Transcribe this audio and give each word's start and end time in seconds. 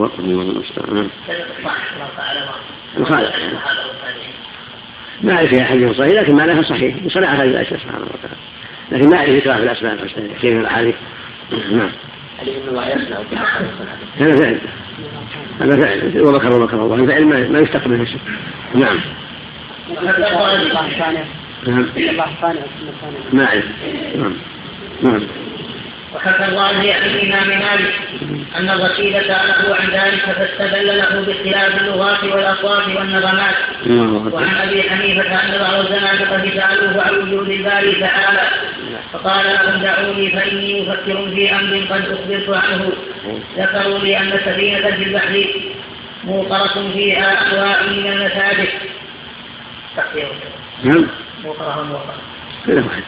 وقف 0.00 0.20
الله 0.20 0.42
المستعان 0.42 1.08
مخالف 2.98 3.34
ما 5.22 5.32
أعرف 5.32 5.48
فيها 5.48 5.64
حديث 5.64 5.96
صحيح 5.96 6.12
لكن 6.12 6.36
معناها 6.36 6.62
صحيح. 6.62 6.96
بصناعة 6.96 7.34
هذه 7.34 7.48
الأشياء 7.48 7.80
سبحانه 7.80 8.04
وتعالى. 8.04 8.36
لكن 8.92 9.10
ما 9.10 9.16
أعرف 9.16 9.30
إكراه 9.30 9.56
في 9.56 9.62
الأسماء 9.62 10.06
كثير 10.38 10.54
من 10.54 10.60
الأحاديث؟ 10.60 10.94
نعم. 11.72 11.90
هذا 14.18 14.36
فعل. 14.36 14.58
هذا 15.60 15.80
فعل. 15.80 16.20
ومكر 16.20 16.54
ومكر 16.54 16.84
الله. 16.84 16.94
الفعل 16.94 17.24
ما 17.52 17.58
يشتق 17.58 17.86
منه 17.86 18.04
شيء 18.04 18.20
نعم. 18.74 19.00
نعم. 21.66 21.86
ما 23.32 23.44
أعرف 23.44 23.64
نعم. 24.16 24.34
نعم. 25.02 25.20
وحكى 26.14 26.44
الله 26.44 26.62
عن 26.62 27.06
الإمام 27.06 27.48
مالك 27.48 27.94
أن 28.56 28.70
الرشيد 28.70 29.12
سأله 29.12 29.76
عن 29.76 29.86
ذلك 29.90 30.20
فاستدل 30.20 30.86
له 30.98 31.20
باختلاف 31.26 31.82
اللغات 31.82 32.24
والأصوات 32.24 32.88
والنظمات 32.96 33.54
وعن 34.34 34.56
أبي 34.56 34.82
حنيفة 34.82 35.34
أن 35.34 35.58
بعض 35.60 35.74
الزنادقة 35.74 36.50
سألوه 36.54 37.02
عن 37.02 37.14
وجود 37.14 37.48
الباري 37.48 37.94
تعالى. 38.00 38.48
فقال 39.12 39.46
لهم 39.46 39.82
دعوني 39.82 40.30
فإني 40.30 40.82
أفكر 40.82 41.30
في 41.34 41.52
أمر 41.54 41.86
قد 41.90 42.04
أخبرت 42.12 42.48
عنه. 42.64 42.92
ذكروا 43.58 43.98
لي 43.98 44.18
أن 44.18 44.30
سفينة 44.30 44.90
في 44.90 45.02
البحر 45.02 45.46
موقرة 46.24 46.90
فيها 46.92 47.52
أنواع 47.52 47.82
من 47.82 48.06
المساجد. 48.12 48.68
نعم. 50.84 51.06
موقرة 51.44 51.82
موقرة. 51.82 52.14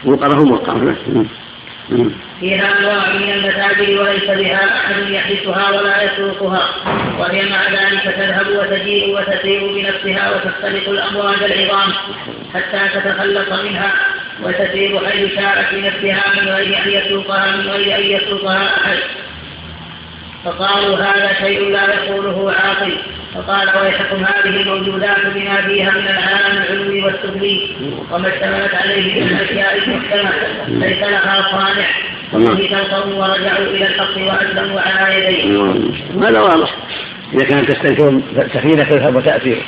موقرة 0.04 0.44
موقرة. 0.44 1.26
فيها 2.40 2.78
انواع 2.78 3.08
من 3.08 3.32
المساجد 3.32 3.98
وليس 3.98 4.24
بها 4.24 4.76
أحد 4.76 5.10
يحدثها 5.10 5.70
ولا 5.70 6.02
يسوقها. 6.02 6.68
وهي 7.18 7.42
مع 7.42 7.68
ذلك 7.68 8.02
تذهب 8.16 8.46
وتجيء 8.48 9.14
وتسير 9.14 9.72
بنفسها 9.72 10.30
وتختلط 10.30 10.88
الأمواج 10.88 11.42
العظام 11.42 11.92
حتى 12.54 12.88
تتخلص 12.94 13.62
منها. 13.62 13.92
وتسير 14.42 15.06
حيث 15.06 15.34
شاءت 15.34 15.74
بنفسها 15.74 16.22
من 16.40 16.48
غير 16.48 16.82
أن 16.84 16.90
يسوقها 16.90 17.56
من 17.56 17.70
غير 17.70 17.96
أن 17.96 18.02
يسوقها 18.02 18.66
أحد. 18.76 18.98
فقالوا 20.44 20.96
هذا 20.96 21.34
شيء 21.40 21.70
لا 21.70 21.94
يقوله 21.94 22.52
عاقل. 22.52 22.98
فقال 23.34 23.68
ويحكم 23.82 24.24
هذه 24.24 24.60
الموجودات 24.60 25.26
بما 25.34 25.62
فيها 25.62 25.90
من 25.90 26.08
العالم 26.08 26.62
العلوي 26.62 27.02
والسفلي 27.02 27.76
وما 28.10 28.28
اشتملت 28.28 28.74
عليه 28.74 29.22
من 29.22 29.28
الأشياء 29.28 29.78
المحكمة 29.78 30.30
ليس 30.68 30.98
لها 30.98 31.38
وفي 32.32 32.74
القوم 32.74 33.18
ورجعوا 33.18 33.66
إلى 33.66 33.86
الحق 33.86 34.18
وأسلموا 34.18 34.80
على 34.80 35.24
يديه. 35.24 35.62
هذا 36.22 36.40
واضح. 36.40 36.74
إذا 37.34 37.44
كانت 37.44 37.70
تستنكر 37.70 38.20
سفينه 38.54 38.84
تذهب 38.84 39.16
وتاتي 39.16 39.62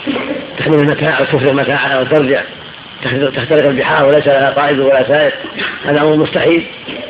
تحمل 0.58 0.74
المتاع 0.74 1.20
وتفرغ 1.20 1.52
متاعها 1.52 2.00
وترجع 2.00 2.42
تخترق 3.36 3.69
البحار 3.69 4.06
وليس 4.06 4.27
لها 4.27 4.50
قائد 4.50 4.78
ولا 4.78 5.08
سائق 5.08 5.34
هذا 5.84 6.00
أمر 6.00 6.16
مستحيل. 6.16 6.66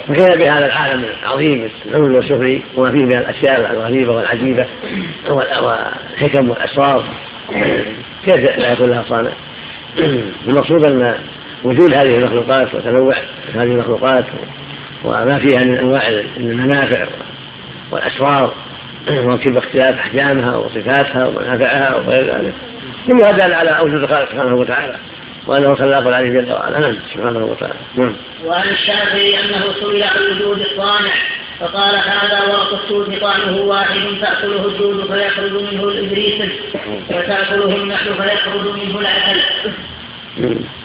فكيف 0.08 0.38
بهذا 0.38 0.66
العالم 0.66 1.04
العظيم؟ 1.22 1.68
العلو 1.86 2.16
والسفلي 2.16 2.62
وما 2.76 2.90
فيه 2.90 3.04
من 3.04 3.16
الأشياء 3.16 3.70
الغريبة 3.72 4.12
والعجيبة 4.12 4.66
والحكم 5.30 6.50
والأسرار. 6.50 7.04
كيف 8.24 8.58
لا 8.58 8.72
يكون 8.72 8.90
لها 8.90 9.04
صانع؟ 9.08 9.30
المقصود 10.48 10.86
أن 10.86 11.14
وجود 11.64 11.94
هذه 11.94 12.16
المخلوقات 12.16 12.74
وتنوع 12.74 13.14
هذه 13.54 13.62
المخلوقات 13.62 14.24
وما 15.04 15.38
فيها 15.38 15.64
من 15.64 15.78
أنواع 15.78 16.08
المنافع 16.36 17.06
والأسرار 17.90 18.54
وكيف 19.10 19.56
اختلاف 19.56 19.98
أحجامها 19.98 20.56
وصفاتها 20.56 21.26
ومنافعها 21.26 21.96
وغير 21.96 22.24
ذلك. 22.24 22.52
كل 23.06 23.26
هذا 23.26 23.56
على 23.56 23.70
اوجود 23.70 24.02
الخالق 24.02 24.30
سبحانه 24.30 24.54
وتعالى. 24.54 24.96
وأنه 25.46 25.74
خلاق 25.74 26.06
العلي 26.06 26.30
جل 26.30 26.52
وعلا. 26.52 26.78
نعم 26.78 26.96
سبحانه 27.14 27.44
وتعالى. 27.44 27.74
نعم. 27.94 28.16
وعن 28.44 28.68
الشافعي 28.68 29.40
أنه 29.40 29.64
سئل 29.80 30.02
عن 30.02 30.22
وجود 30.30 30.60
الصانع 30.60 31.14
فقال 31.60 31.94
هذا 31.94 32.42
ورق 32.42 32.82
السود 32.82 33.20
طعمه 33.20 33.60
واحد 33.60 34.00
تاكله 34.20 34.66
الجود 34.66 35.12
فيخرج 35.12 35.52
منه 35.52 35.84
الإبريس 35.84 36.50
وتأكله 37.10 37.76
النحل 37.76 38.14
فيخرج 38.14 38.66
منه 38.74 39.00
العسل. 39.00 39.40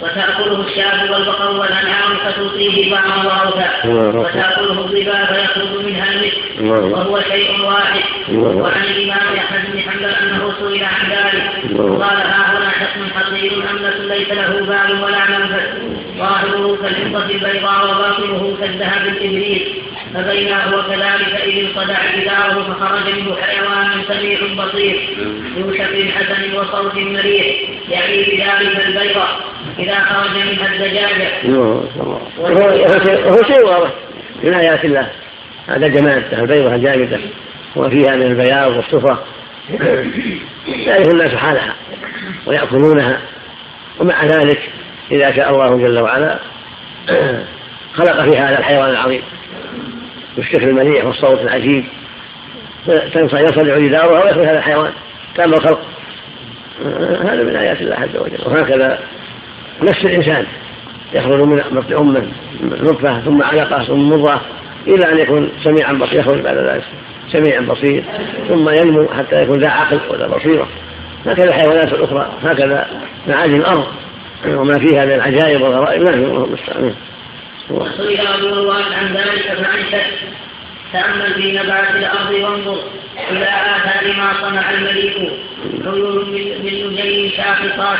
وتأكله 0.01 0.67
الشاة 0.67 1.11
والبقر 1.11 1.59
والأنعام 1.59 2.15
فتلقيه 2.25 2.91
بعضا 2.91 3.15
وأوفى. 3.27 3.87
وتأكله 4.17 4.71
الظبا 4.71 5.25
فيخرج 5.25 5.85
منها 5.85 6.05
المسك 6.11 6.37
وهو 6.93 7.21
شيء 7.21 7.61
واحد. 7.61 8.01
وعن 8.33 8.83
الإمام 8.83 9.35
أحمد 9.37 9.71
بن 9.73 9.79
حنبل 9.79 10.05
أنه 10.05 10.53
سئل 10.59 10.83
عن 10.83 11.11
ذلك. 11.11 11.51
قال 11.77 12.17
ها 12.17 12.57
هنا 12.57 12.69
حكم 12.69 13.01
حصير 13.15 13.51
أمنة 13.71 14.15
ليس 14.15 14.29
له 14.29 14.47
بال 14.47 15.03
ولا 15.03 15.29
منفذ. 15.29 15.65
ظاهره 16.17 16.77
كالفضة 16.81 17.25
البيضاء 17.25 17.85
وباطنه 17.85 18.57
كالذهب 18.61 19.07
الإبريق. 19.07 19.67
فبينا 20.13 20.65
هو 20.65 20.83
كذلك 20.83 21.41
إذ 21.43 21.65
انصدع 21.65 21.99
جداره 22.15 22.75
فخرج 22.79 23.13
منه 23.13 23.35
حيوان 23.41 24.03
سميع 24.07 24.39
بصير. 24.65 25.17
ذو 25.57 25.73
شكل 25.73 26.11
حسن 26.11 26.57
وصوت 26.57 26.95
مريح. 26.95 27.55
يعني 27.89 28.23
بذلك 28.23 28.85
البيضة 28.85 29.23
إذا 29.79 29.95
خرج 29.95 30.29
منها 30.29 30.75
الدجاجة. 30.75 31.57
وهو 32.37 33.43
شيء 33.43 33.65
واضح. 33.65 33.89
من 34.43 34.53
آيات 34.53 34.85
الله. 34.85 35.07
هذا 35.67 35.87
جمال 35.87 36.23
البيضة 36.33 36.75
الجامدة 36.75 37.19
وفيها 37.75 38.15
من 38.15 38.21
البياض 38.21 38.71
والصفة. 38.71 39.17
يعرف 40.67 41.07
الناس 41.07 41.35
حالها 41.35 41.75
ويأكلونها. 42.45 43.21
ومع 43.99 44.25
ذلك 44.25 44.69
إذا 45.11 45.35
شاء 45.35 45.49
الله 45.49 45.77
جل 45.77 45.99
وعلا 45.99 46.39
خلق 47.97 48.29
في 48.29 48.37
هذا 48.37 48.59
الحيوان 48.59 48.89
العظيم. 48.89 49.21
بالشكل 50.37 50.69
المليح 50.69 51.05
والصوت 51.05 51.41
العجيب. 51.41 51.85
ينصدع 53.15 53.77
جدارها 53.77 54.23
ويخرج 54.23 54.45
هذا 54.45 54.57
الحيوان. 54.57 54.91
كما 55.35 55.45
الخلق. 55.45 55.98
هذا 57.31 57.43
من 57.43 57.55
آيات 57.55 57.81
الله 57.81 57.95
عز 57.95 58.17
وجل. 58.17 58.39
وهكذا 58.45 58.99
نفس 59.81 60.05
الإنسان 60.05 60.45
يخرج 61.13 61.41
من 61.41 61.63
بطن 61.71 61.93
أمه 61.93 62.27
نطفة 62.61 63.19
ثم 63.19 63.43
علقة 63.43 63.83
ثم 63.83 64.09
مضغة 64.09 64.41
إلى 64.87 65.11
أن 65.11 65.17
يكون 65.17 65.49
سميعا 65.63 65.93
بصير 65.93 66.19
يخرج 66.19 66.41
بعد 66.41 66.57
ذلك 66.57 66.83
سميعا 67.31 67.61
بصير 67.61 68.03
ثم 68.49 68.69
ينمو 68.69 69.07
حتى 69.07 69.43
يكون 69.43 69.59
ذا 69.59 69.69
عقل 69.69 69.99
وذا 70.09 70.27
بصيرة. 70.27 70.67
هكذا 71.25 71.49
الحيوانات 71.49 71.93
الأخرى 71.93 72.33
هكذا 72.43 72.87
معادن 73.27 73.55
الأرض 73.55 73.87
وما 74.47 74.79
فيها 74.79 75.05
من 75.05 75.11
العجائب 75.11 75.61
والغرائب 75.61 76.01
لا 76.03 76.13
الله 76.13 76.45
المستعان. 76.45 76.93
وسئل 77.69 78.27
أبو 78.27 78.47
روان 78.47 78.93
عن 78.93 79.13
ذلك 79.13 79.41
فأنشد 79.41 80.11
تأمل 80.93 81.33
في 81.33 81.51
نبات 81.51 81.95
الأرض 81.95 82.31
وانظر. 82.31 82.79
إلى 83.31 83.45
آثار 83.45 84.13
ما 84.17 84.33
صنع 84.41 84.71
المليك 84.71 85.15
عيون 85.85 86.29
من 86.29 86.93
نجي 86.93 87.29
شاخصات 87.29 87.99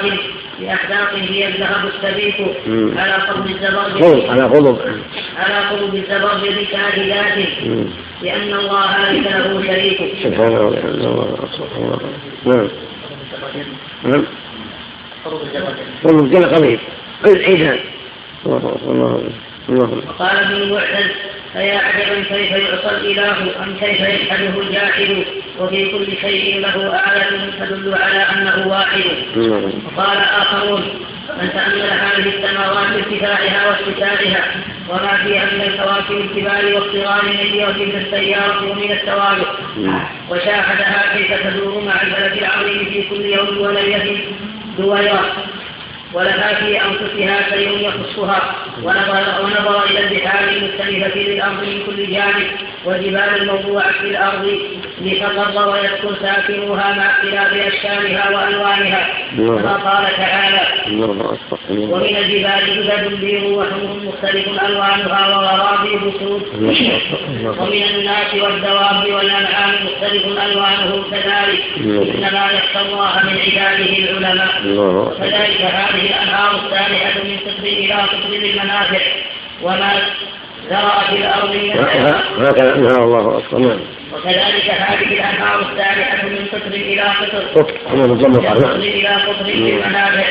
بأحداق 0.59 1.13
هي 1.13 1.47
الذهب 1.47 1.91
السبيك 1.96 2.35
على 2.97 3.13
قرب 3.13 3.46
الزبرجد 3.47 4.29
على 4.29 4.44
قرب 4.44 4.79
على 5.38 5.58
قرب 5.69 5.96
الزبرجد 5.96 6.68
كاهلات 6.72 7.47
لأن 8.22 8.53
الله 8.53 9.12
ليس 9.12 9.28
له 9.28 9.63
شريك. 9.68 10.16
سبحانه 10.24 10.62
وتعالى 10.68 11.03
نعم. 12.46 12.68
نعم. 14.03 14.25
قرب 16.03 16.24
الزبرجد 16.24 16.46
قريب 16.46 16.79
عيدان. 17.25 17.79
الله 18.46 19.24
وقال 19.69 20.38
ابن 20.38 20.56
المعتز 20.56 21.12
فيا 21.54 21.78
عجبا 21.78 22.24
كيف 22.24 22.52
يعصى 22.52 22.90
الإله 22.98 23.64
أم 23.64 23.76
كيف 23.80 24.00
يجحده 24.00 24.62
الجاحد 24.62 25.26
وفي 25.60 25.86
كل 25.92 26.08
شيء 26.22 26.60
له 26.60 26.96
آية 26.96 27.52
تدل 27.59 27.94
على 27.94 28.18
أنه 28.34 28.68
واحد. 28.68 29.02
وقال 29.85 30.18
آخرون 30.18 30.82
من 31.41 31.50
تأمل 31.53 31.82
هذه 31.82 32.29
السماوات 32.38 32.88
ارتفاعها 32.96 33.68
واتساعها 33.68 34.44
وما 34.90 35.18
فيها 35.23 35.46
من 35.46 35.62
الكواكب 35.62 36.12
الكبار 36.12 36.66
والصغار 36.76 37.26
من 37.26 38.02
السيارة 38.06 38.72
ومن 38.72 38.91
التوابع. 38.91 39.52
وشاهدها 40.29 41.18
كيف 41.18 41.47
تدور 41.47 41.84
مع 41.84 42.02
الفلك 42.02 42.44
العظيم 42.44 42.85
في 42.85 43.03
كل 43.09 43.26
يوم 43.26 43.58
وليلة 43.58 44.18
دويرة 44.78 45.26
ولها 46.14 46.53
في 46.53 46.82
أنفسها 46.82 47.50
شيء 47.50 47.88
يخصها. 47.88 48.56
ونظر, 48.84 49.23
ونظر 49.44 49.84
إلى 49.84 50.00
البحار 50.00 50.44
المختلفة 50.50 51.20
للأرض 51.20 51.64
من 51.64 51.84
كل 51.85 52.11
جانب 52.14 52.47
والجبال 52.85 53.41
الموضوعة 53.41 53.91
في 53.91 54.08
الأرض 54.08 54.59
لتقر 55.02 55.70
ويسكن 55.70 56.16
ساكنوها 56.22 56.94
مع 56.94 57.06
اختلاف 57.11 57.53
أشكالها 57.73 58.29
وألوانها. 58.29 59.08
كما 59.38 59.73
قال 59.73 60.16
تعالى 60.17 60.61
ومن 61.70 62.16
الجبال 62.17 62.88
جبل 62.88 63.16
بيض 63.16 63.44
وحمر 63.44 64.00
مختلف 64.03 64.47
ألوانها 64.47 65.22
وغرابي 65.28 65.96
بسود 65.96 66.44
ومن 67.59 67.84
الناس 67.96 68.34
والدواب 68.34 69.09
والأنعام 69.14 69.73
مختلف 69.85 70.26
ألوانه 70.26 71.03
كذلك. 71.11 71.64
إنما 71.78 72.52
يخشى 72.52 72.82
الله 72.85 73.14
من 73.23 73.38
عباده 73.46 73.97
العلماء. 73.97 74.61
وكذلك 74.66 75.61
هذه 75.61 75.98
الأنهار 76.05 76.55
السابحة 76.55 77.23
من 77.23 77.37
قطر 77.37 77.63
إلى 77.63 77.93
قطر 77.93 78.29
للمنافع 78.29 78.99
وما 79.61 80.01
ذرأ 80.69 81.03
في 81.09 81.16
الأرض 81.16 81.55
هكذا 82.37 82.75
نهى 82.78 83.03
الله 83.03 83.37
أكبر 83.37 83.59
نعم. 83.59 83.79
وكذلك 84.13 84.69
هذه 84.69 85.13
الأنهار 85.13 85.59
السابحة 85.59 86.28
من 86.28 86.46
قطر 86.53 86.73
إلى 86.73 87.01
قطر 87.01 87.43
قطر 87.55 87.96
من 87.96 88.37
قطر 88.40 88.75
إلى 88.75 89.07
قطر 89.07 89.46
للمنافع 89.46 90.25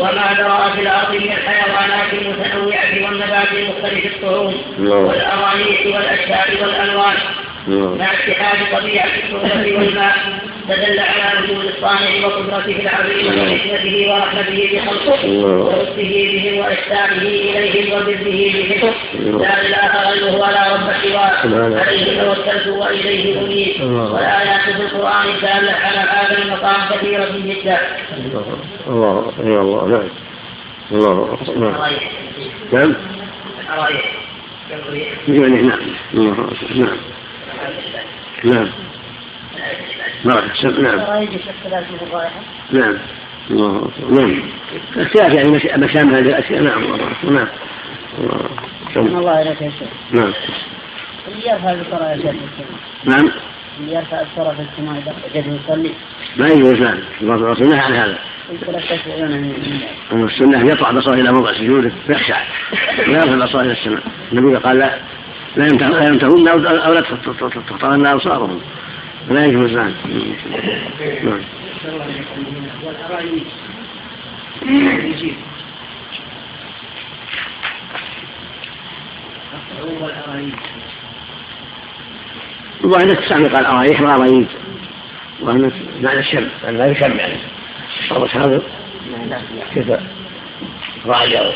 وما 0.00 0.34
ذرأ 0.38 0.70
في 0.74 0.80
الأرض 0.80 1.14
من 1.14 1.32
الحيوانات 1.32 2.12
المتنوعة 2.12 3.04
والنبات 3.04 3.48
المختلف 3.52 4.06
الطعوم 4.06 4.54
والأرانيح 4.78 5.86
والأشجار 5.86 6.46
والألوان. 6.62 7.16
مع 7.68 8.06
اتحاد 8.12 8.80
طبيعة 8.80 9.06
التربة 9.06 9.78
والماء. 9.78 10.16
فدل 10.68 11.00
على 11.00 11.42
وجود 11.42 11.64
الصانع 11.64 12.26
وقدرته 12.26 12.76
العظيمة 12.80 13.52
وحكمته 13.52 14.12
ورحمته 14.12 14.70
بخلقه 14.72 15.28
ولطفه 15.28 15.92
بهم 15.96 16.58
وإحسانه 16.58 17.22
إليهم 17.22 17.92
وبره 17.92 18.52
بهم. 18.68 18.92
لا 19.40 19.60
إله 19.60 20.10
غيره 20.10 20.34
ولا 20.36 20.74
رب 20.74 20.92
سواه. 21.02 21.80
عليه 21.80 22.22
توكلت 22.22 22.66
وإليه 22.66 23.40
أنيب. 23.40 23.92
والآيات 23.92 24.60
في 24.60 24.82
القرآن 24.82 25.28
الدالة 25.28 25.72
على 25.72 25.98
هذا 25.98 26.38
المقام 26.42 26.80
كثيرة 26.90 27.28
جدا. 27.36 27.78
الله 28.86 29.32
الله. 29.38 29.86
نعم. 29.88 30.08
الله 30.92 31.38
نعم. 31.56 31.74
نعم. 32.72 32.94
نعم. 35.28 36.46
نعم. 36.74 36.96
نعم. 38.44 38.87
نعم 40.24 40.44
نعم 40.82 40.98
نعم 42.70 42.98
الله 43.50 43.90
نعم 44.10 44.42
اختلاف 44.96 45.34
يعني 45.34 45.50
مسام 45.76 46.14
هذه 46.14 46.20
الاشياء 46.20 46.62
نعم 46.62 46.82
نعم 47.24 47.48
الله 48.96 49.18
الله 49.18 49.42
اليك 49.42 49.62
يا 49.62 49.70
شيخ 49.70 49.88
نعم 50.10 50.32
اللي 51.28 51.48
يرفع 51.48 51.72
الصلاة 51.72 52.10
يا 52.10 52.16
شيخ 52.16 52.34
نعم 53.04 53.30
اللي 53.80 53.94
يرفع 53.94 54.20
الصلاة 54.20 54.54
في 54.54 54.62
السماء 54.62 55.14
وجده 55.34 55.58
يصلي 55.64 55.92
ما 56.36 56.46
يجوز 56.46 56.80
نعم 56.80 56.98
الرسول 57.20 57.68
نهى 57.68 57.80
عن 57.80 57.92
هذا 57.92 58.18
السنة 60.12 60.72
يطلع 60.72 60.90
بصره 60.90 61.14
إلى 61.14 61.32
موضع 61.32 61.52
سجوده 61.52 61.92
فيخشع 62.06 62.42
لا 63.06 63.18
يرفع 63.18 63.44
بصره 63.44 63.60
إلى 63.60 63.72
السماء 63.72 64.02
النبي 64.32 64.56
قال 64.56 64.78
لا 64.78 64.98
لا 65.56 65.66
ينتهون 65.66 66.48
أو 66.48 66.92
لا 66.92 67.00
تخطرن 67.00 68.06
أبصارهم 68.06 68.60
لا 69.30 69.46
يجوز 69.46 69.72
نعم. 69.72 69.92
وأن 82.84 83.16
تستعمق 83.16 83.58
الأرايح 83.58 84.00
آه، 84.00 84.04
والأرايد 84.04 84.46
آه، 84.46 85.44
وأن 85.44 85.72
معنى 86.00 86.18
الشم 86.18 86.48
أن 86.68 86.78
لا 86.78 86.86
يشم 86.86 87.16
يعني. 87.16 87.38
الصوت 88.00 88.36
هذا 88.36 88.62
كيف؟ 89.74 89.90
راجع. 91.06 91.50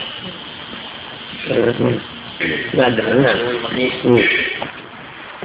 ما 2.75 2.87
أدري 2.87 3.13
نعم. 4.05 4.23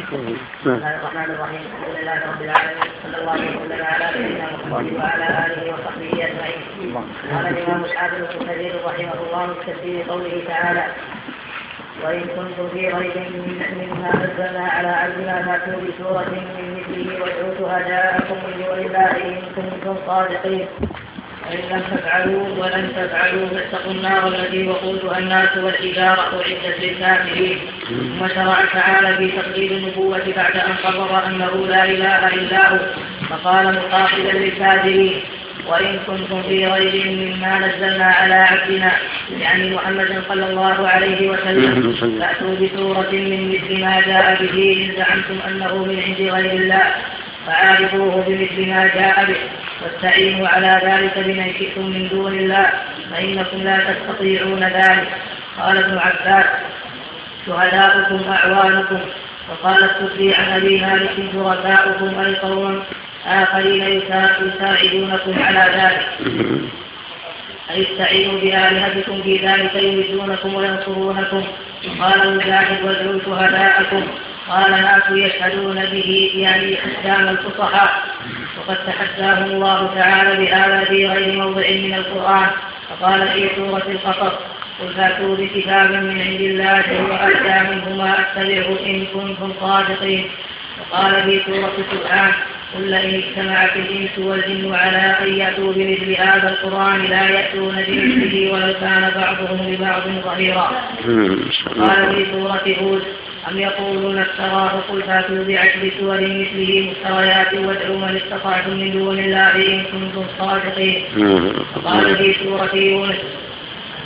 الرحمن 0.07 1.31
الرحيم. 1.36 1.62
الحمد 1.68 1.95
لله 2.00 2.19
رب 2.31 2.42
العالمين 2.42 2.92
صلى 3.04 3.18
الله 3.21 3.33
وسلم 3.59 3.86
على 3.86 4.06
سيدنا 4.13 4.45
محمد 4.54 4.94
وعلى 4.94 5.27
اله 5.45 5.74
وصحبه 5.74 6.12
اجمعين 6.27 6.95
قال 7.33 7.48
الامام 7.48 7.83
الحافظ 7.83 8.15
ابن 8.24 8.45
كثير 8.48 8.74
رحمه 8.86 9.13
الله 9.24 9.54
في 9.54 9.71
تفسير 9.71 10.04
قوله 10.09 10.44
تعالى 10.48 10.83
وإن 12.04 12.21
كنتم 12.21 12.69
في 12.74 12.88
ريب 12.88 13.18
مما 13.77 14.12
نزلنا 14.15 14.65
على 14.75 14.88
عبدنا 14.88 15.36
فأتوا 15.45 15.81
بسورة 15.81 16.30
من 16.56 16.77
مثله 16.80 17.21
وادعوا 17.21 17.53
شهداءكم 17.60 18.36
من 18.48 18.53
دون 18.63 18.80
الله 18.86 19.12
إن 19.27 19.42
كنتم 19.56 19.95
صادقين 20.07 20.68
فإن 21.47 21.77
لم 21.77 21.83
تفعلوا 21.97 22.47
ولن 22.57 22.91
تفعلوا 22.95 23.47
فاتقوا 23.47 23.91
النار 23.91 24.27
التي 24.27 24.67
وقودها 24.67 25.17
الناس 25.19 25.57
والحجارة 25.57 26.21
أعدت 26.21 26.79
للكافرين. 26.81 27.59
ثم 28.19 28.27
شرع 28.27 28.65
تعالى 28.73 29.17
في 29.17 29.27
تقليد 29.41 29.71
النبوة 29.71 30.33
بعد 30.35 30.55
أن 30.55 30.73
قرر 30.83 31.25
أنه 31.27 31.67
لا 31.67 31.85
إله 31.85 32.27
إلا 32.27 32.69
هو 32.69 32.79
فقال 33.29 33.75
مقاتلا 33.75 34.31
للكافرين 34.31 35.21
وإن 35.67 35.99
كنتم 36.07 36.44
في 36.44 36.67
ريب 36.67 37.07
مما 37.07 37.59
نزلنا 37.59 38.05
على 38.05 38.33
عبدنا 38.33 38.91
يعني 39.39 39.75
محمد 39.75 40.23
صلى 40.29 40.50
الله 40.50 40.88
عليه 40.88 41.29
وسلم. 41.29 41.93
فأتوا 42.19 42.55
بسورة 42.55 43.11
من 43.11 43.50
مثل 43.50 43.81
ما 43.81 44.01
جاء 44.01 44.38
به 44.41 44.57
إن 44.77 44.95
زعمتم 44.97 45.38
أنه 45.47 45.85
من 45.85 46.00
عند 46.05 46.21
غير 46.35 46.51
الله 46.51 46.83
فعارضوه 47.47 48.23
بمثل 48.27 48.69
ما 48.69 48.88
جاء 48.88 49.25
به. 49.25 49.35
واستعينوا 49.81 50.47
على 50.47 50.81
ذلك 50.83 51.25
بمن 51.25 51.53
شئتم 51.59 51.85
من 51.85 52.07
دون 52.07 52.33
الله 52.33 52.69
فإنكم 53.12 53.57
لا 53.63 53.77
تستطيعون 53.77 54.63
ذلك. 54.63 55.07
قال 55.59 55.77
ابن 55.77 55.97
عباس 55.97 56.45
شهداؤكم 57.45 58.31
أعوانكم. 58.31 59.00
وقال 59.50 59.83
السدي 59.83 60.35
عن 60.35 60.51
أبي 60.51 60.81
مالك 60.81 61.12
شركاؤكم 61.33 62.19
أي 62.19 62.35
قوم 62.35 62.83
آخرين 63.27 63.83
يساعدونكم 63.83 65.44
على 65.44 65.63
ذلك. 65.77 66.07
أي 67.71 67.81
استعينوا 67.81 68.39
بآلهتكم 68.39 69.21
في 69.21 69.38
ذلك 69.38 69.75
يمدونكم 69.75 70.56
وينصرونكم. 70.56 71.44
قال 72.00 72.38
مجاهد 72.38 72.85
وادعوا 72.85 73.19
شهداءكم. 73.25 74.07
قال 74.50 74.71
ناس 74.71 75.03
يشهدون 75.12 75.85
به 75.85 76.31
يعني 76.35 76.77
حكام 76.77 77.27
الفصحاء. 77.27 78.03
وقد 78.67 78.77
تحداهم 78.87 79.43
الله 79.43 79.89
تعالى 79.95 80.45
بهذا 80.45 80.83
في 80.83 81.07
غير 81.07 81.37
موضع 81.37 81.69
من 81.69 81.93
القرآن 81.93 82.47
فقال 82.89 83.27
في 83.27 83.49
سورة 83.55 83.83
القصص 83.87 84.33
قل 84.81 84.93
فأتوا 84.93 85.35
بكتاب 85.35 85.91
من 85.91 86.21
عند 86.21 86.41
الله 86.41 86.81
هو 87.01 87.11
أهدى 87.13 87.69
منهما 87.69 88.15
أتبعه 88.19 88.85
إن 88.85 89.05
كنتم 89.13 89.53
صادقين. 89.61 90.25
وقال 90.81 91.23
في 91.23 91.41
سورة 91.45 91.73
سبحان 91.91 92.31
قل 92.75 92.91
لئن 92.91 93.15
اجتمعت 93.23 93.75
الإنس 93.75 94.19
والجن 94.19 94.73
على 94.75 95.15
أن 95.21 95.33
يأتوا 95.33 95.74
بمثل 95.74 96.21
هذا 96.21 96.50
القرآن 96.50 97.01
لا 97.01 97.29
يأتون 97.29 97.75
بمثله 97.88 98.51
ولو 98.53 98.74
كان 98.74 99.12
بعضهم 99.15 99.74
لبعض 99.74 100.01
ظهيرا. 100.25 100.71
قال 101.79 102.15
في 102.15 102.31
سورة 102.31 102.75
هود 102.81 103.03
أم 103.51 103.60
يقولون 103.60 104.18
افتراه 104.20 104.72
قل 104.89 105.01
فاتوا 105.04 105.44
بعشر 105.48 105.92
سور 106.00 106.22
مثله 106.22 106.92
مفتريات 106.92 107.54
وادعوا 107.54 107.98
من 107.98 108.20
استطعتم 108.24 108.74
من 108.74 108.92
دون 108.92 109.20
الله 109.20 109.56
إن 109.56 109.84
كنتم 109.84 110.25
صادقين. 110.39 111.04
وقال 111.75 112.18
في 112.18 112.36
سورة 112.44 112.75
يونس 112.75 113.16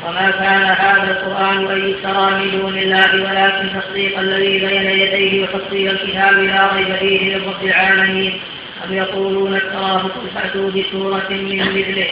وما 0.07 0.31
كان 0.31 0.63
هذا 0.63 1.11
القرآن 1.11 1.71
أن 1.71 1.89
يفترى 1.89 2.31
من 2.31 2.61
دون 2.61 2.77
الله 2.77 3.09
ولكن 3.13 3.79
تصديق 3.79 4.19
الذي 4.19 4.59
بين 4.59 4.85
يديه 5.01 5.43
وتفصيل 5.43 5.89
الكتاب 5.89 6.33
لا 6.39 6.73
ريب 6.73 6.95
فيه 6.95 7.35
لرب 7.37 7.63
العالمين. 7.63 8.33
أم 8.89 8.93
يقولون 8.93 9.55
افتراه 9.55 9.97
قل 9.97 10.27
فأتوا 10.35 10.69
بسورة 10.71 11.27
من 11.29 11.57
مثله؟ 11.57 12.07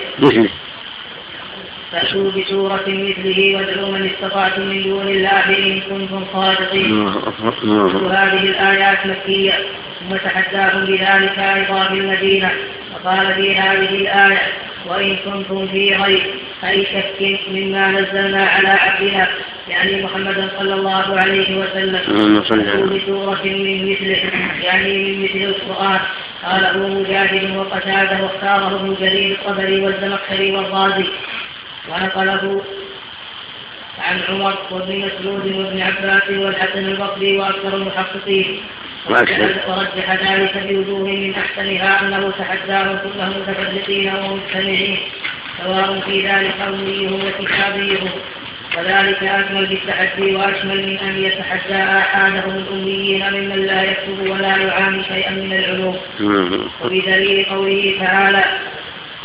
فأتوا 1.92 2.32
بسورة 2.32 2.84
مثله 2.88 3.56
وادعوا 3.56 3.92
من 3.92 4.10
استطعتم 4.10 4.62
من 4.62 4.84
دون 4.84 5.08
الله 5.08 5.58
إن 5.58 5.82
كنتم 5.82 6.26
صادقين. 6.34 7.08
هذه 8.12 8.44
الآيات 8.44 9.06
مكية 9.06 9.54
ثم 10.00 10.16
تحداهم 10.16 10.86
بذلك 10.86 11.40
أيضا 11.40 11.84
في 11.84 11.94
المدينة. 11.94 12.52
وقال 12.94 13.34
في 13.34 13.56
هذه 13.56 13.96
الآية 13.96 14.42
وإن 14.86 15.16
كنتم 15.16 15.68
في 15.68 15.96
ريب 15.96 16.22
أي 16.64 16.86
شك 16.86 17.40
مما 17.52 17.92
نزلنا 17.92 18.46
على 18.46 18.68
عبدنا 18.68 19.28
يعني 19.70 20.04
محمد 20.04 20.50
صلى 20.60 20.74
الله 20.74 21.20
عليه 21.20 21.60
وسلم. 21.60 22.02
بسورة 22.86 23.42
من 23.44 23.92
مثله 23.92 24.22
يعني 24.64 24.94
من 25.04 25.24
مثل 25.24 25.54
القرآن. 25.54 26.00
قاله 26.46 26.88
مجاهد 26.88 27.58
وقتاده 27.58 28.24
واختاره 28.24 28.76
ابن 28.76 28.96
جرير 29.00 29.32
الطبري 29.36 29.80
والزمخشري 29.80 30.52
والرازي. 30.52 31.06
ونقله 31.90 32.62
عن 34.00 34.20
عمر 34.30 34.58
وابن 34.72 34.98
مسعود 35.00 35.46
وابن 35.56 35.82
عباس 35.82 36.30
والحسن 36.30 36.86
البصري 36.86 37.38
وأكثر 37.38 37.76
المحققين. 37.76 38.62
ورجح 39.68 40.32
ذلك 40.32 40.58
بوجوه 40.58 41.08
من 41.08 41.36
أحسنها 41.36 42.02
أنه 42.02 42.32
تحداهم 42.40 42.98
كلهم 43.04 43.30
متفرقين 43.30 44.16
ومجتمعين 44.16 44.98
سواء 45.64 46.00
في 46.00 46.28
ذلك 46.28 46.56
امنيهم 46.68 47.20
وكتابيهم. 47.26 48.10
وذلك 48.78 49.24
أكمل 49.24 49.66
بالتحدي 49.66 50.36
وأشمل 50.36 50.88
من 50.88 51.00
أن 51.00 51.24
يتحدى 51.24 51.76
آحادهم 51.76 52.56
الأميين 52.58 53.34
ممن 53.34 53.66
لا 53.66 53.84
يكتب 53.84 54.20
ولا 54.30 54.58
يعاني 54.58 55.04
شيئا 55.04 55.32
من 55.32 55.54
العلوم. 55.54 55.98
وبدليل 56.84 57.46
قوله 57.46 57.96
تعالى 58.00 58.44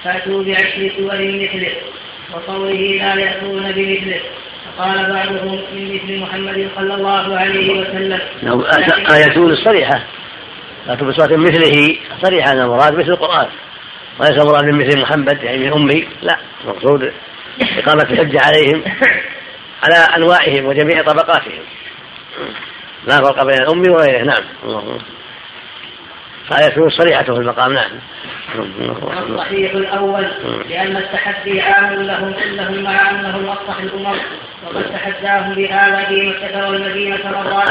فأتوا 0.05 0.45
بعشر 0.45 0.91
سور 0.97 1.15
مثله. 1.15 1.75
وقوله 2.35 2.73
لا 2.73 3.15
يأتون 3.15 3.73
بمثله. 3.73 4.21
فقال 4.79 5.13
بعضهم 5.13 5.63
من 5.75 5.95
مثل 5.95 6.21
محمد 6.21 6.69
صلى 6.77 6.95
الله 6.95 7.39
عليه 7.39 7.81
وسلم. 7.81 8.21
نعم، 8.43 8.65
آية 9.11 9.37
الصريحة. 9.37 10.05
فأتوا 10.87 11.07
بصورة 11.07 11.37
مثله 11.37 11.97
صريحة 12.23 12.53
أن 12.53 12.61
المراد 12.61 12.95
مثل 12.95 13.09
القرآن. 13.09 13.47
وليس 14.21 14.43
المراد 14.43 14.65
من 14.65 14.87
مثل 14.87 15.01
محمد 15.01 15.43
يعني 15.43 15.59
من 15.59 15.73
أمي. 15.73 16.09
لا 16.23 16.39
المقصود 16.65 17.13
إقامة 17.79 18.03
الحجة 18.03 18.41
عليهم 18.41 18.83
على 19.83 19.97
أنواعهم 20.17 20.67
وجميع 20.67 21.03
طبقاتهم. 21.03 21.63
لا 23.07 23.17
فرق 23.17 23.45
بين 23.45 23.63
الأم 23.63 23.93
وغيره. 23.93 24.25
نعم. 24.25 24.43
فآية 26.51 26.89
صريحة 26.89 27.23
في 27.23 27.31
المقام 27.31 27.73
نعم. 27.73 27.91
الصحيح 29.31 29.73
الأول 29.73 30.27
لأن 30.69 30.97
التحدي 30.97 31.61
عام 31.61 32.03
لهم 32.03 32.33
كلهم 32.33 32.83
مع 32.83 33.11
أنه 33.11 33.53
أصلح 33.53 33.79
الأمر 33.79 34.19
وقد 34.67 34.85
تحداهم 34.85 35.55
بهذا 35.55 36.05
في 36.05 36.27
مكة 36.27 36.69
والمدينة 36.69 37.19
مرات 37.25 37.69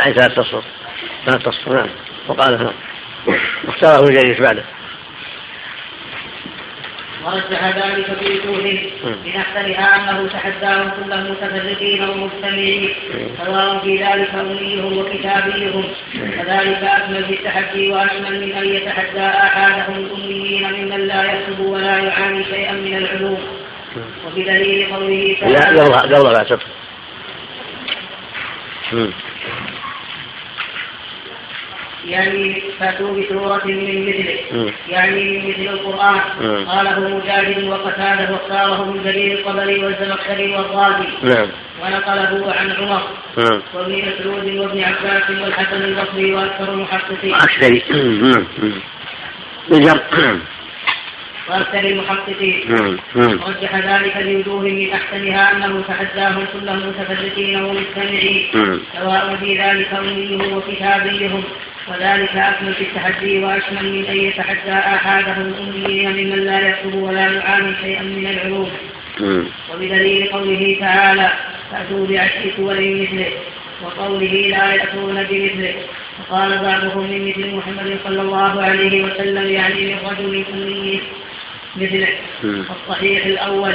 عن 0.00 0.12
ثلاث 0.12 0.34
تصفر 0.34 0.62
ثلاث 1.26 1.42
تصفر 1.42 1.74
نعم. 1.74 1.88
وقال 2.28 2.58
نعم. 2.64 2.72
واختاره 3.64 4.08
الجليس 4.08 4.40
بعده. 4.40 4.64
ورجح 7.24 7.64
ذلك 7.64 8.18
في 8.18 8.38
وجوه 8.38 8.62
من 9.24 9.36
احسنها 9.36 9.86
أنه 9.96 10.28
تحداهم 10.28 10.90
كلهم 10.90 11.30
متفرقين 11.30 12.02
ومجتمعين 12.08 12.88
سواء 13.44 13.78
في 13.78 13.96
ذلك 13.96 14.34
امنيهم 14.34 14.98
وكتابيهم. 14.98 15.84
وذلك 16.14 16.82
أكمل 16.82 17.24
في 17.24 17.32
التحدي 17.32 17.92
واشمل 17.92 18.46
من 18.46 18.52
أن 18.52 18.64
يتحدى 18.64 19.20
احادهم 19.20 19.94
الأميين 19.94 20.72
ممن 20.72 21.06
لا 21.06 21.32
يكتب 21.32 21.60
ولا 21.60 21.98
يعاني 21.98 22.44
شيئا 22.44 22.72
من 22.72 22.96
العلوم. 22.96 23.40
وبدليل 24.26 24.94
قوله 24.94 25.36
تعالى 25.40 25.54
لا 25.74 26.18
قبل 26.18 26.32
بعد 26.32 26.58
يعني 32.06 32.62
فاتوا 32.80 33.20
بسورة 33.20 33.60
من 33.64 34.06
مثله. 34.08 34.72
يعني 34.88 35.24
من 35.24 35.48
مثل 35.48 35.72
القرآن. 35.74 36.20
قاله 36.66 37.16
مجاهد 37.16 37.64
وقتاده 37.64 38.32
واختاره 38.32 38.82
ابن 38.82 39.02
جرير 39.04 39.38
الطبري 39.38 39.84
والزمخشري 39.84 40.56
والرازي. 40.56 41.08
نعم. 41.22 41.48
ونقله 41.82 42.52
عن 42.52 42.70
عمر. 42.70 43.02
نعم. 43.36 43.62
وابن 43.74 43.92
مسعود 43.92 44.56
وابن 44.56 44.82
عباس 44.82 45.30
والحسن 45.30 45.82
البصري 45.82 46.34
وأكثر 46.34 46.72
المحققين. 46.72 47.34
أكثر 47.34 47.80
وأكثر 51.48 51.78
المحققين. 51.78 52.76
رجح 53.16 53.74
ذلك 53.76 54.16
بوجوه 54.16 54.60
من 54.60 54.92
أحسنها 54.92 55.52
أنه 55.52 55.82
تحداهم 55.88 56.44
كلهم 56.52 56.88
متفرقين 56.88 57.64
ومجتمعين 57.64 58.48
سواء 58.98 59.36
في 59.40 59.58
ذلك 59.58 59.94
أمنيهم 59.94 60.56
وكتابيهم. 60.56 61.44
وذلك 61.88 62.36
أكمل 62.36 62.74
في 62.74 62.84
التحدي 62.84 63.38
وأشمل 63.38 63.92
من 63.92 64.06
أن 64.06 64.16
يتحدى 64.16 64.72
آحادهم 64.72 65.40
الأميين 65.48 66.10
ممن 66.10 66.44
لا 66.44 66.60
يكتب 66.68 66.94
ولا 66.94 67.20
يعاني 67.32 67.76
شيئا 67.82 68.02
من 68.02 68.26
العلوم. 68.26 68.70
وبدليل 69.72 70.28
قوله 70.32 70.76
تعالى 70.80 71.30
فأتوا 71.70 72.06
بعشر 72.06 72.50
سور 72.56 72.74
مثله 72.74 73.32
وقوله 73.82 74.32
لا 74.48 74.74
يأتون 74.74 75.14
بمثله 75.30 75.74
وقال 76.20 76.58
بعضهم 76.58 77.10
من 77.10 77.28
مثل 77.28 77.54
محمد 77.56 77.98
صلى 78.04 78.20
الله 78.22 78.62
عليه 78.62 79.02
وسلم 79.04 79.52
يعني 79.52 79.94
من 79.94 79.98
رجل 80.10 80.44
أمي 80.52 81.00
مثله 81.76 82.08
الصحيح 82.70 83.26
الأول 83.26 83.74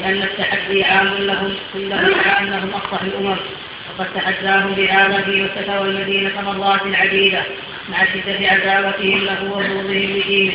لأن 0.00 0.22
التحدي 0.22 0.84
عام 0.84 1.14
لهم 1.18 1.54
كلهم 1.74 2.12
كأنهم 2.24 2.70
أصلح 2.70 3.02
الأمم. 3.02 3.36
وقد 3.88 4.06
تحداهم 4.14 4.74
في 4.74 5.42
مكة 5.42 5.80
والمدينة 5.80 6.40
مرات 6.40 6.80
عديدة 6.94 7.42
مع 7.88 8.04
شدة 8.04 8.48
عداوتهم 8.48 9.24
له 9.24 9.44
وبغضهم 9.44 9.90
لدينه. 9.90 10.52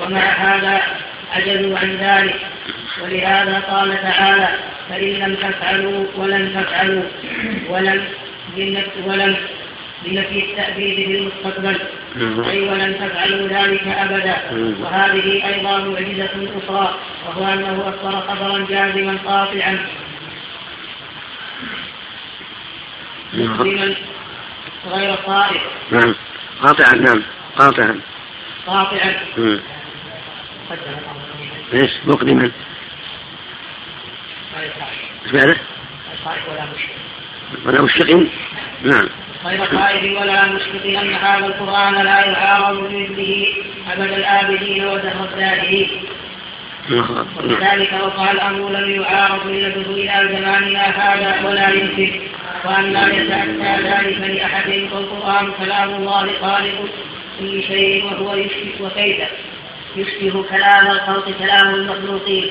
ومع 0.00 0.20
هذا 0.20 0.82
عجزوا 1.32 1.78
عن 1.78 1.96
ذلك. 1.96 2.36
ولهذا 3.02 3.62
قال 3.70 4.02
تعالى 4.02 4.48
فإن 4.88 5.08
لم 5.08 5.34
تفعلوا 5.34 6.06
ولن 6.16 6.52
تفعلوا 6.54 7.02
ولم 7.68 8.04
ولم 9.04 9.36
بنفي 10.04 10.44
التأبيد 10.44 11.06
في 11.06 11.18
المستقبل 11.18 11.76
أي 12.50 12.60
ولن 12.60 12.94
تفعلوا 13.00 13.48
ذلك 13.48 13.88
أبدا. 13.88 14.36
وهذه 14.80 15.42
أيضا 15.54 15.78
معجزة 15.78 16.48
أخرى 16.58 16.94
وهو 17.26 17.52
أنه 17.52 17.82
أصدر 17.88 18.20
خبرا 18.20 18.66
جازما 18.68 19.18
قاطعا 19.26 19.78
مسلما 23.34 23.94
غير 24.86 25.16
صائب 25.26 25.60
نعم. 25.90 26.14
قاطعا 26.62 26.94
نعم. 26.94 27.22
قاطعا. 27.56 28.00
قاطعا. 28.66 29.14
إيش؟ 31.72 31.90
مقدما 32.04 32.50
إيش 35.24 35.34
معنى؟ 35.34 35.56
ولا 37.64 37.82
مشفق 37.82 38.26
نعم. 38.82 39.08
غير 39.44 39.64
خائف 39.64 40.20
ولا 40.20 40.46
مشفق 40.46 40.84
ان 40.86 41.14
هذا 41.14 41.46
القرآن 41.46 41.94
لا 41.94 42.24
يعارض 42.24 42.78
بمثله 42.78 43.46
أبد 43.92 44.12
الآبدين 44.12 44.84
ودهر 44.84 45.24
الدائرين 45.24 46.04
ولذلك 47.36 47.92
وقع 48.02 48.30
الأمر 48.32 48.68
لم 48.70 48.90
يعارض 49.02 49.46
ملته 49.46 49.90
إلى 49.90 50.38
زماننا 50.38 50.82
هذا 50.82 51.48
ولا 51.48 51.68
يمكن 51.68 52.20
وأن 52.64 52.92
لا 52.92 53.06
يتأتى 53.06 53.82
ذلك 53.82 54.20
لأحد 54.36 54.88
فالقرآن 54.92 55.52
كلام 55.58 55.94
الله 55.94 56.30
خالق 56.40 56.88
كل 57.40 57.62
شيء 57.62 58.04
وهو 58.04 58.34
يشبه 58.34 58.74
وكيف؟ 58.80 59.18
يشبه 59.96 60.42
كلام 60.42 60.90
الخلق 60.90 61.30
كلام 61.38 61.74
المخلوقين. 61.74 62.50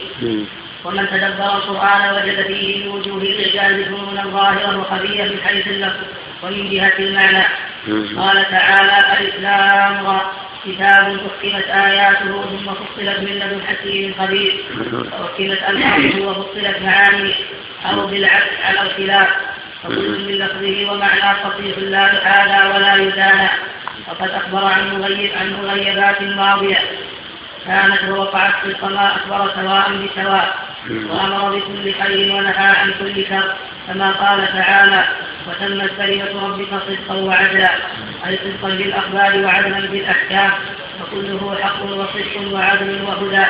ومن 0.86 1.08
تدبر 1.10 1.58
القرآن 1.58 2.14
وجد 2.16 2.48
فيه 2.48 2.84
من 2.84 2.88
وجوه 2.92 3.22
الإعجاز 3.22 3.86
فنونا 3.86 4.24
ظاهرا 4.28 4.76
وخبيرا 4.78 5.26
من 5.26 5.40
حيث 5.46 5.68
اللفظ 5.68 6.04
ومن 6.44 6.70
جهة 6.70 6.94
المعنى. 7.00 7.44
قال 8.18 8.46
تعالى 8.52 9.18
الإسلام 9.22 10.20
كتاب 10.66 11.20
أحكمت 11.28 11.68
آياته 11.68 12.44
ثم 12.44 12.74
فصلت 12.74 13.20
من 13.20 13.40
لدن 13.40 13.62
حكيم 13.68 14.14
خبير 14.20 14.64
وأحكمت 14.94 15.60
ألفاظه 15.70 16.28
وفصلت 16.28 16.82
معانيه. 16.82 17.34
أو 17.86 18.08
بالعكس 18.08 18.54
على 18.64 18.82
الخلاف. 18.82 19.28
فكل 19.84 20.10
من 20.10 20.32
لفظه 20.32 20.92
ومعناه 20.92 21.34
فصيح 21.34 21.78
لا 21.78 22.12
يحالى 22.14 22.76
ولا 22.76 22.96
يدانى 22.96 23.50
وقد 24.08 24.30
أخبر 24.30 24.66
عن 24.66 25.00
مغيب 25.00 25.32
عن 25.40 25.54
مغيبات 25.54 26.22
ماضية. 26.22 26.80
كانت 27.66 28.04
ووقعت 28.10 28.54
في 28.64 28.68
السماء 28.68 29.16
أخبر 29.16 29.52
سواء 29.56 29.92
بسواء. 29.92 30.56
وأمر 30.90 31.56
بكل 31.56 31.94
خير 31.94 32.36
ونهى 32.36 32.76
عن 32.76 32.94
كل 33.00 33.26
شر. 33.30 33.56
كما 33.88 34.12
قال 34.12 34.48
تعالى 34.48 35.04
وتمت 35.48 35.92
كلمة 35.98 36.48
ربك 36.48 36.68
صدقا 36.88 37.16
وعدلا 37.16 37.70
أي 38.28 38.38
صدقا 38.38 38.70
بالأخبار 38.76 39.44
وعدلا 39.46 39.80
بالأحكام 39.80 40.52
وكله 41.02 41.58
حق 41.62 41.84
وصدق 41.84 42.54
وعدل 42.54 43.02
وهدى 43.08 43.46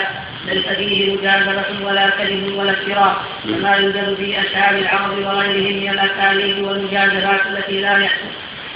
ليس 0.45 0.65
فيه 0.65 1.17
مجادلة 1.17 1.65
ولا 1.83 2.09
كذب 2.09 2.53
ولا 2.57 2.71
افتراء 2.71 3.15
كما 3.43 3.75
يوجد 3.75 4.15
في 4.15 4.39
أشعار 4.41 4.75
العرب 4.75 5.17
وغيرهم 5.17 5.83
من 5.83 5.89
الأساليب 5.89 6.67
والمجادلات 6.67 7.41
التي 7.47 7.81
لا 7.81 7.97
يحسن 7.97 8.27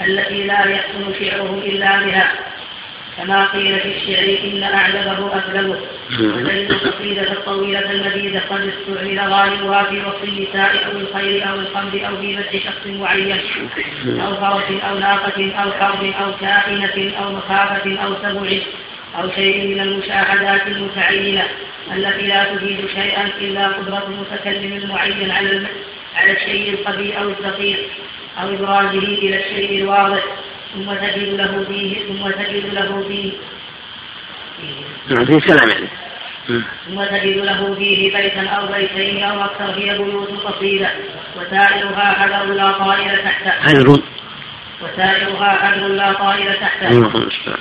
التي 0.06 0.44
لا 0.46 0.66
يحسن 0.68 1.14
شعره 1.20 1.62
إلا 1.66 2.00
بها. 2.00 2.28
كما 3.20 3.44
قيل 3.46 3.80
في 3.80 3.88
الشعر 3.88 4.38
إن 4.44 4.62
أعجبه 4.62 5.36
أكذبه 5.38 5.76
وتجد 6.20 6.70
القصيدة 6.70 7.32
الطويلة 7.32 7.90
المديدة 7.90 8.40
قد 8.50 8.60
استعمل 8.72 9.20
غالبها 9.32 9.82
في 9.84 9.98
وصف 10.00 10.24
النساء 10.24 10.86
أو 10.86 11.00
الخير 11.00 11.48
أو 11.50 11.54
الخمر 11.54 12.08
أو 12.08 12.16
في 12.16 12.36
مدح 12.36 12.52
شخص 12.64 12.86
معين. 12.86 13.40
أو 14.20 14.34
فرس 14.36 14.64
أو 14.90 14.98
ناقة 14.98 15.52
أو 15.62 15.72
حرب 15.72 16.04
أو 16.04 16.32
كائنة 16.40 17.12
أو 17.18 17.32
مخافة 17.32 17.98
أو 18.04 18.14
سبع 18.14 18.58
أو 19.18 19.30
شيء 19.30 19.66
من 19.66 19.80
المشاهدات 19.80 20.66
المتعينة 20.66 21.44
التي 21.96 22.26
لا 22.26 22.44
تفيد 22.44 22.78
شيئا 22.94 23.28
إلا 23.40 23.68
قدرة 23.68 24.06
المتكلم 24.08 24.72
المعين 24.76 25.30
على 25.30 25.66
على 26.16 26.32
الشيء 26.32 26.74
الخفي 26.74 27.18
أو 27.18 27.28
الدقيق 27.28 27.78
أو 28.42 28.48
إبرازه 28.48 28.98
إلى 28.98 29.40
الشيء 29.40 29.82
الواضح. 29.82 30.22
ثم 30.74 30.94
تجد 30.94 31.34
له 31.34 31.64
فيه 31.68 31.96
ثم 32.08 32.30
تجد 32.30 32.74
له 32.74 33.04
فيه. 33.08 33.32
نعم 35.08 35.24
فيه 35.24 35.40
كلام 35.40 35.68
يعني. 35.68 35.88
ثم 36.86 37.04
تجد 37.04 37.36
له 37.36 37.74
فيه 37.74 38.16
بيتا 38.16 38.46
أو 38.48 38.66
بيتين 38.66 39.22
أو 39.22 39.44
أكثر 39.44 39.70
هي 39.78 39.98
بيوت 39.98 40.28
قصيدة 40.28 40.90
وسائرها 41.36 42.12
حذر 42.12 42.54
لا 42.54 42.72
طائر 42.72 43.16
تحته 43.16 43.50
حذر 43.50 44.02
وسائرها 44.82 45.48
حذر 45.48 45.88
لا 45.88 46.12
طائر 46.12 46.52
تحته. 46.52 46.98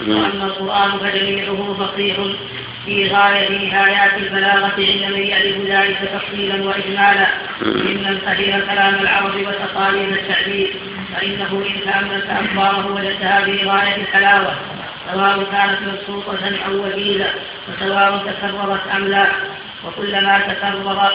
وأما 0.08 0.46
القرآن 0.46 0.92
فجميعه 1.00 1.76
فصيح 1.80 2.16
في 2.86 3.08
غاية 3.08 3.50
نهايات 3.70 4.14
البلاغة 4.18 4.74
عند 4.78 5.14
من 5.14 5.22
يعرف 5.22 5.58
ذلك 5.68 5.98
تفصيلا 6.14 6.64
وإجمالا. 6.68 7.28
ممن 7.62 8.18
فهم 8.26 8.62
كلام 8.70 8.96
العرب 8.96 9.36
وتقاليد 9.36 10.10
التعبير 10.10 10.74
فإنه 11.16 11.66
إن 11.68 11.92
تأملت 11.92 12.26
أخباره 12.30 12.92
وجدتها 12.92 13.42
في 13.46 13.68
غاية 13.68 13.96
الحلاوة 13.96 14.56
سواء 15.14 15.44
كانت 15.52 15.78
مبسوطة 15.88 16.40
أو 16.68 16.86
وجيزة 16.86 17.30
وسواء 17.70 18.18
تكررت 18.18 18.88
أم 18.96 19.08
لا 19.08 19.28
وكلما 19.86 20.40
تكرر 20.40 21.12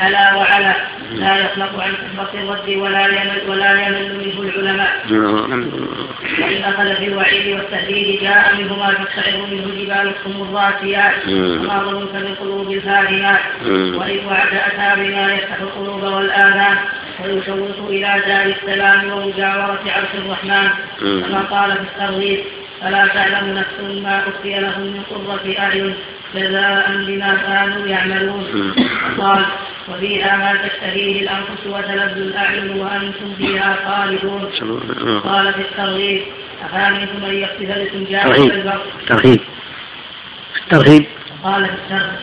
حلا 0.00 0.34
وعلا 0.36 0.74
لا 1.12 1.36
يخلق 1.36 1.80
عن 1.82 1.92
كثرة 1.92 2.30
الرد 2.34 2.68
ولا 2.76 3.06
يمل 3.06 3.40
ولا 3.48 3.86
يمل 3.86 4.18
منه 4.18 4.40
العلماء. 4.40 4.92
وإن 6.40 6.62
أخذ 6.64 6.96
في 6.96 7.04
الوعيد 7.04 7.54
والتهديد 7.54 8.20
جاء 8.20 8.54
منه 8.58 8.76
ما 8.76 8.92
تقشعر 8.92 9.46
منه 9.50 9.66
جبال 9.78 10.12
الصم 10.14 10.42
الراسيات. 10.42 11.14
وما 11.28 11.78
ظننت 11.84 12.14
من 12.14 12.34
قلوب 12.40 12.70
الفاهمات 12.70 13.40
وإن 13.98 14.26
وعد 14.26 14.52
أتى 14.54 15.00
بما 15.00 15.34
يفتح 15.34 15.60
القلوب 15.60 16.02
والآذان 16.02 16.76
ويشوق 17.24 17.88
إلى 17.88 18.22
دار 18.26 18.46
السلام 18.56 19.12
ومجاورة 19.12 19.82
عرش 19.86 20.12
الرحمن. 20.14 20.68
كما 21.00 21.40
قال 21.50 21.70
في 21.72 21.82
الترغيب 21.82 22.40
فلا 22.80 23.06
تعلم 23.06 23.58
نفس 23.58 24.02
ما 24.02 24.18
أخفي 24.18 24.60
لهم 24.60 24.82
من 24.82 25.02
قرة 25.10 25.54
أعين 25.58 25.94
جزاء 26.34 27.04
بما 27.06 27.34
كانوا 27.46 27.86
يعملون. 27.86 28.74
قال 29.18 29.44
وفيها 29.88 30.36
ما 30.36 30.68
تشتهيه 30.68 31.22
الأنفس 31.22 31.66
وتلذ 31.66 32.16
الأعين 32.16 32.70
وأنتم 32.70 33.34
فيها 33.38 33.76
خالدون. 33.86 34.44
قال 35.20 35.52
في 35.54 35.60
الترغيب 35.60 36.22
أفامنكم 36.64 37.24
أن 37.24 37.34
يقتل 37.34 37.84
لكم 37.84 38.04
جانب 38.10 38.52
البر 38.52 38.80
ترغيب. 39.06 39.40
الترغيب 40.62 41.06
قال 41.44 41.66
في 41.66 41.72
الترغيب. 41.72 42.18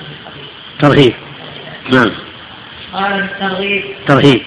ترغيب. 0.79 1.13
نعم. 1.91 2.11
قال 2.93 3.27
في 3.27 3.33
الترغيب. 3.33 3.83
ترغيب. 4.07 4.41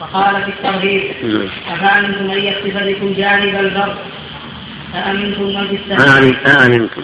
وقال 0.00 0.42
في 0.42 0.50
الترغيب 0.50 1.02
أفامنكم 1.68 2.30
أن 2.30 2.38
يقتل 2.38 2.92
لكم 2.92 3.12
جانب 3.12 3.54
البر 3.54 3.96
أأمنتم 4.94 5.42
من 5.42 5.68
في 5.68 5.76
السماء. 5.76 6.00
أأمنتم 6.46 7.02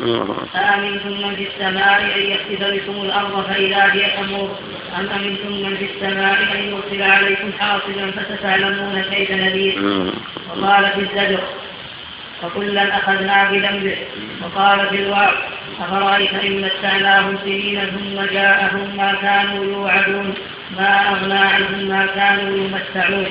أأمنتم 0.56 1.10
من 1.10 1.34
في 1.36 1.46
السماء 1.48 2.00
أن 2.16 2.22
يخسف 2.32 2.60
بكم 2.74 3.02
الأرض 3.02 3.44
فإذا 3.44 3.92
هي 3.92 4.10
تمور 4.16 4.58
أم 4.98 5.06
أمنتم 5.10 5.52
من 5.52 5.76
في 5.76 5.86
السماء 5.94 6.38
أن 6.54 6.58
يرسل 6.58 7.02
عليكم 7.02 7.50
حاصبا 7.58 8.10
فستعلمون 8.10 9.02
كيف 9.02 9.30
نذير. 9.30 9.74
وقال 10.48 10.84
في 10.94 11.00
الزجر 11.00 11.40
فكلا 12.42 12.96
أخذنا 12.96 13.50
بذنبه. 13.50 13.96
وقال 14.42 14.88
في 14.88 15.02
الوعظ 15.02 15.34
أفرأيت 15.80 16.34
إن 16.34 16.60
متعناهم 16.60 17.38
سنين 17.44 17.80
ثم 17.80 18.34
جاءهم 18.34 18.96
ما 18.96 19.14
كانوا 19.22 19.64
يوعدون. 19.64 20.34
ما 20.78 21.08
أغنى 21.10 21.34
عنهم 21.34 21.88
ما 21.88 22.06
كانوا 22.14 22.56
يمتعون. 22.56 23.26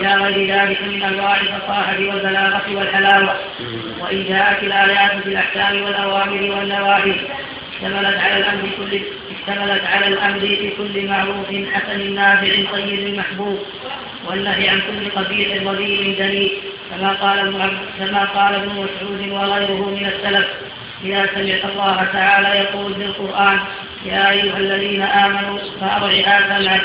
إلى 0.00 0.14
غير 0.14 0.54
ذلك 0.54 0.82
من 0.82 1.02
أنواع 1.02 1.36
الفصاحة 1.40 1.98
والبلاغة 1.98 2.62
والحلاوة. 2.74 3.34
وإن 4.00 4.24
جاءت 4.28 4.62
الآيات 4.62 5.22
في 5.22 5.28
الأحكام 5.28 5.82
والأوامر 5.82 6.42
والنواهي 6.42 7.14
اشتملت 7.72 8.18
على 8.18 8.36
الأمر 8.36 8.68
كل 8.78 9.00
اشتملت 9.36 9.82
على 9.84 10.06
الأمر 10.08 10.38
بكل 10.38 11.06
معروف 11.08 11.46
حسن 11.72 12.14
نافع 12.14 12.72
طيب 12.72 13.16
محبوب. 13.18 13.58
والنهي 14.26 14.68
عن 14.68 14.80
كل 14.80 15.10
قبيح 15.10 15.62
رذيل 15.66 16.16
دنيء 16.18 16.52
كما 16.90 17.12
قال 17.12 17.38
كما 17.98 18.24
قال 18.24 18.54
ابن 18.54 18.68
مسعود 18.68 19.28
وغيره 19.30 19.88
من 19.90 20.06
السلف 20.06 20.48
إذا 21.04 21.26
سمعت 21.34 21.64
الله 21.64 22.08
تعالى 22.12 22.48
يقول 22.48 22.94
في 22.94 23.04
القرآن 23.04 23.58
يا 24.04 24.30
أيها 24.30 24.56
الذين 24.58 25.02
آمنوا 25.02 25.58
فأرعها 25.80 26.58
سمعك 26.58 26.82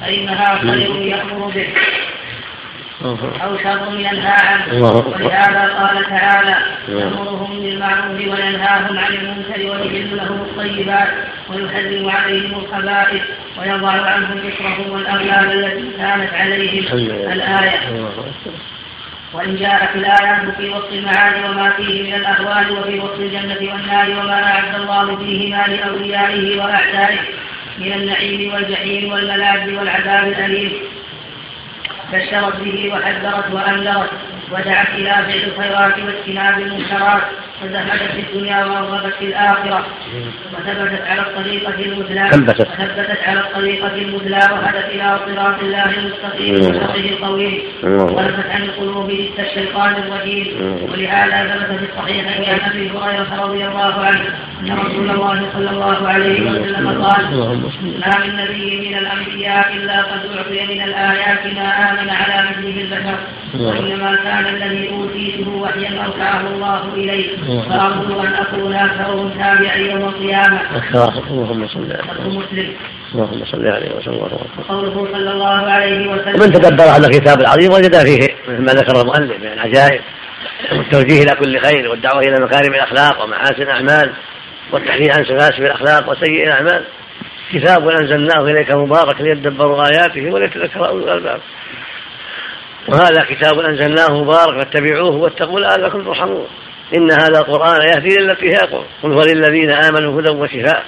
فإنها 0.00 0.58
خير 0.58 0.96
يأمر 0.96 1.52
به. 1.54 1.68
أو 3.44 3.58
شر 3.58 3.94
ينهى 3.98 4.36
عنه 4.42 4.64
ولهذا 5.24 5.74
قال 5.78 6.04
تعالى 6.04 6.56
يأمرهم 6.88 7.60
بالمعروف 7.60 8.18
وينهاهم 8.18 8.98
عن 8.98 9.14
المنكر 9.14 9.70
ويحل 9.70 10.16
لهم 10.16 10.40
الطيبات 10.40 11.08
ويحرم 11.50 12.10
عليهم 12.10 12.58
الخبائث 12.58 13.22
ويضع 13.58 13.90
عنهم 13.90 14.38
إثرهم 14.48 14.92
والأغلال 14.92 15.64
التي 15.64 15.98
كانت 15.98 16.34
عليهم 16.34 16.84
الآية. 17.32 17.78
وإن 19.32 19.56
جاءت 19.56 19.96
الآيات 19.96 20.56
في 20.56 20.68
وصف 20.68 20.92
المعاد 20.92 21.44
وما 21.44 21.70
فيه 21.70 22.02
من 22.02 22.14
الأهوال 22.14 22.70
وفي 22.72 22.98
وصف 22.98 23.20
الجنة 23.20 23.72
والنار 23.72 24.10
وما 24.10 24.44
أعد 24.44 24.74
الله 24.74 25.16
فيهما 25.16 25.66
لأوليائه 25.66 26.58
وأعدائه 26.58 27.18
من 27.78 27.92
النعيم 27.92 28.54
والجحيم 28.54 29.12
والملاذ 29.12 29.74
والعذاب 29.74 30.28
الأليم. 30.28 30.72
بشرت 32.12 32.56
به 32.56 32.90
وحذرت 32.94 33.50
وأنذرت 33.52 34.10
ودعت 34.50 34.88
إلى 34.88 35.10
فعل 35.10 35.42
الخيرات 35.44 35.98
واجتناب 35.98 36.58
المنكرات. 36.58 37.22
وزهدت 37.64 38.02
في 38.12 38.20
الدنيا 38.20 38.64
ورغبت 38.64 39.14
في 39.18 39.24
الآخرة 39.24 39.86
وثبتت 40.52 41.02
على 41.06 41.20
الطريقة 41.20 41.74
المثلى 41.74 42.24
وثبتت 42.24 43.18
على 43.26 43.40
الطريقة 43.40 43.94
المثلى 43.94 44.36
وهدت 44.52 44.84
إلى 44.94 45.18
صراط 45.26 45.58
الله 45.62 45.84
المستقيم 45.84 46.54
وسطه 46.54 46.94
القويم. 46.94 47.62
ولفت 48.16 48.50
عن 48.50 48.62
القلوب 48.62 49.10
جث 49.10 49.40
الشيطان 49.40 49.94
الرجيم. 49.96 50.46
ولهذا 50.92 51.56
ثبت 51.56 51.78
في 51.78 51.84
الصحيح 51.92 52.26
عن 52.26 52.70
أبي 52.70 52.90
هريرة 52.90 53.42
رضي 53.44 53.66
الله 53.66 53.94
عنه 54.04 54.24
أن 54.60 54.78
رسول 54.78 55.10
الله 55.10 55.46
صلى 55.52 55.70
الله 55.70 56.08
عليه 56.08 56.50
وسلم 56.50 57.04
قال 57.04 57.24
ما 58.06 58.26
من 58.26 58.36
نبي 58.36 58.88
من 58.88 58.98
الأنبياء 58.98 59.72
إلا 59.72 60.02
قد 60.02 60.20
أعطي 60.36 60.74
من 60.74 60.82
الآيات 60.82 61.46
ما 61.46 61.90
آمن 61.90 62.10
على 62.10 62.48
مثله 62.50 62.80
البشر 62.80 63.18
وإنما 63.60 64.16
كان 64.16 64.46
الذي 64.46 64.90
أوتيته 64.90 65.48
وحيا 65.48 66.04
أوحاه 66.06 66.40
الله 66.40 66.94
إليه 66.94 67.36
فأرجو 67.68 68.20
أن 68.20 68.34
أكون 68.34 68.74
أكثرهم 68.74 69.30
تابعا 69.30 69.76
يوم 69.76 70.08
القيامة. 70.08 70.60
اللهم 71.30 71.68
صل 71.68 71.92
على 71.92 72.28
مسلم. 72.28 72.72
اللهم 73.14 73.44
صل 73.44 73.66
عليه 73.66 73.96
وسلم 73.96 74.16
وقوله 74.16 75.08
صلى 75.12 75.30
الله 75.30 75.70
عليه 75.70 76.08
وسلم 76.08 76.34
ومن 76.34 76.52
تدبر 76.52 76.84
هذا 76.84 77.06
الكتاب 77.06 77.40
العظيم 77.40 77.72
وجد 77.72 77.96
فيه 77.96 78.28
مثل 78.48 78.64
ما 78.64 78.72
ذكر 78.72 79.00
المؤلف 79.00 79.40
من 79.40 79.52
العجائب 79.52 80.00
والتوجيه 80.72 81.22
إلى 81.22 81.34
كل 81.34 81.60
خير 81.60 81.90
والدعوة 81.90 82.20
إلى 82.20 82.44
مكارم 82.44 82.74
الأخلاق 82.74 83.24
ومحاسن 83.24 83.62
الأعمال. 83.62 84.12
والتحذير 84.72 85.12
عن 85.18 85.24
سفاسف 85.24 85.58
الأخلاق 85.58 86.10
وسيء 86.10 86.44
الأعمال. 86.44 86.84
كتاب 87.52 87.88
أنزلناه 87.88 88.44
إليك 88.44 88.70
مبارك 88.70 89.20
ليدبروا 89.20 89.84
آياته 89.84 90.30
وليتذكر 90.30 90.88
أولو 90.88 91.04
الألباب. 91.04 91.40
وهذا 92.88 93.24
كتاب 93.30 93.60
أنزلناه 93.60 94.22
مبارك 94.22 94.64
فاتبعوه 94.64 95.16
واتقوا 95.16 95.60
لعلكم 95.60 96.04
ترحمون. 96.04 96.46
إن 96.96 97.10
هذا 97.10 97.38
القرآن 97.38 97.82
يهدي 97.82 98.16
للتي 98.16 98.48
هي 98.48 98.56
قل 99.02 99.12
هو 99.12 99.22
للذين 99.22 99.70
آمنوا 99.70 100.20
هدى 100.20 100.30
وشفاء. 100.30 100.84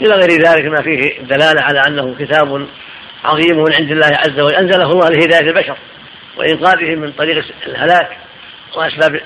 إلى 0.00 0.14
غير 0.14 0.30
ذلك 0.30 0.64
ما 0.64 0.82
فيه 0.82 1.20
دلالة 1.20 1.62
على 1.62 1.82
أنه 1.88 2.14
كتاب 2.18 2.66
عظيم 3.24 3.56
من 3.56 3.74
عند 3.74 3.90
الله 3.90 4.06
عز 4.06 4.40
وجل. 4.40 4.54
أنزله 4.54 4.90
الله 4.92 5.08
لهداية 5.08 5.50
البشر 5.50 5.76
وإنقاذهم 6.36 6.98
من 6.98 7.12
طريق 7.12 7.44
الهلاك 7.66 8.16
وأسباب 8.76 9.20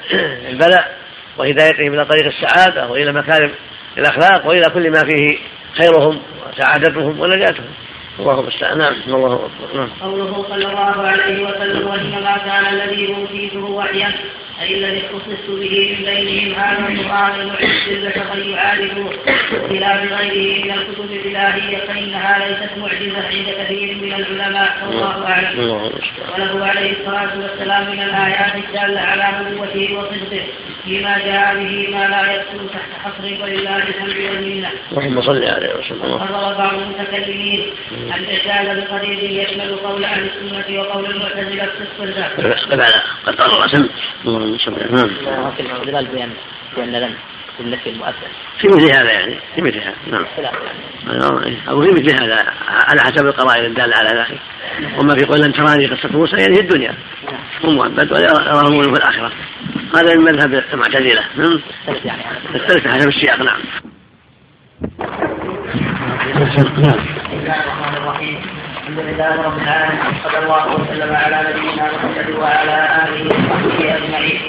البلاء 0.49 0.97
وهدايتهم 1.39 1.95
إلى 1.95 2.05
طريق 2.05 2.27
السعادة 2.27 2.87
وإلى 2.89 3.13
مكارم 3.13 3.51
الأخلاق 3.99 4.47
وإلى 4.47 4.71
كل 4.75 4.91
ما 4.91 5.01
فيه 5.01 5.39
خيرهم 5.79 6.19
وسعادتهم 6.53 7.21
ونجاتهم 7.21 7.67
الله 8.19 8.41
المستعان 8.41 8.79
نعم 8.79 8.95
الله 9.09 9.35
اكبر 9.35 9.77
نعم. 9.81 9.89
قوله 10.01 10.47
صلى 10.49 10.67
الله 10.67 11.07
عليه 11.07 11.43
وسلم 11.45 11.89
وانما 11.89 12.39
كان 12.45 12.75
الذي 12.75 13.15
أوتيته 13.15 13.65
وحيا 13.65 14.13
أي 14.63 14.75
الذي 14.75 15.03
اختصصت 15.07 15.51
به 15.51 15.97
من 15.99 16.05
بينهم 16.05 16.55
هذا 16.55 16.89
القرآن 16.89 17.41
المعز 17.41 17.89
البشر 17.89 18.49
يعالجوه 18.49 19.11
بخلاف 19.53 20.13
غيره 20.13 20.65
من 20.65 20.71
الكتب 20.71 21.13
الإلهية 21.13 21.79
فإنها 21.79 22.39
ليست 22.39 22.79
معجزة 22.79 23.27
عند 23.29 23.47
كثير 23.59 23.95
من 23.95 24.13
العلماء. 24.13 24.77
والله 24.87 25.27
أعلم. 25.27 25.91
وله 26.35 26.67
عليه 26.67 26.93
الصلاة 27.01 27.31
والسلام 27.39 27.91
من 27.91 28.03
الآيات 28.03 28.55
الدالة 28.55 29.01
على 29.01 29.51
نبوته 29.51 29.99
وصدقه. 29.99 30.45
فيما 30.85 31.19
جاء 31.19 31.55
به 31.55 31.89
ما 31.91 32.09
لا 32.09 32.35
يدخل 32.35 32.69
تحت 32.75 32.91
حصر 33.05 33.43
ولله 33.43 33.77
الحمد 33.77 34.17
والمنة. 34.17 34.71
اللهم 34.93 35.23
صل 35.23 35.45
عليه 35.45 35.75
وسلم. 35.75 36.19
قرر 36.19 36.55
بعض 36.55 36.75
المتكلمين 36.75 37.71
الاعجاز 37.93 38.79
بقريب 38.79 39.19
يشمل 39.19 39.77
قول 39.77 40.05
أهل 40.05 40.25
السنة 40.31 40.81
وقول 40.81 41.05
المعتزلة 41.07 41.67
في 41.67 41.83
الصلاه. 42.03 42.29
قد 42.71 42.81
قد 43.27 43.35
قرر 43.41 43.69
سن. 43.69 43.89
اللهم 44.27 44.59
صل 44.59 44.73
نعم. 44.91 45.11
بأن 46.13 46.31
بأن 46.77 47.15
في 47.57 47.63
النفي 47.63 47.91
المؤثر. 47.91 48.29
في 48.61 48.69
مثل 48.69 48.95
هذا 48.97 49.13
يعني 49.13 49.35
في 49.55 49.63
مثل 49.63 49.79
هذا 49.79 49.95
نعم. 50.11 50.25
أو 51.69 51.83
في 51.83 51.91
مثل 51.91 52.23
هذا 52.23 52.47
على 52.69 53.01
حسب 53.01 53.27
القرائن 53.27 53.65
الدالة 53.65 53.97
على 53.97 54.19
ذلك. 54.19 54.41
وما 54.99 55.15
في 55.15 55.25
قول 55.25 55.41
لن 55.41 55.53
تراني 55.53 55.87
قصة 55.87 56.09
موسى 56.13 56.37
يعني 56.37 56.55
في 56.55 56.61
الدنيا. 56.61 56.95
هو 57.65 57.71
مؤبد 57.71 58.13
ولا 58.13 58.21
يراه 58.21 58.83
في 58.83 58.89
الآخرة. 58.89 59.33
هذا 59.97 60.15
من 60.15 60.25
مذهب 60.25 60.65
المعتزلة 60.73 61.25
نعم 61.37 61.61
يختلف 62.55 62.89
حسب 62.89 63.09
السياق 63.09 63.43
نعم 63.43 63.61
نعم 66.79 66.97
بسم 67.27 67.39
الله 67.39 67.61
الرحمن 67.61 67.97
الرحيم 67.97 68.62
الحمد 68.83 68.99
لله 68.99 69.43
رب 69.43 69.59
العالمين 69.59 70.15
صلى 70.25 70.39
الله 70.39 70.67
وسلم 70.75 71.17
على 71.17 71.39
نبينا 71.49 71.85
محمد 71.95 72.31
وعلى 72.31 72.77
آله 73.03 73.27
وصحبه 73.27 73.97
أجمعين. 73.97 74.41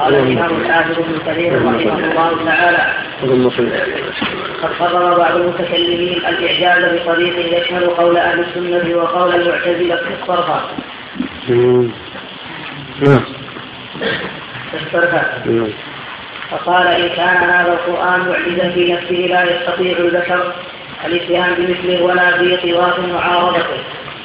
قال 0.00 0.14
الإمام 0.14 0.60
الحافظ 0.60 0.98
ابن 0.98 1.18
كثير 1.26 1.52
رحمه 1.54 1.98
الله 2.10 2.44
تعالى. 2.44 2.84
قد 4.62 4.72
قرر 4.80 5.18
بعض 5.18 5.36
المتكلمين 5.36 6.16
الإعجاز 6.26 7.00
بطريق 7.00 7.60
يشمل 7.60 7.86
قول 7.86 8.16
أهل 8.16 8.40
السنة 8.40 8.96
وقول 8.96 9.34
المعتزلة 9.34 9.96
في 9.96 10.14
الصرفة. 10.22 10.60
نعم. 13.00 13.24
فقال 16.50 16.86
إن 16.86 17.08
كان 17.08 17.50
هذا 17.50 17.72
القرآن 17.72 18.20
معجزا 18.20 18.70
في 18.70 18.92
نفسه 18.92 19.14
لا 19.14 19.42
يستطيع 19.56 19.98
البشر 19.98 20.52
الاتهام 21.04 21.54
بمثله 21.54 22.02
ولا 22.02 22.38
في 22.38 22.56
طواف 22.56 22.98
معارضته 22.98 23.76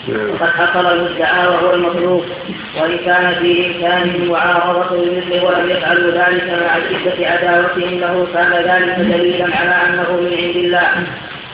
وقد 0.09 0.49
حصل 0.49 0.85
المدعى 0.85 1.47
وهو 1.47 1.73
المطلوب 1.73 2.25
وإن 2.81 2.97
كان 2.97 3.35
في 3.41 3.67
إمكانه 3.67 4.31
معارضة 4.31 5.03
بمثله 5.03 5.45
ولم 5.45 5.69
يفعلوا 5.69 6.11
ذلك 6.11 6.43
مع 6.43 6.79
شدة 6.89 7.27
عداوتهم 7.27 7.99
له 7.99 8.27
كان 8.33 8.51
ذلك 8.53 8.99
دليلا 8.99 9.57
على 9.57 9.75
أنه 9.89 10.11
من 10.11 10.33
عند 10.37 10.55
الله 10.55 10.89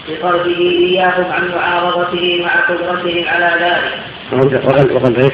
بطرده 0.09 0.59
إياهم 0.59 1.31
عن 1.31 1.47
معارضته 1.47 2.45
مع 2.45 2.55
قدرتهم 2.65 3.25
على 3.27 3.51
ذلك. 3.61 4.63
وقد 4.65 4.91
وقد 4.91 5.19
إيش؟ 5.19 5.33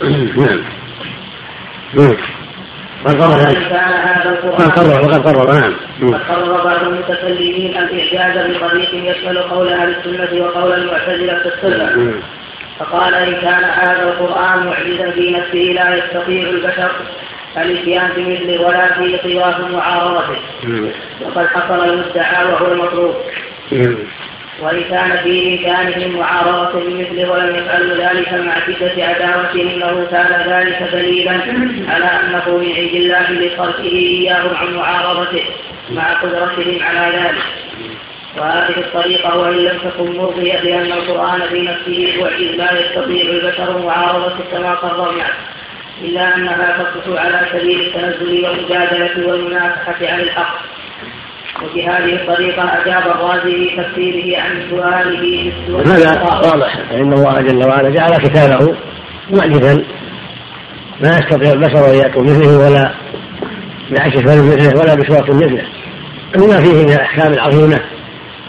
نعم. 0.36 0.60
نعم. 1.94 2.16
قد 3.04 3.22
قرر 3.22 3.54
قد 4.50 4.70
قرر 4.78 5.00
وقد 5.04 5.28
قرر 5.28 5.60
نعم. 5.60 5.74
قد 6.14 6.20
قرر 6.28 6.64
بعض 6.64 6.82
المتكلمين 6.82 7.76
الاعجاز 7.76 8.56
بطريق 8.56 8.94
يشمل 8.94 9.38
قول 9.38 9.68
أهل 9.72 9.88
السنة 9.96 10.44
وقول 10.44 10.72
المعتزلة 10.72 11.38
في 11.38 11.48
السنة. 11.48 12.14
فقال 12.78 13.14
إن 13.14 13.32
كان 13.40 13.64
هذا 13.64 14.02
القرآن 14.02 14.66
معجزا 14.66 15.10
في 15.10 15.30
نفسه 15.30 15.58
لا 15.58 15.96
يستطيع 15.96 16.48
البشر 16.48 16.90
الإتيان 17.56 18.10
بمثله 18.16 18.66
ولا 18.66 18.92
في 18.94 19.16
طواف 19.18 19.60
معارضته 19.60 20.38
وقد 21.24 21.46
حصل 21.46 21.84
المدعى 21.88 22.44
وهو 22.44 22.72
المطلوب. 22.72 23.14
وإن 24.62 24.82
كان 24.90 25.16
في 25.22 25.48
إمكانهم 25.48 26.18
معارضة 26.18 26.80
بمثله 26.80 27.30
ولم 27.30 27.56
يفعلوا 27.56 27.96
ذلك 27.96 28.32
مع 28.32 28.54
شدة 28.66 29.04
عداوتهم 29.04 29.78
له 29.78 30.06
كان 30.10 30.52
ذلك 30.52 30.82
دليلا 30.92 31.32
على 31.88 32.04
أنه 32.04 32.56
من 32.56 32.72
عند 32.76 32.94
الله 32.94 33.30
لصرفه 33.30 33.82
إياهم 33.84 34.56
عن 34.56 34.74
معارضته 34.74 35.42
مع 35.90 36.12
قدرتهم 36.12 36.82
على 36.82 37.16
ذلك. 37.16 37.42
وهذه 38.38 38.78
الطريقة 38.78 39.38
وإن 39.38 39.56
لم 39.56 39.78
تكن 39.78 40.16
مرضية 40.16 40.60
لأن 40.60 40.92
القرآن 40.92 41.40
في 41.48 41.62
نفسه 41.62 42.22
معجز 42.22 42.56
لا 42.56 42.80
يستطيع 42.80 43.30
البشر 43.30 43.78
معارضته 43.86 44.44
كما 44.52 44.74
قررنا 44.74 45.26
إلا 46.02 46.36
أنها 46.36 46.84
تصلح 46.94 47.20
على 47.22 47.46
سبيل 47.52 47.80
التنزل 47.80 48.44
والمجادلة 48.44 49.26
والمنافحة 49.26 50.06
عن 50.12 50.20
الحق. 50.20 50.69
وبهذه 51.62 52.14
الطريقة 52.14 52.62
أجاب 52.62 53.02
الرازي 53.02 53.52
في 53.52 53.76
تفسيره 53.76 54.42
عن 54.42 54.70
سؤاله 54.70 55.52
هذا 55.86 56.22
واضح 56.22 56.78
فإن 56.90 57.12
الله 57.12 57.40
جل 57.40 57.68
وعلا 57.68 57.90
جعل 57.90 58.10
كتابه 58.10 58.74
معجزا. 59.30 59.84
ما 61.00 61.08
يستطيع 61.08 61.52
البشر 61.52 61.90
أن 61.90 61.94
يأتوا 61.94 62.22
مثله 62.22 62.58
ولا 62.58 62.94
بعكس 63.90 64.16
مثله 64.16 64.80
ولا 64.80 64.94
بسواق 64.94 65.30
مثله. 65.30 65.64
لما 66.36 66.60
فيه 66.60 66.84
من 66.84 66.92
الأحكام 66.92 67.32
العظيمة 67.32 67.80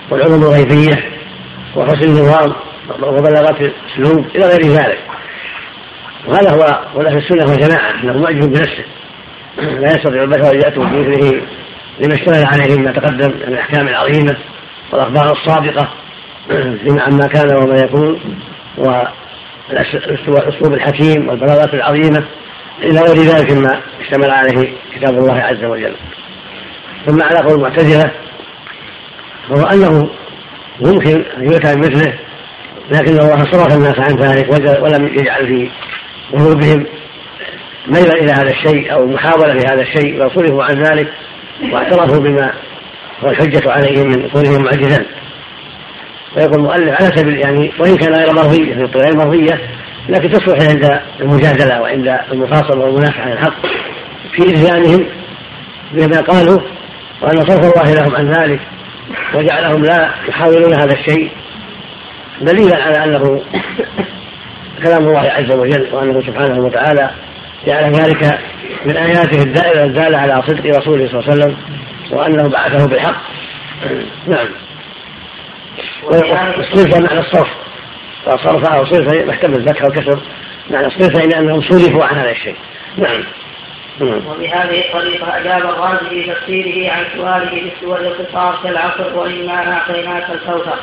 والعلوم 0.09 0.43
الغيبية 0.43 1.03
وحسن 1.75 2.03
النظام 2.03 2.53
وبلاغة 3.03 3.57
الأسلوب 3.61 4.25
إلى 4.35 4.45
غير 4.45 4.61
ذلك. 4.61 4.99
وهذا 6.27 6.51
هو 6.51 6.79
ولا 6.95 7.09
في 7.09 7.17
السنة 7.17 7.51
والجماعة 7.51 8.03
أنه 8.03 8.17
معجز 8.17 8.45
بنفسه. 8.45 8.85
لا 9.57 9.87
يستطيع 9.87 10.23
البشر 10.23 10.51
أن 10.51 10.55
يأتوا 10.55 10.83
بمثله 10.83 11.41
لما 12.01 12.13
اشتمل 12.13 12.45
عليه 12.45 12.77
مما 12.77 12.91
تقدم 12.91 13.27
من 13.27 13.53
الأحكام 13.53 13.87
العظيمة 13.87 14.37
والأخبار 14.91 15.31
الصادقة 15.31 15.89
فيما 16.83 17.01
عما 17.01 17.27
كان 17.27 17.55
وما 17.55 17.75
يكون 17.75 18.19
والاسلوب 20.27 20.73
الحكيم 20.73 21.29
والبلاغات 21.29 21.73
العظيمة 21.73 22.25
إلى 22.83 22.99
غير 22.99 23.17
ذلك 23.17 23.51
مما 23.51 23.81
اشتمل 24.01 24.31
عليه 24.31 24.73
كتاب 24.95 25.17
الله 25.17 25.35
عز 25.35 25.63
وجل. 25.63 25.95
ثم 27.07 27.23
على 27.23 27.39
قول 27.39 27.55
المعتزلة 27.55 28.11
وهو 29.49 29.65
أنه 29.65 30.09
ممكن 30.81 31.23
أن 31.37 31.43
يؤتى 31.43 31.75
بمثله 31.75 32.13
لكن 32.91 33.11
الله 33.11 33.51
صرف 33.51 33.75
الناس 33.75 33.99
عن 33.99 34.15
ذلك 34.15 34.49
ولم 34.83 35.07
يجعل 35.07 35.47
في 35.47 35.69
قلوبهم 36.33 36.85
ميلا 37.87 38.13
إلى 38.13 38.31
هذا 38.31 38.49
الشيء 38.49 38.93
أو 38.93 39.07
محاولة 39.07 39.59
في 39.59 39.65
هذا 39.73 39.81
الشيء 39.81 40.19
بل 40.19 40.31
صرفوا 40.35 40.63
عن 40.63 40.83
ذلك 40.83 41.13
واعترفوا 41.71 42.19
بما 42.19 42.53
هو 43.23 43.29
الحجة 43.29 43.71
عليهم 43.71 44.07
من 44.07 44.29
كونهم 44.29 44.63
معجزا 44.63 45.05
ويقول 46.37 46.55
المؤلف 46.55 47.01
على 47.01 47.17
سبيل 47.17 47.37
يعني 47.37 47.71
وإن 47.79 47.97
كان 47.97 48.13
غير 48.13 48.33
مرضية 48.33 48.85
في 48.85 48.97
غير 48.97 49.15
مرضية 49.15 49.61
لكن 50.09 50.29
تصلح 50.29 50.69
عند 50.69 51.01
المجادلة 51.19 51.81
وعند 51.81 52.19
المفاصلة 52.31 52.85
والمنافعة 52.85 53.21
عن 53.21 53.31
الحق 53.31 53.65
في 54.31 54.41
إتيانهم 54.41 55.05
بما 55.91 56.21
قالوا 56.21 56.59
وأن 57.21 57.45
صرف 57.45 57.59
الله 57.59 57.93
لهم 57.93 58.15
عن 58.15 58.31
ذلك 58.31 58.59
وجعلهم 59.35 59.83
لا 59.83 60.09
يحاولون 60.29 60.73
هذا 60.73 60.93
الشيء. 60.93 61.31
دليلا 62.41 62.83
على 62.83 63.03
أنه 63.03 63.41
كلام 64.83 65.07
الله 65.07 65.19
عز 65.19 65.51
وجل 65.51 65.87
وأنه 65.93 66.21
سبحانه 66.21 66.59
وتعالى 66.59 67.11
جعل 67.67 67.91
ذلك 67.91 68.39
من 68.85 68.97
آياته 68.97 69.43
الدائرة 69.43 69.83
الدالة 69.83 70.17
على 70.17 70.43
صدق 70.47 70.77
رسوله 70.77 71.07
صلى 71.07 71.19
الله 71.19 71.31
عليه 71.31 71.33
وسلم 71.33 71.57
وأنه 72.11 72.49
بعثه 72.49 72.87
بالحق. 72.87 73.21
نعم. 74.27 74.47
والصرف 76.03 77.01
معنى 77.01 77.19
الصرف. 77.19 77.49
فصرف 78.25 78.69
أو 78.69 78.85
صرف 78.85 79.13
محتمل 79.13 79.55
الفتح 79.55 79.83
والكسر. 79.83 80.19
معنى 80.71 80.87
الصرف 80.87 81.25
لأنهم 81.25 81.61
صرفوا 81.61 82.03
عن 82.03 82.15
هذا 82.15 82.31
الشيء. 82.31 82.55
نعم. 82.97 83.23
وبهذه 84.01 84.79
الطريقة 84.87 85.37
أجاب 85.37 85.61
الرازي 85.69 86.09
في 86.09 86.31
تفسيره 86.31 86.91
عن 86.93 87.03
سؤاله 87.17 87.61
بالسور 87.63 87.99
القصار 87.99 88.59
كالعصر 88.63 89.17
وإنا 89.17 89.73
أعطيناك 89.73 90.29
الكوثر. 90.29 90.79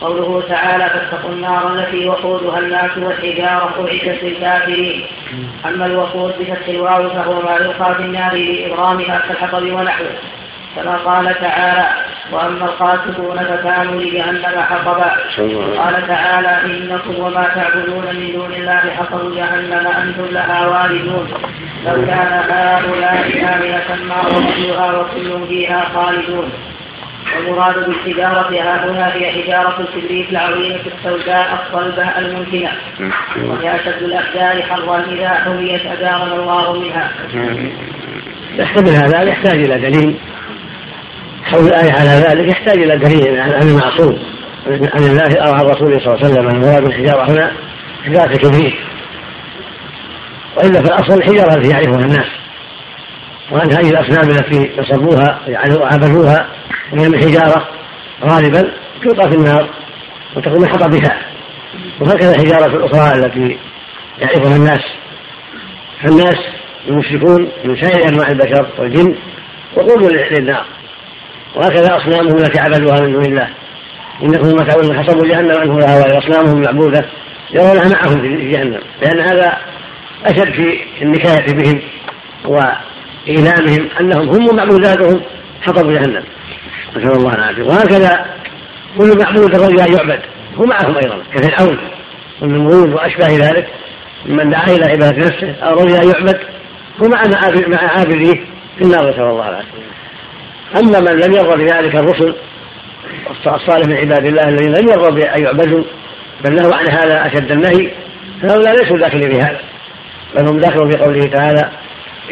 قوله 0.00 0.42
تعالى 0.48 0.84
فاتقوا 0.90 1.30
النار 1.30 1.74
التي 1.74 2.08
وقودها 2.08 2.58
الناس 2.58 2.90
والحجارة 2.98 3.74
أعدت 3.80 4.22
للكافرين. 4.24 5.06
أما 5.66 5.86
الوقود 5.86 6.32
بفتح 6.40 6.68
الواو 6.68 7.10
فهو 7.10 7.42
ما 7.42 7.56
يلقى 7.56 7.94
في 7.94 8.02
النار 8.02 8.34
لإبرامها 8.34 9.22
كالحطب 9.28 9.62
ونحوه. 9.62 10.14
كما 10.76 10.96
قال 10.96 11.34
تعالى 11.40 11.86
وأما 12.32 12.64
القاسطون 12.64 13.38
فكانوا 13.38 14.00
لجهنم 14.00 14.62
حطبا. 14.70 15.10
قال 15.78 16.06
تعالى 16.06 16.60
إنكم 16.64 17.14
وما 17.18 17.48
تعبدون 17.54 18.04
من 18.16 18.32
دون 18.32 18.52
الله 18.52 18.80
حطب 18.98 19.34
جهنم 19.34 19.86
أنتم 19.86 20.24
لها 20.30 20.66
واردون. 20.66 21.28
لو 21.86 22.06
كان 22.06 22.42
هؤلاء 22.50 23.26
آلهة 23.26 24.04
ما 24.04 24.22
وردوها 24.26 25.00
وكل 25.00 25.46
فيها 25.48 25.84
خالدون. 25.94 26.52
والمراد 27.36 27.86
بالحجارة 27.86 28.48
هنا 28.90 29.14
هي 29.14 29.42
حجارة 29.42 29.80
الكبريت 29.80 30.30
العظيمة 30.30 30.80
السوداء 30.96 31.66
الصلبة 31.66 32.18
الممكنة. 32.18 32.72
وهي 33.36 33.74
أشد 33.74 34.02
الأحجار 34.02 34.62
حرا 34.62 35.04
إذا 35.12 35.28
حميت 35.28 35.86
أجارنا 35.86 36.34
الله 36.34 36.72
منها. 36.72 37.10
يحتمل 38.56 38.88
هذا 38.88 39.22
يحتاج 39.22 39.54
إلى 39.54 39.90
دليل. 39.90 40.16
حول 41.54 41.66
الآية 41.66 41.92
على 41.92 42.10
ذلك 42.10 42.52
يحتاج 42.52 42.78
إلى 42.78 42.96
دليل 42.96 43.40
عن 43.40 43.62
المعصوم. 43.62 44.18
عن 44.66 45.02
الله 45.02 45.40
أو 45.46 45.52
عن 45.52 45.60
رسوله 45.60 45.98
صلى 45.98 46.14
الله 46.14 46.24
عليه 46.24 46.26
وسلم 46.26 46.48
المراد 46.48 46.84
بالحجارة 46.84 47.30
هنا 47.30 47.52
حجارة 48.04 48.32
الكبريت 48.32 48.74
وإلا 50.56 50.82
في 50.82 50.88
الأصل 50.88 51.18
الحجارة 51.18 51.54
التي 51.54 51.70
يعرفها 51.70 52.04
الناس. 52.04 52.26
وأن 53.50 53.72
هذه 53.72 53.90
الأصنام 53.90 54.30
التي 54.30 54.70
نصبوها 54.78 55.40
وعبدوها 55.80 56.48
وهي 56.92 57.08
من 57.08 57.18
حجارة 57.18 57.68
غالبا 58.24 58.72
تلقى 59.02 59.30
في 59.30 59.36
النار 59.36 59.68
وتكون 60.36 60.60
من 60.60 60.68
حطبها 60.68 61.22
وهكذا 62.00 62.34
الحجارة 62.34 62.76
الأخرى 62.76 63.18
التي 63.18 63.58
يعرفها 64.18 64.56
الناس. 64.56 64.82
فالناس 66.02 66.38
المشركون 66.88 67.48
من 67.64 67.76
سائر 67.76 68.08
أنواع 68.08 68.28
البشر 68.28 68.66
والجن 68.78 69.14
وقود 69.76 70.12
للنار. 70.12 70.64
وهكذا 71.56 71.96
أصنامهم 71.96 72.36
التي 72.36 72.60
عبدوها 72.60 73.00
من 73.00 73.12
دون 73.12 73.24
الله. 73.24 73.48
إنكم 74.22 74.56
تعبدون 74.56 74.98
حسبوا 74.98 75.26
جهنم 75.26 75.50
أنه 75.50 75.78
لها 75.78 75.98
وأصنامهم 75.98 76.56
المعبودة. 76.56 77.04
يرونها 77.50 77.88
معهم 77.88 78.22
في 78.22 78.50
جهنم 78.50 78.80
لأن 79.02 79.20
هذا 79.20 79.58
أشد 80.26 80.52
في 80.52 81.02
النكاية 81.02 81.54
بهم 81.54 81.80
وإيلامهم 82.44 83.88
أنهم 84.00 84.28
هم 84.28 84.56
معبوداتهم 84.56 85.20
حطبوا 85.62 85.92
جهنم. 85.92 86.22
نسأل 86.96 87.12
الله 87.12 87.34
العافية. 87.34 87.62
وهكذا 87.62 88.26
كل 88.98 89.18
معبود 89.18 89.54
الرجل 89.54 89.80
أن 89.80 89.92
يعبد 89.92 90.20
هو 90.56 90.64
معهم 90.64 90.96
أيضا 90.96 91.22
كفرعون 91.34 91.78
والنمرود 92.40 92.92
وأشباه 92.92 93.28
ذلك 93.28 93.68
من 94.26 94.50
دعا 94.50 94.66
إلى 94.66 94.84
عبادة 94.84 95.18
نفسه 95.18 95.54
أو 95.62 95.74
رجل 95.74 95.96
أن 95.96 96.08
يعبد 96.08 96.40
هو 97.02 97.08
مع 97.08 97.22
مع 97.68 97.78
عابديه 97.78 98.44
في 98.78 98.84
النار 98.84 99.10
نسأل 99.10 99.22
الله 99.22 99.48
العافية. 99.48 99.84
أما 100.76 101.00
من 101.00 101.20
لم 101.20 101.32
يرضى 101.32 101.64
بذلك 101.64 101.94
الرسل 101.94 102.34
الصالح 103.46 103.86
من 103.86 103.96
عباد 103.96 104.26
الله 104.26 104.48
الذين 104.48 104.72
لم 104.72 104.88
يرضوا 104.88 105.10
بأن 105.10 105.42
يعبدوا 105.42 105.84
بل 106.44 106.56
له 106.56 106.76
عن 106.76 106.88
هذا 106.88 107.26
أشد 107.26 107.50
النهي 107.50 107.90
فهؤلاء 108.42 108.76
ليسوا 108.76 108.98
داخلين 108.98 109.30
في 109.30 109.38
هذا 109.38 109.60
بل 110.36 110.48
هم 110.48 110.58
داخلون 110.58 110.90
في 110.90 110.98
قوله 110.98 111.26
تعالى 111.26 111.70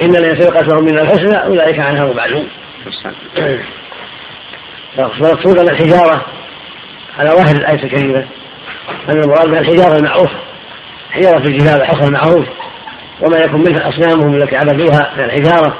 إن 0.03 0.17
الذين 0.17 0.41
سبقت 0.41 0.69
لهم 0.69 0.85
من 0.85 0.99
الحسنى 0.99 1.45
أولئك 1.45 1.79
عنها 1.79 2.05
مبعدون. 2.05 2.49
فالمقصود 4.97 5.59
أن 5.59 5.69
الحجارة 5.69 6.27
على 7.19 7.31
ظاهر 7.31 7.57
الآية 7.57 7.85
الكريمة 7.85 8.27
أن 9.09 9.21
المراد 9.23 9.49
من 9.49 9.59
الحجارة 9.59 9.97
المعروفة 9.97 10.37
حجارة 11.11 11.39
الجبال 11.47 11.81
الحصى 11.83 12.05
المعروف 12.05 12.47
وما 13.21 13.39
يكون 13.39 13.61
منها 13.61 13.89
أصنامهم 13.89 14.35
التي 14.35 14.57
عبدوها 14.57 15.13
من 15.17 15.25
الحجارة. 15.25 15.77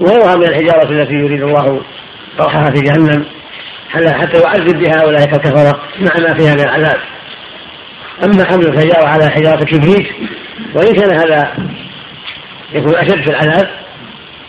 وغيرها 0.00 0.36
من 0.36 0.44
الحجارة 0.44 0.90
التي 0.90 1.14
يريد 1.14 1.42
الله 1.42 1.80
طرحها 2.38 2.70
في 2.70 2.80
جهنم 2.80 3.24
حتى 3.90 4.38
يعذب 4.38 4.78
بها 4.78 5.02
أولئك 5.02 5.34
الكفرة 5.34 5.80
مع 6.00 6.28
ما 6.28 6.34
فيها 6.34 6.54
من 6.54 6.60
العذاب 6.60 7.00
أما 8.24 8.44
حمل 8.44 8.66
الحجارة 8.66 9.06
على 9.06 9.30
حجارة 9.30 9.62
الكبريت 9.62 10.06
وإن 10.74 10.94
كان 10.94 11.18
هذا 11.18 11.54
يكون 12.72 12.94
أشد 12.94 13.24
في 13.24 13.30
العذاب 13.30 13.68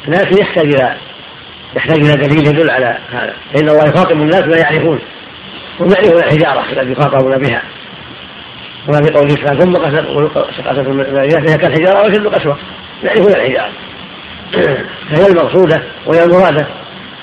لكن 0.08 0.38
يحتاج 0.38 0.76
إلى 0.76 0.98
يحتاج 1.76 1.98
إلى 1.98 2.28
دليل 2.28 2.48
يدل 2.48 2.70
على 2.70 2.98
هذا 3.12 3.34
فإن 3.54 3.70
الله 3.70 3.88
يخاطب 3.88 4.12
الناس 4.12 4.42
ما 4.42 4.58
يعرفون 4.58 5.00
هم 5.80 5.90
يعرفون 5.92 6.24
الحجارة 6.24 6.72
التي 6.72 6.92
يخاطبون 6.92 7.38
بها 7.38 7.62
وما 8.88 9.02
في 9.02 9.14
قوله 9.14 9.36
تعالى 9.36 9.62
ثم 9.62 9.74
قسد 9.74 10.88
المدينة 10.88 11.46
فهي 11.46 11.58
كالحجارة 11.58 12.08
وشد 12.08 12.28
قسوة 12.28 12.58
يعرفون 13.04 13.32
الحجارة 13.32 13.72
فهي 15.10 15.28
المقصودة 15.30 15.84
وهي 16.06 16.24
المرادة 16.24 16.68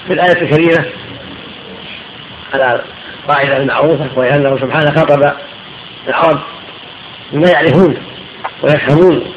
في 0.07 0.13
الآية 0.13 0.43
الكريمة 0.43 0.85
على 2.55 2.81
القاعدة 3.25 3.57
المعروفة 3.57 4.09
وهي 4.17 4.35
أنه 4.35 4.59
سبحانه 4.59 4.91
خاطب 4.91 5.33
العرب 6.09 6.41
بما 7.33 7.51
يعرفون 7.51 7.97
ويفهمون. 8.63 9.35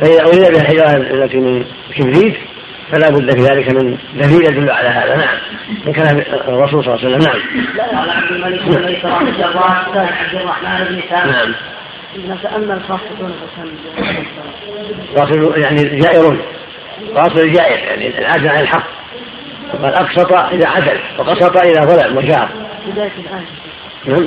فإذا 0.00 0.20
أريد 0.20 0.52
بالحجارة 0.52 0.96
التي 0.96 1.36
من 1.36 1.64
كبريت 1.96 2.36
فلا 2.92 3.10
بد 3.10 3.36
في 3.36 3.42
ذلك 3.42 3.72
من 3.72 3.98
دليل 4.14 4.44
يدل 4.44 4.70
على 4.70 4.88
هذا. 4.88 5.16
نعم. 5.16 5.38
من 5.86 5.92
كلام 5.92 6.18
الرسول 6.48 6.84
صلى 6.84 6.94
الله 6.94 7.06
عليه 7.06 7.16
وسلم. 7.16 7.18
نعم. 7.18 7.98
قال 7.98 8.10
عبد 8.10 8.32
الملك 8.32 8.62
بن 8.62 8.84
ميسر 8.84 9.08
عن 9.08 9.28
الجراح 9.28 9.88
عبد 9.88 10.34
الرحمن 10.34 10.84
بن 10.84 11.02
سالم 11.10 11.30
نعم 11.30 11.54
نتأمل 12.16 12.82
خاصة 12.82 13.30
يعني 15.56 15.84
جائر. 15.84 16.36
قاصد 17.14 17.38
الجائر 17.38 17.78
يعني 17.78 18.18
العدل 18.18 18.48
عن 18.48 18.60
الحق. 18.60 19.00
وقال 19.74 19.94
أقسط 19.94 20.32
إذا 20.32 20.68
عدل 20.68 21.00
وقسط 21.18 21.56
إذا 21.56 21.80
ظلم 21.80 22.16
وجار 22.16 22.48
بداية 22.86 23.12
الآية 23.18 23.46
نعم. 24.06 24.26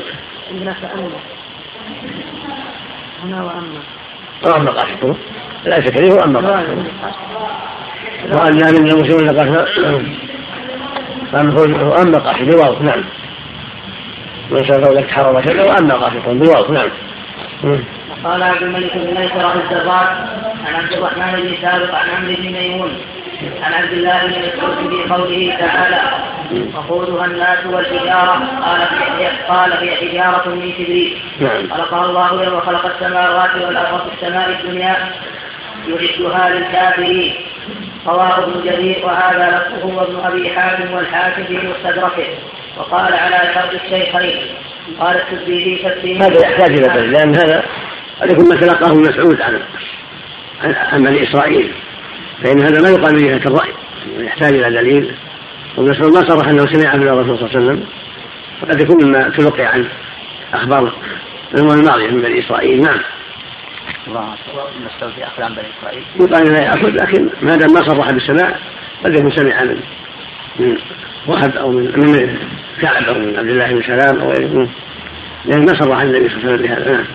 هنا 3.24 3.44
وأما 3.44 3.80
وأما 4.44 4.72
قاسطون 4.72 5.18
الآية 5.66 5.90
الكريمة 5.90 6.16
وأما 6.16 6.40
قاسطون 6.40 6.88
وأنا 8.32 8.72
من 8.72 8.92
المسلمين 8.92 9.30
قاسطون 11.34 11.74
وأما 11.74 12.18
قاسط 12.18 12.42
بواو 12.42 12.84
نعم. 12.84 13.04
من 14.52 14.86
قولك 14.86 15.12
حرم 15.12 15.42
شد 15.42 15.60
وأما 15.60 15.94
قاسطون 15.94 16.40
بواو 16.40 16.72
نعم. 16.72 16.90
قال 18.24 18.44
عبد 18.44 18.62
الملك 18.62 18.98
بن 18.98 19.20
ميسر 19.20 19.46
عن 19.46 19.60
الزراق 19.60 20.10
عن 20.68 20.76
عبد 20.76 20.94
الرحمن 20.94 21.42
بن 21.42 21.56
سابق 21.62 21.96
عن 21.96 22.10
عمرو 22.10 22.36
بن 22.36 22.54
ميمون 22.54 22.98
عن 23.62 23.74
عبد 23.74 23.92
الله 23.92 24.28
بن 24.28 24.32
مسعود 24.32 24.90
في 24.90 25.14
قوله 25.14 25.58
تعالى 25.60 26.02
وقودها 26.76 27.26
الناس 27.26 27.66
والحجارة 27.66 28.42
قال 28.62 28.88
في 28.88 29.28
قال 29.48 29.78
في 29.78 29.96
حجارة 29.96 30.50
من 30.50 30.72
كبريت 30.72 31.18
نعم. 31.40 31.70
خلقها 31.70 32.06
الله 32.06 32.44
يوم 32.44 32.60
خلق 32.60 32.86
السماوات 32.86 33.56
والأرض 33.56 34.10
في 34.10 34.16
السماء 34.16 34.50
الدنيا 34.50 34.98
يعدها 35.88 36.50
للكافرين. 36.50 37.36
رواه 38.08 38.44
ابن 38.44 38.64
جرير 38.64 39.06
وهذا 39.06 39.68
لفظه 39.76 39.96
وابن 39.96 40.26
أبي 40.26 40.50
حاتم 40.50 40.94
والحاكم 40.94 41.44
في 41.44 41.58
مستدركه. 41.58 42.28
وقال 42.78 43.14
على 43.14 43.54
شرط 43.54 43.82
الشيخين 43.84 44.56
قال 45.00 45.22
السدي 45.22 45.64
في 45.64 45.90
تفسيره 45.90 46.24
هذا 46.24 46.42
يحتاج 46.42 46.72
إلى 46.72 46.88
دليل 46.88 47.12
لأن 47.12 47.36
هذا 47.36 47.64
قد 48.22 48.32
يكون 48.32 48.50
ما 48.50 48.56
تلقاه 48.56 48.94
مسعود 48.94 49.42
عن 49.42 49.60
عن 50.64 51.04
بني 51.04 51.24
إسرائيل. 51.24 51.72
فإن 52.44 52.62
هذا 52.62 52.82
ما 52.82 52.90
يقال 52.90 53.14
من 53.14 53.28
جهة 53.28 53.48
الرأي 53.48 53.74
يحتاج 54.18 54.54
إلى 54.54 54.82
دليل. 54.82 55.16
ومسعود 55.78 56.14
ما 56.14 56.30
صرح 56.30 56.48
أنه 56.48 56.66
سمع 56.66 56.96
من 56.96 57.08
الرسول 57.08 57.38
صلى 57.38 57.48
الله 57.48 57.56
عليه 57.56 57.66
وسلم 57.66 57.86
فقد 58.62 58.82
يكون 58.82 59.06
مما 59.06 59.30
تلقي 59.30 59.66
عن 59.66 59.88
أخبار 60.54 60.94
الأمم 61.54 61.72
الماضية 61.72 62.08
من 62.08 62.22
بني 62.22 62.40
إسرائيل. 62.40 62.82
نعم. 62.82 63.00
الله 64.08 64.36
مسعود 64.86 65.14
ياخذ 65.18 65.44
عن 65.44 65.54
بني 65.54 65.66
إسرائيل. 65.80 66.04
يقال 66.20 66.54
لا 66.54 66.64
يأخذ 66.64 66.90
لكن 66.90 67.30
ما 67.42 67.56
دام 67.56 67.74
ما 67.74 67.82
صرح 67.82 68.12
بالسماع 68.12 68.56
قد 69.04 69.16
يكون 69.16 69.32
سمع 69.32 69.64
من 69.64 69.80
من 70.60 70.78
وهب 71.28 71.58
أو 71.58 71.72
من 71.72 71.84
من 71.96 72.38
كعب 72.82 73.04
أو 73.04 73.14
من 73.14 73.38
عبد 73.38 73.50
الله 73.50 73.74
بن 73.74 73.82
سلام 73.82 74.22
أو 74.22 74.32
غيره. 74.32 74.70
لأن 75.46 75.66
ما 75.66 75.74
صرح 75.80 76.02
النبي 76.02 76.30
صلى 76.30 76.38
الله 76.38 76.52
عليه 76.52 76.56
وسلم 76.56 76.68
بهذا. 76.68 76.92
نعم. 76.92 77.06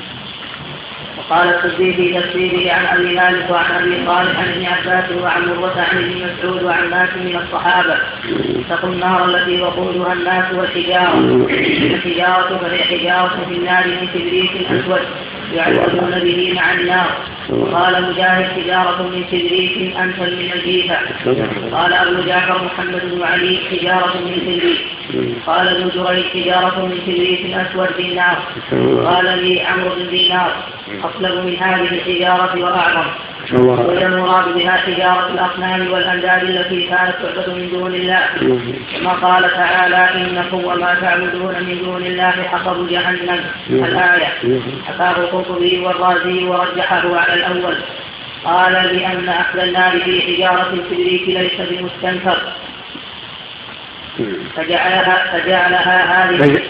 وقال 1.31 1.49
السدي 1.49 1.95
في 1.95 2.21
تفسيره 2.21 2.73
عن 2.73 2.87
أبي 2.87 3.14
مالك 3.14 3.51
وعن 3.51 3.71
أبي 3.83 4.07
صالح 4.07 4.38
عن 4.38 4.49
ابن 4.49 4.67
عباس 4.67 5.11
وعن 5.23 5.49
مروة 5.49 5.81
عن 5.81 5.99
ابن 5.99 6.27
مسعود 6.27 6.62
وعن 6.62 6.91
ناس 6.91 7.09
من 7.17 7.37
الصحابة. 7.37 7.97
اتقوا 8.67 8.91
النار 8.91 9.25
التي 9.25 9.62
وقودها 9.62 10.12
الناس 10.12 10.55
والحجارة. 10.55 11.47
الحجارة 11.95 12.59
فهي 12.59 12.85
حجارة 12.85 13.45
في 13.49 13.55
النار 13.55 13.87
من 13.87 14.09
كبريت 14.14 14.51
اسود 14.71 15.01
يعبدون 15.53 16.21
به 16.25 16.53
مع 16.57 16.73
النار. 16.73 17.11
قال 17.73 18.11
مجاهد 18.11 18.45
حجارة 18.45 19.03
من 19.03 19.25
كبريت 19.25 19.97
أنفل 19.97 20.37
من 20.37 20.53
الجيفة 20.53 20.97
قال 21.73 21.93
أبو 21.93 22.23
جعفر 22.23 22.64
محمد 22.64 23.01
بن 23.12 23.23
علي 23.23 23.59
حجارة 23.71 24.19
من 24.25 24.35
كبريت 24.35 24.79
قال 25.47 25.68
ابن 25.68 25.88
جريج 25.88 26.25
حجارة 26.25 26.87
من 26.87 26.99
كبريت 27.07 27.57
أسود 27.57 27.87
في 27.87 28.03
النار 28.03 28.38
قال 29.07 29.44
لي 29.44 29.62
عمرو 29.62 29.90
بن 29.94 30.09
دينار. 30.11 30.53
أصلب 31.05 31.44
من 31.44 31.57
هذه 31.57 31.81
الحجارة 31.81 32.62
وأعظم. 32.62 33.09
وهي 33.53 34.07
المراد 34.07 34.55
بها 34.55 34.71
حجارة 34.71 35.29
الأصنام 35.29 35.92
والأنداد 35.92 36.42
التي 36.42 36.83
كانت 36.83 37.14
تعبد 37.23 37.49
من 37.49 37.71
دون 37.71 37.94
الله. 37.94 38.21
كما 38.92 39.12
قال 39.12 39.51
تعالى 39.51 40.11
إنكم 40.14 40.64
وما 40.64 40.94
تعبدون 41.01 41.55
من 41.55 41.79
دون 41.85 42.07
الله 42.07 42.31
حصب 42.31 42.88
جهنم. 42.88 43.40
الآية. 43.71 44.61
حكاه 44.87 45.11
القرطبي 45.11 45.79
والرازي 45.79 46.44
ورجحه 46.44 47.16
على 47.16 47.35
الأول. 47.35 47.77
قال 48.44 48.73
لأن 48.73 49.29
أهل 49.29 49.61
النار 49.61 50.01
في 50.01 50.23
حجارة 50.23 50.73
الكبريت 50.73 51.29
ليس 51.29 51.61
بمستنكر. 51.71 52.38
فجعلها 54.57 55.24
فجعلها 55.33 56.24
هذه 56.24 56.61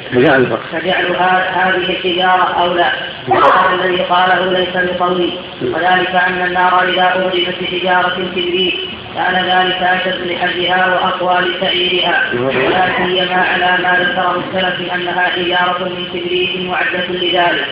فجعلها 0.73 1.51
هذه 1.51 1.77
الحجارة 1.77 2.63
أولى 2.63 2.93
وهذا 3.29 3.85
الذي 3.85 4.03
قاله 4.03 4.53
ليس 4.53 4.77
بقوي 4.91 5.33
وذلك 5.63 6.15
أن 6.15 6.47
النار 6.47 6.89
إذا 6.89 7.03
أوجدت 7.03 7.61
بحجارة 7.61 8.15
كبريت 8.35 8.75
كان 9.15 9.35
ذلك 9.35 9.83
أشد 9.83 10.27
لحجها 10.27 10.87
وأقوى 10.87 11.49
لسعيرها 11.49 12.23
ولا 12.35 12.97
سيما 12.97 13.35
على 13.35 13.83
ما 13.83 13.99
ذكره 14.01 14.45
السلف 14.49 14.93
أنها 14.95 15.23
حجارة 15.23 15.85
من 15.89 16.05
كبريت 16.07 16.61
معدة 16.71 17.07
لذلك. 17.09 17.67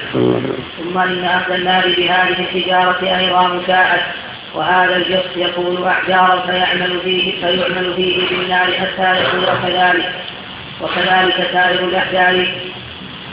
ثم 0.79 0.99
إن 0.99 1.25
أهل 1.25 1.53
النار 1.55 1.83
بهذه 1.97 2.41
الحجارة 2.41 3.19
أيضا 3.19 3.49
مشاعة. 3.49 4.01
وهذا 4.57 4.97
الجص 4.97 5.37
يكون 5.37 5.87
أحجارا 5.87 6.47
فيعمل 6.47 7.01
فيه 7.05 7.41
فيعمل 7.41 7.95
فيه 7.97 8.29
بالنار 8.29 8.73
حتى 8.73 9.21
يكون 9.21 9.45
كذلك. 9.63 10.13
وكذلك 10.81 11.49
سائر 11.53 11.85
الأحجار 11.85 12.49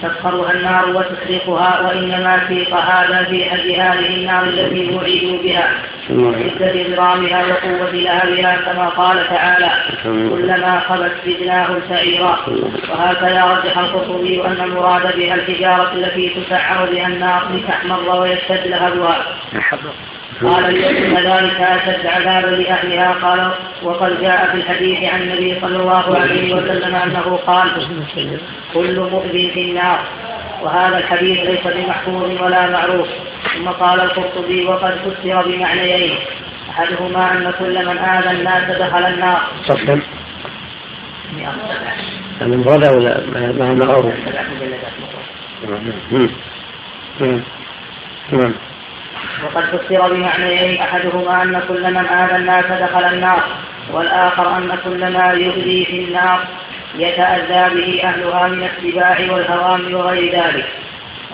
تسخرها 0.03 0.51
النار 0.51 0.89
وتسرقها 0.89 1.81
وإنما 1.81 2.47
سيق 2.47 2.75
هذا 2.75 3.23
في 3.23 3.45
حد 3.45 3.59
هذه 3.59 4.15
النار 4.15 4.43
التي 4.43 4.95
وعدوا 4.95 5.43
بها. 5.43 5.69
وشدة 6.09 6.95
ضرامها 6.95 7.45
وقوة 7.45 7.91
لهبها 7.91 8.55
كما 8.65 8.89
قال 8.89 9.27
تعالى 9.29 9.71
كلما 10.03 10.79
خبت 10.79 11.11
زدناهم 11.25 11.81
سعيرا. 11.89 12.39
وهكذا 12.89 13.43
رجح 13.43 13.77
القرطبي 13.77 14.45
أن 14.45 14.61
المراد 14.63 15.17
بها 15.17 15.35
الحجارة 15.35 15.93
التي 15.93 16.29
تسعر 16.29 16.85
بها 16.91 17.07
النار 17.07 17.47
لتحمر 17.53 18.19
ويشتد 18.19 18.67
لهبها. 18.67 19.25
قال 20.45 20.73
ليكون 20.73 21.17
ذلك 21.17 21.61
أشد 21.61 22.05
عذابا 22.05 22.55
لأهلها 22.55 23.13
قال 23.13 23.51
وقد 23.83 24.21
جاء 24.21 24.49
في 24.51 24.57
الحديث 24.57 25.13
عن 25.13 25.21
النبي 25.21 25.59
صلى 25.61 25.77
الله 25.77 26.17
عليه 26.17 26.55
وسلم 26.55 26.95
أنه 26.95 27.39
قال 27.47 27.69
كل 28.73 28.99
مؤذن 28.99 29.49
في 29.53 29.61
النار 29.61 29.99
وهذا 30.61 30.97
الحديث 30.97 31.39
ليس 31.39 31.67
بمحفوظ 31.67 32.41
ولا 32.41 32.69
معروف 32.69 33.07
ثم 33.55 33.67
قال 33.67 34.01
القرطبي 34.01 34.65
وقد 34.65 34.91
فسر 34.91 35.47
بمعنيين 35.47 36.15
أحدهما 36.69 37.31
أن 37.31 37.53
كل 37.59 37.85
من 37.85 37.97
آذى 37.97 38.31
الناس 38.31 38.77
دخل 38.77 39.05
النار 39.05 39.41
صفا 39.65 40.01
المفردة 42.41 42.91
ولا 42.91 43.23
ما 43.51 43.73
معروف؟ 43.73 44.13
نعم 48.31 48.53
وقد 49.43 49.63
فسر 49.63 50.13
بمعنيين 50.13 50.81
أحدهما 50.81 51.43
أن 51.43 51.61
كل 51.67 51.93
من 51.93 52.07
آذى 52.07 52.35
الناس 52.35 52.65
دخل 52.65 53.05
النار 53.05 53.43
والآخر 53.91 54.57
أن 54.57 54.77
كل 54.83 55.13
ما 55.13 55.33
يؤذي 55.33 55.85
في 55.85 56.05
النار 56.05 56.47
يتأذى 56.95 57.75
به 57.75 58.01
أهلها 58.03 58.47
من 58.47 58.63
السباع 58.63 59.17
والهوام 59.31 59.93
وغير 59.93 60.43
ذلك. 60.43 60.65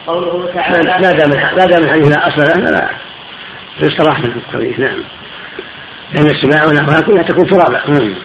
قوله 0.08 0.54
تعالى 0.54 0.90
لا 0.90 1.12
دام 1.12 1.30
لا 1.58 1.66
دام 1.66 1.84
الحديث 1.84 2.18
لا 2.18 2.28
أصل 2.28 2.42
له 2.42 2.72
لا. 2.72 2.90
يستراح 3.82 4.20
من 4.20 4.42
الحديث 4.50 4.80
نعم. 4.80 5.04
لأن 6.14 6.26
السباع 6.26 6.66
والهوام 6.66 7.02
كلها 7.02 7.24
تكون 7.24 7.48
ترابا 7.48 7.82
نعم. 7.88 8.16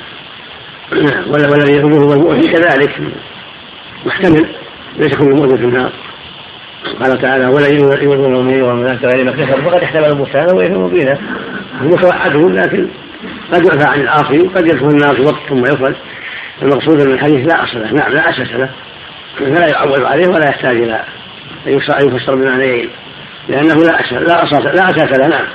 والذي 1.27 1.73
يؤذيه 1.73 2.07
والمؤذي 2.09 2.53
كذلك. 2.53 3.01
محتمل 4.07 4.47
ليس 4.97 5.15
كل 5.17 5.25
مؤذي 5.25 5.57
في 5.59 5.65
النار. 5.65 5.93
قال 6.85 7.21
تعالى 7.21 7.47
ولا 7.47 7.67
يؤذون 7.69 8.25
المؤمنين 8.25 8.63
والمؤمنات 8.63 9.05
غير 9.05 9.25
ما 9.25 9.33
فقد 9.47 9.83
احتمل 9.83 10.05
البهتان 10.05 10.57
واثم 10.57 10.81
مبينا 10.81 11.19
المتوعد 11.81 12.37
لكن 12.37 12.89
قد 13.53 13.67
يعفى 13.67 13.89
عن 13.89 14.01
العاصي 14.01 14.41
وقد 14.41 14.67
يدخل 14.67 14.89
النار 14.89 15.17
في 15.17 15.23
وقت 15.23 15.49
ثم 15.49 15.65
يخرج. 15.65 15.95
المقصود 16.63 17.07
من 17.07 17.13
الحديث 17.13 17.53
لا 17.53 17.65
أصل 17.65 17.81
له 17.81 17.93
نعم 17.93 18.13
لا 18.13 18.31
أساس 18.31 18.53
له. 18.53 18.69
فلا 19.39 19.67
يعول 19.67 20.07
عليه 20.07 20.29
ولا 20.29 20.49
يحتاج 20.49 20.77
إلى 20.77 21.05
أن 21.67 22.09
يفسر 22.09 22.35
بمعنيين 22.35 22.91
لأنه 23.49 23.75
لا 23.75 24.01
أساس 24.01 24.13
لا 24.13 24.45
أساس 24.45 24.65
لا 24.65 24.91
أساس 24.91 25.19
له. 25.19 25.27
نعم. 25.27 25.47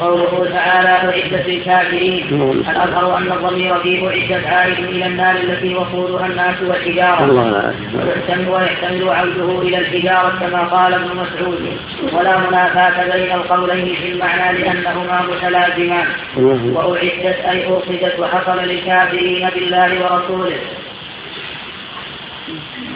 قوله 0.00 0.50
تعالى 0.52 0.88
أعدت 0.88 1.48
للكافرين. 1.48 2.42
الأظهر 2.70 3.16
أن 3.16 3.32
الضمير 3.32 3.78
فيه 3.78 4.08
أعدت 4.08 4.46
عائد 4.46 4.78
إلى 4.78 5.06
النار 5.06 5.36
التي 5.36 5.74
وقودها 5.74 6.26
الناس 6.26 6.62
والحجارة؟ 6.62 7.24
ويحتمل 7.94 8.48
ويحتمل 8.48 9.08
عوده 9.08 9.62
إلى 9.62 9.78
الحجارة 9.78 10.38
كما 10.40 10.62
قال 10.62 10.94
ابن 10.94 11.16
مسعود. 11.16 11.78
ولا 12.12 12.38
منافاة 12.38 13.16
بين 13.16 13.32
القولين 13.32 13.94
في 13.94 14.12
المعنى 14.12 14.58
لأنهما 14.58 15.22
متلازمان. 15.22 16.06
وأعدت 16.74 17.38
أي 17.50 17.66
أوقدت 17.66 18.18
وحصل 18.18 18.58
للكافرين 18.58 19.48
بالله 19.54 20.04
ورسوله. 20.04 20.60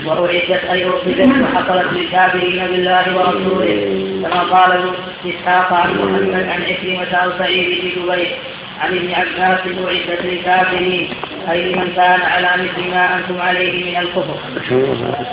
وأعدت 0.07 0.65
أي 0.71 0.89
أخذت 0.89 1.21
وحصلت 1.43 1.93
للكافرين 1.93 2.67
بالله 2.67 3.17
ورسوله. 3.17 4.05
كما 4.23 4.43
قال 4.43 4.93
إسحاق 5.27 5.73
عن 5.73 5.91
محمد 5.95 6.35
عن 6.35 6.63
عكرمة 6.63 7.15
أو 7.15 7.39
سعيد 7.39 7.69
بن 7.81 7.89
جبير 8.03 8.37
عن 8.81 8.97
ابن 8.97 9.11
عباس 9.15 9.61
أعدت 9.61 10.25
للكافرين 10.25 11.11
أي 11.51 11.73
لمن 11.73 11.93
كان 11.97 12.21
على 12.23 12.51
مثل 12.63 12.91
ما 12.91 13.17
أنتم 13.17 13.41
عليه 13.41 13.85
من 13.85 13.97
الكفر. 14.03 14.37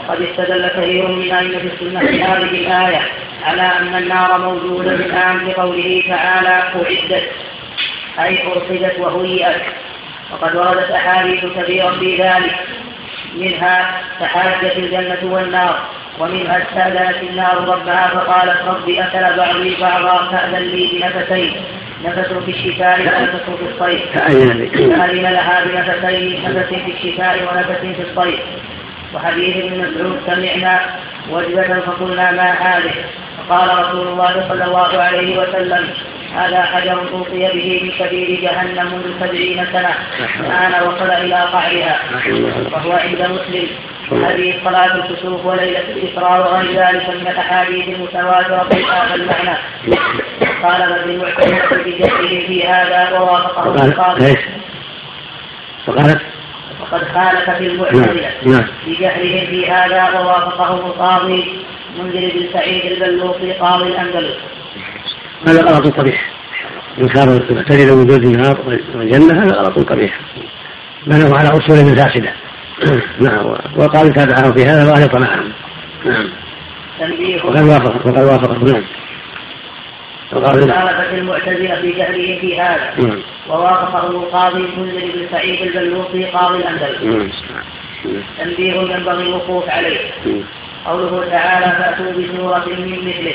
قد 0.07 0.21
استدل 0.21 0.67
كثير 0.67 1.07
من 1.07 1.31
أئمة 1.31 1.71
السنة 1.73 1.99
في 1.99 2.23
هذه 2.23 2.43
الآية 2.43 3.01
على 3.43 3.61
أن 3.61 3.95
النار 3.95 4.37
موجودة 4.41 4.91
الآن 4.91 5.47
بقوله 5.47 6.03
تعالى 6.07 6.49
أعدت 6.49 7.23
أي 8.19 8.47
أرصدت 8.47 8.99
وهيئت. 8.99 9.61
وقد 10.31 10.55
وردت 10.55 10.91
أحاديث 10.91 11.45
كثيرة 11.45 11.91
في 11.99 12.17
ذلك. 12.23 12.55
منها 13.35 14.01
تحاجت 14.19 14.77
الجنة 14.77 15.33
والنار 15.33 15.79
ومنها 16.19 16.57
استأذنت 16.63 17.29
النار 17.29 17.57
ربها 17.67 18.07
فقالت 18.07 18.61
رب 18.67 18.89
أكل 18.89 19.37
بعضي 19.37 19.77
بعضا 19.81 20.31
فأذن 20.31 20.55
لي 20.55 20.87
بنفسين 20.93 21.61
نفس 22.05 22.33
في 22.45 22.51
الشتاء 22.51 22.99
ونفس 23.01 23.43
في 23.59 23.65
الصيف. 23.71 24.01
فأذن 24.73 25.21
لها 25.21 25.63
بنفسين 25.65 26.43
نفس 26.43 26.69
في 26.69 26.91
الشتاء 26.91 27.39
ونفس 27.43 27.81
في 27.81 28.01
الصيف. 28.11 28.39
وحديث 29.13 29.57
ابن 29.57 29.79
مسعود 29.79 30.19
سمعنا 30.27 30.79
وجبة 31.29 31.79
فقلنا 31.79 32.31
ما 32.31 32.51
هذه؟ 32.51 32.93
فقال 33.49 33.79
رسول 33.79 34.07
الله 34.07 34.45
صلى 34.49 34.65
الله 34.65 35.01
عليه 35.01 35.37
وسلم 35.37 35.87
هذا 36.35 36.61
حجر 36.61 37.09
أوصي 37.13 37.47
به 37.53 37.81
من 37.83 37.91
كبير 38.07 38.41
جهنم 38.41 38.93
منذ 38.93 39.19
سبعين 39.19 39.65
سنة. 39.73 39.95
الآن 40.39 40.87
وصل 40.87 41.09
إلى 41.11 41.35
قعرها. 41.35 41.99
وهو 42.71 42.91
عند 42.91 43.21
مسلم. 43.21 43.67
هذه 44.11 44.59
صلاة 44.63 44.95
الكسوف 44.95 45.45
وليلة 45.45 45.79
الإسراء 45.79 46.39
وغير 46.39 46.71
ذلك 46.71 47.09
من 47.09 47.27
الأحاديث 47.27 47.87
المتواترة 47.87 48.69
في 48.71 48.83
هذا 48.85 49.15
المعنى. 49.15 49.57
قال 50.63 50.81
ابن 50.81 51.09
المعتمد 51.09 51.83
بجهله 51.85 52.47
في 52.47 52.67
هذا 52.67 53.19
ووافقه 53.19 53.85
القاضي. 53.85 54.37
وقالت 55.87 56.21
وقد 56.81 57.03
خالف 57.13 57.49
في 57.49 57.67
المعتزلة 57.67 58.31
نعم، 58.43 58.53
نعم. 58.53 58.67
بجهلهم 58.87 59.45
في 59.45 59.71
هذا 59.71 60.19
ووافقه 60.19 60.73
القاضي. 60.73 61.65
منذر 61.97 62.31
بن 62.33 62.45
سعيد 62.53 62.85
البلوطي 62.85 63.51
قاضي 63.53 63.87
الأندلس. 63.87 64.37
هذا 65.47 65.61
غلط 65.61 65.87
قبيح. 65.99 66.31
إنكار 67.01 67.23
المعتزلة 67.23 67.93
وجود 67.93 68.23
النار 68.23 68.57
والجنة 68.95 69.43
هذا 69.43 69.55
غلط 69.55 69.89
قبيح. 69.91 70.19
بنوا 71.07 71.37
على 71.37 71.49
أصول 71.49 71.95
فاسدة. 71.95 72.33
نعم 73.19 73.45
وقال 73.75 74.13
تابعه 74.13 74.51
في 74.51 74.65
هذا 74.65 74.91
وغلط 74.91 75.15
معهم 75.15 75.51
نعم. 76.05 76.29
وقد 77.43 77.61
وافق 77.61 78.07
وقد 78.07 78.17
وافق. 78.17 78.63
نعم. 78.63 78.83
خالفت 80.31 81.13
المعتزلة 81.13 81.81
في 81.81 81.91
جهلهم 81.91 82.39
في 82.39 82.61
هذا. 82.61 82.93
نعم. 82.97 83.19
ووافقه 83.49 84.07
القاضي 84.07 84.67
منذر 84.77 85.11
بن 85.13 85.27
سعيد 85.31 85.61
البلوطي 85.61 86.25
قاضي 86.25 86.57
الأندلس. 86.57 87.03
نعم. 87.03 88.23
تنبيه 88.37 88.73
ينبغي 88.73 89.23
الوقوف 89.23 89.69
عليه. 89.69 90.11
قوله 90.85 91.29
تعالى 91.29 91.71
فأتوا 91.71 92.11
بسورة 92.11 92.65
من 92.79 93.07
مثله. 93.07 93.33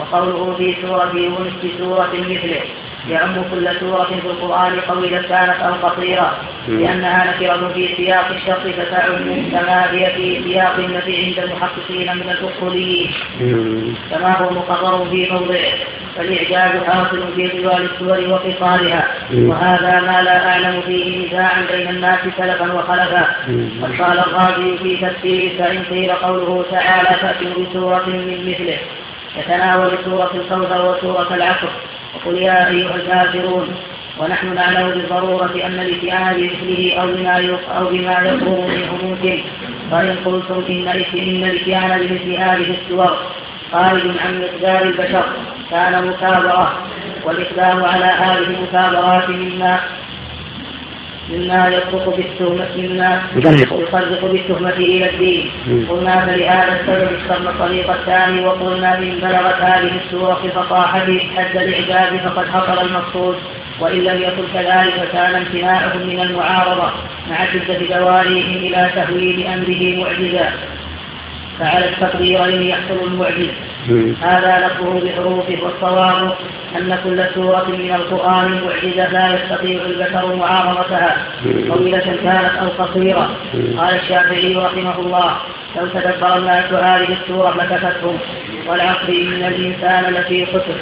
وقوله 0.00 0.54
في 0.58 0.74
سورة 0.82 1.12
يونس 1.14 1.52
في 1.62 1.70
سورة 1.78 2.10
مثله 2.14 2.60
يعم 3.10 3.34
كل 3.50 3.68
سورة 3.80 4.04
في 4.04 4.14
القرآن 4.26 4.80
طويلة 4.88 5.22
كانت 5.22 5.60
أو 5.60 5.88
قصيرة 5.88 6.36
لأنها 6.68 7.34
نكرة 7.36 7.68
في 7.74 7.88
سياق 7.96 8.28
الشرط 8.30 8.60
فتعم 8.60 9.50
كما 9.52 9.92
هي 9.92 10.12
في 10.16 10.42
سياق 10.44 10.74
النفي 10.78 11.24
عند 11.24 11.38
المحققين 11.38 12.16
من 12.16 12.30
الأصوليين. 12.30 13.10
كما 14.10 14.36
هو 14.38 14.50
مقرر 14.50 15.10
في 15.10 15.28
موضعه 15.30 15.72
فالإعجاز 16.16 16.82
حاصل 16.82 17.22
في 17.36 17.48
طوال 17.48 17.90
السور 17.90 18.32
وقصارها 18.32 19.06
وهذا 19.50 20.00
ما 20.00 20.22
لا 20.22 20.48
أعلم 20.50 20.82
فيه 20.86 21.28
نزاعا 21.28 21.66
بين 21.72 21.88
الناس 21.88 22.18
سلفا 22.38 22.72
وخلفا. 22.72 23.26
قد 23.82 24.00
قال 24.02 24.18
الغازي 24.18 24.78
في 24.78 24.96
تفسير 25.06 25.52
فإن 25.58 25.82
قيل 25.90 26.12
قوله 26.12 26.64
تعالى 26.70 27.16
فأتوا 27.20 27.64
بسورة 27.64 28.04
من 28.06 28.48
مثله. 28.50 28.78
يتناول 29.38 29.98
سورة 30.04 30.30
الكوثر 30.34 30.90
وسورة 30.90 31.34
العصر. 31.34 31.68
وقل 32.14 32.38
يا 32.38 32.68
أيها 32.68 32.94
الكافرون 32.94 33.68
ونحن 34.18 34.54
نعلم 34.54 34.90
بالضرورة 34.90 35.66
أن 35.66 35.80
الاتيان 35.80 36.34
بمثله 36.36 37.00
أو 37.00 37.06
بما 37.06 37.58
أو 37.78 37.84
بما 37.84 38.20
يقوم 38.20 38.70
منه 38.70 38.98
ممكن 39.04 39.38
فإن 39.90 40.16
قلتم 40.24 40.64
إن 40.68 40.88
إن 40.88 41.44
الاتيان 41.44 41.98
بمثل 41.98 42.32
هذه 42.32 42.76
السور 42.80 43.16
خارج 43.72 44.02
عن 44.24 44.40
مقدار 44.40 44.82
البشر 44.82 45.24
كان 45.70 46.06
مكابرة. 46.06 46.88
والإقدام 47.24 47.84
على 47.84 48.04
هذه 48.04 48.38
المكابرات 48.38 49.28
مما 49.30 49.80
مما 51.30 51.68
يفرق 51.68 52.16
بالتهمة 52.16 52.68
مما 52.76 53.22
يفرق 53.82 54.24
بالتهمة 54.32 54.70
إلى 54.70 55.10
الدين. 55.10 55.50
قلنا 55.88 56.26
فلهذا 56.26 56.80
السبب 56.80 57.08
اخترنا 57.16 57.50
الطريق 57.50 57.90
الثاني 57.90 58.46
وقلنا 58.46 58.98
إن 58.98 59.18
بلغت 59.22 59.60
هذه 59.60 60.00
السورة 60.04 60.34
في 60.34 60.48
فصاحة 60.48 61.06
حد 61.36 61.56
الإعجاز 61.56 62.20
فقد 62.20 62.46
حصل 62.48 62.86
المقصود. 62.86 63.36
وإن 63.80 63.98
لم 63.98 64.22
يكن 64.22 64.42
كذلك 64.54 65.08
كان 65.12 65.34
امتناعهم 65.34 66.06
من 66.06 66.20
المعارضة 66.20 66.90
مع 67.30 67.46
شدة 67.52 67.98
دواريهم 67.98 68.56
إلى 68.56 68.90
تهويل 68.94 69.46
أمره 69.46 70.04
معجزا 70.04 70.52
فعلى 71.60 71.88
التقدير 71.88 72.44
أن 72.44 72.62
يحصل 72.62 73.06
المعجز 73.06 73.50
هذا 74.22 74.66
لفظه 74.66 75.00
بحروفه 75.00 75.58
والصواب 75.62 76.34
أن 76.76 76.98
كل 77.04 77.24
سورة 77.34 77.66
من 77.68 77.94
القرآن 77.94 78.60
معجزة 78.64 79.12
لا 79.12 79.34
يستطيع 79.34 79.82
البشر 79.82 80.36
معارضتها. 80.36 81.16
طويلة 81.68 82.16
كانت 82.22 82.52
أو 82.62 82.84
قصيرة. 82.84 83.30
قال 83.78 83.94
الشافعي 83.94 84.54
رحمه 84.54 84.98
الله 84.98 85.36
لو 85.76 85.86
تدبر 85.86 86.36
الناس 86.36 86.72
هذه 86.72 87.16
السورة 87.22 87.54
لكفتهم 87.56 88.18
والعصر 88.66 89.08
إن 89.08 89.44
الإنسان 89.44 90.14
لفي 90.14 90.46
خسر. 90.46 90.76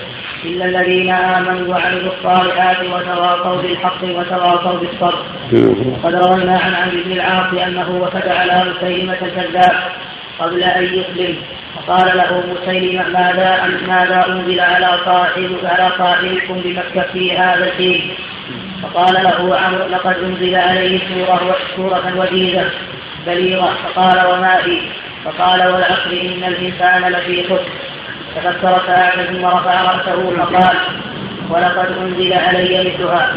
إلا 0.45 0.65
الذين 0.65 1.11
آمنوا 1.11 1.75
وعملوا 1.75 2.13
الصالحات 2.19 2.77
وتواصوا 2.81 3.63
بالحق 3.63 4.05
وتواصوا 4.05 4.79
بالصبر. 4.79 5.25
وقد 5.87 6.15
روينا 6.15 6.59
عن 6.59 6.75
عبد 6.75 6.95
بن 7.05 7.13
العاص 7.13 7.55
أنه 7.67 7.91
وفد 7.91 8.29
على 8.29 8.65
مسيلمة 8.71 9.17
الكذاب. 9.23 9.75
قبل 10.39 10.63
أن 10.63 10.85
يسلم. 10.85 11.37
فقال 11.77 12.17
له 12.17 12.43
مسيلمة 12.53 13.09
ماذا 13.09 13.79
ماذا 13.89 14.27
أنزل 14.29 14.61
على 14.61 14.89
صاحب 15.05 15.51
على 15.65 15.91
صاحبكم 15.99 16.61
بمكة 16.65 17.13
في 17.13 17.39
هذا 17.39 17.65
الحين 17.65 18.15
فقال 18.83 19.15
له 19.15 19.57
عمرو 19.57 19.87
لقد 19.89 20.17
أنزل 20.25 20.55
عليه 20.55 21.01
سورة 21.09 21.57
سورة 21.77 22.13
وجيزة 22.17 22.71
بليغة. 23.27 23.75
فقال 23.85 24.27
وما 24.27 24.57
هي 24.65 24.81
فقال 25.25 25.61
والعصر 25.73 26.11
إن 26.11 26.45
الإنسان 26.45 27.13
لفي 27.13 27.45
خسر. 27.45 27.61
تفكر 28.37 28.81
ساعة 28.87 29.25
ثم 29.25 29.47
رفع 29.47 29.83
رأسه 29.83 30.37
فقال 30.37 30.77
ولقد 31.51 31.93
أنزل 32.03 32.33
علي 32.33 32.95
مثلها. 32.95 33.35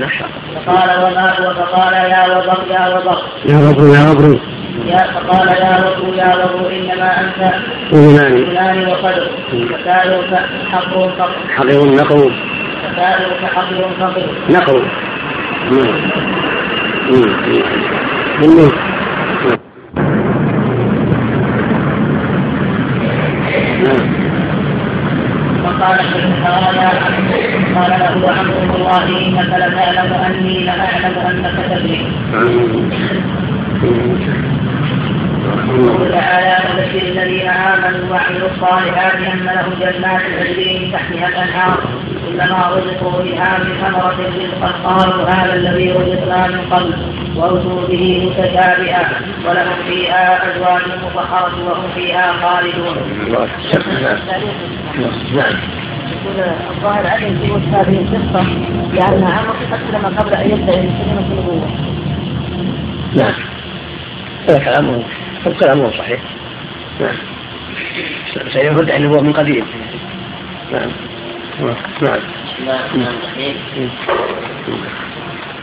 فقال 0.56 1.04
وما 1.04 1.34
هو؟ 1.40 1.54
فقال 1.54 1.94
يا 1.94 2.38
وبر 2.38 2.64
يا 2.72 2.98
وبر. 2.98 3.22
يا 3.46 3.58
وبر 3.58 3.96
يا 3.96 4.12
وبر. 4.12 4.40
يا 4.88 4.98
فقال 4.98 5.48
يا 5.48 5.74
وبر 5.86 6.16
يا 6.16 6.30
وبر 6.36 6.72
إنما 6.72 7.22
أنت 7.22 7.54
فلان. 7.92 8.88
وقدر 8.88 9.30
فسالك 9.50 10.32
حقر 10.72 11.10
فقر. 11.18 11.36
حقير 11.56 11.82
نقر 11.86 12.32
فسالك 12.84 13.42
حقر 13.56 13.80
فقر. 14.00 14.26
نقر 14.50 14.80
نعم. 23.84 24.20
فقال 25.64 26.00
قال 27.76 27.92
له 28.00 28.14
عمرو 28.38 28.76
الله 28.76 29.06
إنك 29.26 29.50
لتعلم 29.50 30.14
أني 30.14 30.56
لأعلم 30.60 31.16
أنك 31.30 31.56
تدري. 31.70 32.00
يقول 35.80 36.12
تعالى 36.12 36.58
وبشر 36.70 37.08
الذين 37.08 37.50
امنوا 37.50 38.12
وعملوا 38.12 38.50
الصالحات 38.56 39.16
ان 39.16 39.46
لهم 39.46 39.74
جنات 39.80 40.22
تجري 40.40 40.92
تحتها 40.94 41.28
الانهار 41.28 41.80
كلما 42.28 42.70
رزقوا 42.70 43.24
منها 43.24 43.58
من 43.58 43.74
ثمرة 43.82 44.18
رزقا 44.38 44.72
قالوا 44.84 45.30
هذا 45.30 45.54
الذي 45.54 45.92
رزقنا 45.92 46.48
من 46.48 46.62
قبل 46.72 46.94
وأتوا 47.36 47.88
به 47.88 48.30
متشابها 48.30 49.12
ولهم 49.46 49.76
فيها 49.88 50.52
أزواج 50.52 50.82
مطهرة 51.04 51.66
وهم 51.66 51.88
فيها 51.96 52.34
خالدون. 52.34 52.98
نعم. 55.36 55.56
الظاهر 56.72 57.08
عدم 57.08 57.52
وجه 57.52 57.82
هذه 57.82 57.98
القصة 58.02 58.44
لأن 58.94 59.24
عمرو 59.24 59.54
أسلم 59.72 60.06
قبل 60.20 60.34
أن 60.34 60.52
المسلمين 60.52 60.94
في 60.96 61.32
النبوة. 61.32 61.70
نعم. 63.16 63.59
هذا 64.50 64.60
كلامه 64.60 65.04
كلامه 65.60 65.92
صحيح. 65.98 66.22
نعم. 67.00 67.16
سيدنا 68.54 68.98
النبوة 68.98 69.22
من 69.22 69.34
قديم. 69.34 69.66
نعم. 70.72 70.92
نعم 71.62 71.80
بسم 72.02 72.06
الله 72.62 72.76
الرحمن 72.76 73.02
الرحيم 73.02 73.56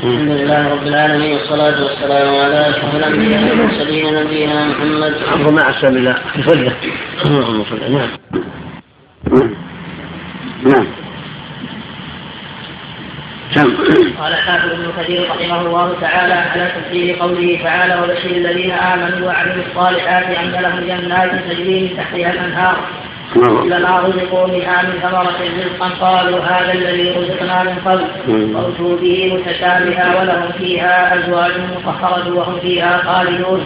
الحمد 0.03 0.31
لله 0.31 0.69
رب 0.69 0.87
العالمين 0.87 1.33
والصلاة 1.33 1.85
والسلام 1.85 2.29
على 2.35 2.71
أشرف 2.71 2.95
الأنبياء 2.95 3.43
والمرسلين 3.43 4.15
نبينا 4.15 4.65
محمد 4.69 5.15
عفوا 5.33 5.53
مع 5.53 5.69
السلام 5.69 5.97
الله 5.97 6.17
تفضل 6.35 6.73
اللهم 7.27 7.65
صل 7.65 7.93
نعم 7.93 8.09
نعم 10.65 10.87
نعم. 13.57 13.77
قال 14.21 14.35
حافظ 14.35 14.71
ابن 14.71 14.93
كثير 14.99 15.31
رحمه 15.31 15.61
الله 15.61 15.95
تعالى 16.01 16.35
على 16.35 16.71
تفسير 16.77 17.17
قوله 17.17 17.61
تعالى 17.63 17.95
وبشر 17.95 18.31
الذين 18.31 18.71
آمنوا 18.71 19.27
وعملوا 19.27 19.65
الصالحات 19.71 20.25
ان 20.25 20.63
لهم 20.63 20.81
جنات 20.81 21.31
تجري 21.51 21.81
من 21.81 21.97
تحتها 21.97 22.33
الأنهار 22.33 22.77
كلما 23.35 24.01
رزقوا 24.01 24.47
منها 24.47 24.83
من 24.83 25.01
ثمرة 25.03 25.39
رزقا 25.59 25.89
قالوا 25.89 26.41
هذا 26.41 26.73
الذي 26.73 27.11
رزقنا 27.11 27.63
من 27.63 27.75
قبل 27.85 28.05
وأتوا 28.57 28.97
به 28.97 29.35
متشابها 29.35 30.21
ولهم 30.21 30.53
فيها 30.59 31.15
أزواج 31.15 31.53
مطهرة 31.77 32.35
وهم 32.35 32.61
فيها 32.61 32.99
خالدون. 32.99 33.65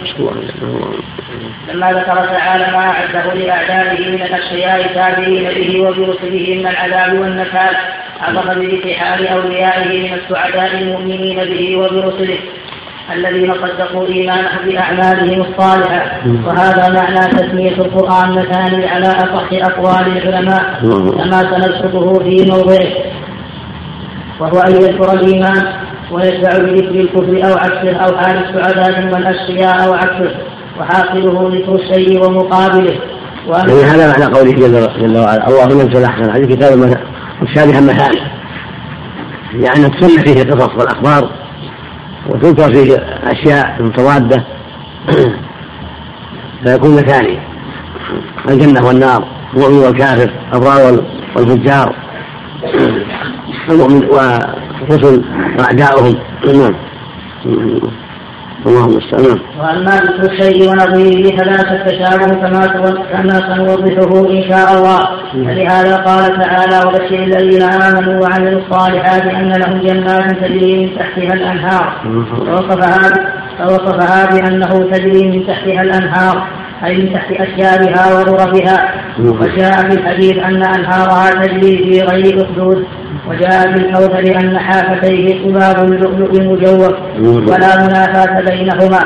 لما 1.73 1.91
ذكر 1.91 2.15
تعالى 2.15 2.77
ما 2.77 2.89
أعده 2.89 3.33
لأعدائه 3.33 4.11
من 4.11 4.21
الأشقياء 4.21 4.85
التابعين 4.85 5.43
به 5.43 5.81
وبرسله 5.81 6.55
من 6.55 6.67
العذاب 6.67 7.19
والنكال 7.19 7.75
عرف 8.21 8.45
بانتحال 8.57 9.27
أوليائه 9.27 9.87
من 9.99 10.13
السعداء 10.13 10.81
المؤمنين 10.81 11.37
به 11.37 11.77
وبرسله 11.77 12.37
الذين 13.13 13.53
صدقوا 13.53 14.07
إيمانهم 14.07 14.65
بأعمالهم 14.65 15.41
الصالحة. 15.41 16.21
وهذا 16.45 16.89
معنى 16.89 17.27
تسمية 17.27 17.71
القرآن 17.71 18.31
مثاني 18.31 18.87
على 18.87 19.07
أصح 19.07 19.47
أقوال 19.51 20.17
العلماء 20.17 20.63
كما 21.17 21.39
سنذكره 21.41 22.13
في 22.23 22.51
موضعه. 22.51 22.87
وهو 24.39 24.59
أن 24.59 24.71
يذكر 24.71 25.13
الإيمان 25.13 25.63
ويتبع 26.11 26.57
بذكر 26.57 26.95
الكفر 26.95 27.49
أو 27.49 27.57
عكسه 27.57 27.95
أو 27.95 28.17
حال 28.17 28.37
السعداء 28.37 29.13
والأشقياء 29.13 29.87
أو 29.87 29.93
عكسه 29.93 30.31
وحاصله 30.79 31.51
ذكر 31.53 31.75
الشيء 31.75 32.25
ومقابله. 32.25 32.99
يعني 33.49 33.83
هذا 33.83 34.07
معنى 34.07 34.33
قوله 34.33 34.51
جل 34.51 35.17
وعلا 35.17 35.47
الله 35.47 35.65
نزل 35.65 36.03
أحسن 36.03 36.25
الحديث 36.25 36.55
كتابا 36.55 36.97
متشابها 37.41 37.81
مثاني 37.81 38.21
يعني 39.53 39.89
تسمى 39.89 40.23
فيه 40.23 40.41
القصص 40.41 40.75
والأخبار 40.75 41.31
وتذكر 42.29 42.73
فيه 42.73 42.95
أشياء 43.23 43.83
متضادة. 43.83 44.45
فيكون 46.65 46.95
مثاني 46.95 47.39
الجنة 48.49 48.87
والنار 48.87 49.27
المؤمن 49.53 49.77
والكافر 49.77 50.31
الأبرار 50.49 51.03
والفجار 51.35 51.95
المؤمن 53.69 54.05
والرسل 54.05 55.23
وأعداؤهم. 55.59 56.15
نعم. 56.59 56.75
اللهم 58.65 58.91
المستعان 58.91 59.39
واما 59.59 59.95
ذكر 59.95 60.31
الشيء 60.31 60.69
ونظيره 60.69 61.37
فلا 61.37 61.55
التشابه 61.71 62.27
كما 62.41 62.67
كما 63.13 63.33
سنوضحه 63.33 64.29
إن 64.29 64.43
شاء 64.49 64.77
الله. 64.77 64.99
فلهذا 65.33 65.95
قال 65.95 66.23
تعالى 66.41 66.87
وبشر 66.87 67.23
الذين 67.23 67.61
آمنوا 67.61 68.21
وعملوا 68.21 68.61
الصالحات 68.61 69.23
أن 69.23 69.49
لهم 69.49 69.81
جنات 69.81 70.31
تجري 70.43 70.85
من 70.85 70.97
تحتها 70.99 71.33
الأنهار. 71.33 71.85
فوصفها 72.45 72.99
فوصفها 73.59 74.25
بانه 74.31 74.91
تجري 74.91 75.27
من 75.27 75.47
تحتها 75.47 75.81
الأنهار 75.81 76.47
أي 76.85 76.97
من 76.97 77.13
تحت 77.13 77.31
أشجارها 77.31 78.13
وغرفها 78.13 78.91
وجاء 79.19 79.89
في 79.89 79.93
الحديث 79.99 80.37
أن 80.37 80.63
أنهارها 80.63 81.31
تجري 81.31 81.77
في 81.77 82.01
غير 82.01 82.45
أخدود. 82.45 82.85
وجاء 83.29 83.71
في 83.71 83.77
الكوثر 83.77 84.39
أن 84.39 84.59
حافتيه 84.59 85.45
قباب 85.45 85.83
اللؤلؤ 85.83 86.39
المجوف 86.39 86.93
ولا 87.19 87.87
منافاة 87.87 88.41
بينهما. 88.41 88.99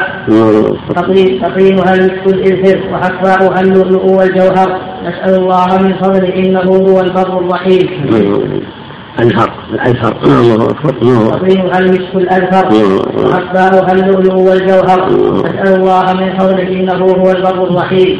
تطينها 1.41 1.93
المسك 1.93 2.25
الإذفر 2.27 2.79
وحصباؤها 2.93 3.61
اللؤلؤ 3.61 4.05
والجوهر. 4.05 4.79
نسأل 5.03 5.35
الله 5.35 5.77
من 5.81 5.93
فضله 5.93 6.35
إنه 6.35 6.59
هو 6.59 6.99
البر 6.99 7.39
الرحيم. 7.39 7.89
أنهر 9.19 9.51
الأزهر 9.73 10.17
الله 10.23 10.69
أكبر. 10.69 10.93
تطينها 11.37 11.79
المسك 11.79 12.15
الأزهر 12.15 12.65
وحصباؤها 13.17 13.91
اللؤلؤ 13.91 14.35
والجوهر. 14.35 15.09
نسأل 15.43 15.75
الله 15.75 16.13
من 16.13 16.37
فضله 16.39 16.67
إنه 16.67 17.05
هو 17.05 17.31
البر 17.31 17.63
الرحيم. 17.63 18.19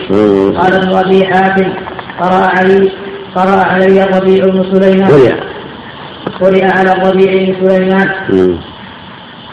قال 0.59 0.73
ابن 0.73 0.95
أبي 0.95 1.25
حاتم 1.25 1.69
قرأ 2.21 2.47
علي 2.57 2.91
قرأ 3.35 3.63
علي 3.65 4.03
الربيع 4.03 4.45
بن 4.45 4.63
سليمان. 4.73 5.11
قرئ 6.41 6.65
على 6.65 6.91
الربيع 6.91 7.31
بن 7.33 7.67
سليمان 7.67 8.09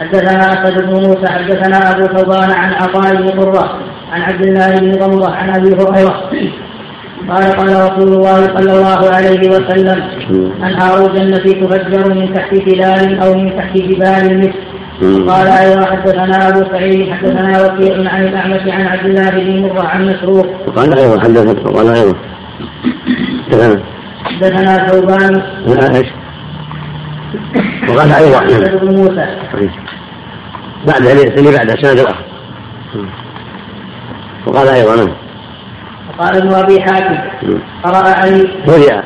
حدثنا 0.01 0.53
أسد 0.53 0.87
بن 0.87 0.93
موسى 0.93 1.29
حدثنا 1.33 1.91
أبو 1.91 2.07
ثوبان 2.17 2.51
عن 2.51 2.73
عطاء 2.73 3.17
بن 3.17 3.29
قرة 3.29 3.79
عن 4.13 4.23
عبد 4.23 4.47
الله 4.47 4.81
بن 4.81 4.93
ضمره 4.93 5.31
عن 5.31 5.51
أبي 5.51 5.75
هريرة. 5.75 6.31
قال 7.29 7.43
قال 7.43 7.69
رسول 7.69 8.13
الله 8.13 8.47
صلى 8.47 8.73
الله 8.73 9.15
عليه 9.15 9.51
وسلم 9.51 10.03
انهار 10.65 11.07
الجنة 11.07 11.39
تفجر 11.39 12.15
من 12.15 12.35
تحت 12.35 12.55
تلال 12.55 13.23
أو 13.23 13.35
من 13.35 13.57
تحت 13.57 13.77
جبال 13.77 14.39
مثل. 14.39 14.53
قال 15.31 15.47
أيضا 15.47 15.85
حدثنا 15.85 16.49
أبو 16.49 16.65
سعيد 16.71 17.13
حدثنا 17.13 17.65
وكيع 17.65 17.95
عن 18.13 18.25
الأعمش 18.25 18.63
عن 18.69 18.87
عبد 18.87 19.07
الله 19.07 19.31
بن 19.31 19.63
مره 19.63 19.87
عن 19.87 20.07
مسروق. 20.07 20.47
قال 20.77 20.99
أيضا 20.99 21.21
حدثنا 21.21 21.53
قال 21.53 21.89
أيضا 21.89 22.15
حدثنا 24.25 24.89
ثوبان. 24.89 25.43
إيش؟ 25.97 26.07
وقال 27.89 28.79
بن 28.79 28.97
موسى 28.97 29.27
بعد 30.87 31.07
اللي 31.07 31.57
بعد 31.57 31.71
السند 31.71 31.99
الآخر 31.99 32.25
وقال 34.47 34.69
أيضا 34.69 34.97
نعم. 34.97 35.13
وقال 36.19 36.37
ابن 36.37 36.55
أبي 36.55 36.81
حاتم 36.81 37.19
قرأ 37.85 38.09
علي 38.09 38.49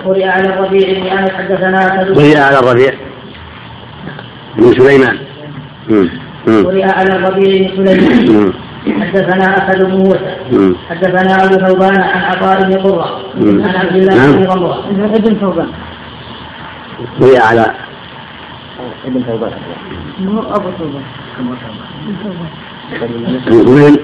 قرئ 0.04 0.24
على 0.24 0.48
الربيع 0.48 0.98
بن 0.98 1.06
أنس 1.06 1.30
حدثنا 1.30 2.02
قرئ 2.14 2.38
على 2.38 2.58
الربيع. 2.58 2.92
بن 4.56 4.72
سليمان. 4.72 5.18
قرئ 6.46 6.84
على 6.84 7.16
الربيع 7.16 7.70
بن 7.76 7.86
سليمان. 7.86 8.52
حدثنا 9.00 9.56
اسد 9.56 9.84
بن 9.84 9.96
موسى. 9.96 10.36
حدثنا 10.90 11.44
أبو 11.44 11.66
ثوبان 11.66 12.00
عن 12.00 12.22
عطاء 12.22 12.62
بن 12.62 12.78
قره 12.78 13.20
عن 13.36 13.74
عبد 13.76 13.96
الله 13.96 14.32
بن 14.32 14.44
غمره 14.44 14.84
ابن 15.14 15.36
ثوبان. 15.40 15.68
قرئ 17.20 17.38
على 17.38 17.74
ابن 19.06 19.22
ثوبان 19.22 19.52
مو 20.20 20.40
أبو 20.40 20.70
ثوبان 20.78 21.02
وين؟ 23.68 23.96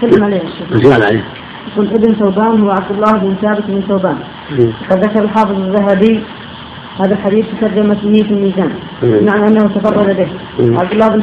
تكلم 0.00 0.24
عليه 0.24 0.42
الشيخ 0.42 0.92
عليه 0.92 1.24
يقول 1.72 1.86
ابن 1.86 2.14
ثوبان 2.14 2.60
هو 2.60 2.70
عبد 2.70 2.90
الله 2.90 3.12
بن 3.12 3.34
ثابت 3.42 3.64
بن 3.68 3.82
ثوبان. 3.88 4.18
وقد 4.90 5.04
ذكر 5.04 5.24
الحافظ 5.24 5.60
الذهبي 5.60 6.24
هذا 7.00 7.14
الحديث 7.14 7.46
في 7.46 7.56
ترجمة 7.60 7.94
في 8.22 8.30
الميزان. 8.34 8.72
بمعنى 9.02 9.48
أنه 9.48 9.68
تفرد 9.68 10.16
به. 10.16 10.28
عبد 10.80 10.92
الله 10.92 11.08
بن 11.08 11.22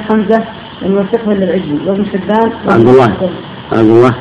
يوثقه 0.91 1.31
إلا 1.31 1.43
العجلي 1.43 1.79
وابن 1.85 2.05
حبان 2.05 2.51
عبد 2.69 2.87
الله. 2.87 3.17
عبد 3.71 3.89
الله. 3.89 4.13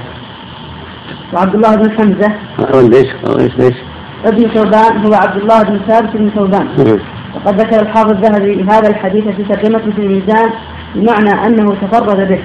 وعبد 1.32 1.54
الله 1.54 1.76
بن 1.76 1.90
حمزة. 1.90 2.32
إيش 2.74 3.08
إيش 3.40 3.60
إيش 3.60 3.76
ابن 4.24 4.48
ثوبان 4.54 5.06
هو 5.06 5.14
عبد 5.14 5.36
الله 5.36 5.62
بن 5.62 5.80
ثابت 5.88 6.16
بن 6.16 6.30
ثوبان. 6.36 6.68
وقد 7.34 7.60
ذكر 7.60 7.82
الحافظ 7.82 8.10
الذهبي 8.10 8.62
هذا 8.62 8.88
الحديث 8.88 9.24
في 9.24 9.42
ترجمة 9.42 9.78
في 9.78 9.98
الميزان 9.98 10.50
بمعنى 10.94 11.46
أنه 11.46 11.74
تفرد 11.82 12.28
به. 12.28 12.38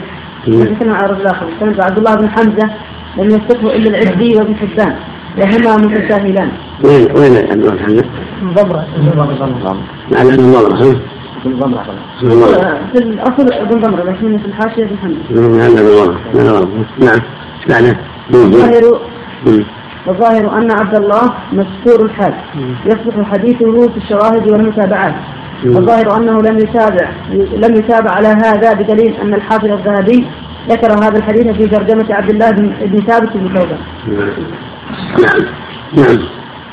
نتكلم 0.47 0.93
عن 0.93 1.05
الرجل 1.05 1.21
الآخر. 1.21 1.45
عبد 1.61 1.97
الله 1.97 2.15
بن 2.15 2.29
حمزة 2.29 2.69
لم 3.17 3.29
يوثقه 3.29 3.75
إلا 3.75 3.89
العجلي 3.89 4.35
وابن 4.35 4.55
حبان. 4.55 4.95
وهما 5.37 5.77
متساهلان. 5.77 6.51
وين 6.83 7.07
وين 7.15 7.37
عبد 7.37 7.51
الله 7.51 8.05
بن 8.41 8.53
ضمرة 8.53 8.85
على 10.17 10.33
ابن 10.33 10.51
ضمرة 10.53 10.97
في 12.93 12.99
الأصل 12.99 13.53
ابن 13.53 13.79
ضمرة 13.79 14.03
لكن 14.03 14.37
في 14.37 14.45
الحاشية 14.45 14.83
ابن 14.83 14.97
حمزة. 14.97 15.19
نعم 15.59 15.71
ابن 15.77 15.91
ضمرة. 18.51 18.99
نعم. 19.45 19.63
إيش 20.07 20.15
الظاهر 20.15 20.37
الظاهر 20.37 20.57
أن 20.57 20.71
عبد 20.71 20.95
الله 20.95 21.33
مستور 21.51 22.05
الحال 22.05 22.33
يصلح 22.85 23.31
حديثه 23.31 23.87
في 23.87 23.97
الشواهد 23.97 24.51
والمتابعات. 24.51 25.13
الظاهر 25.65 26.17
أنه 26.17 26.41
لم 26.41 26.57
يتابع 26.57 27.09
لم 27.33 27.75
يتابع 27.75 28.11
على 28.11 28.27
هذا 28.27 28.73
بدليل 28.73 29.15
أن 29.21 29.33
الحافظ 29.33 29.71
الذهبي 29.71 30.27
ذكر 30.69 30.91
هذا 30.91 31.17
الحديث 31.17 31.47
في 31.47 31.67
ترجمة 31.67 32.13
عبد 32.15 32.29
الله 32.29 32.51
بن 32.51 32.99
ثابت 33.07 33.29
بن 33.35 33.47
ثوبان. 33.47 33.77
نعم. 35.19 35.45
نعم 35.93 36.19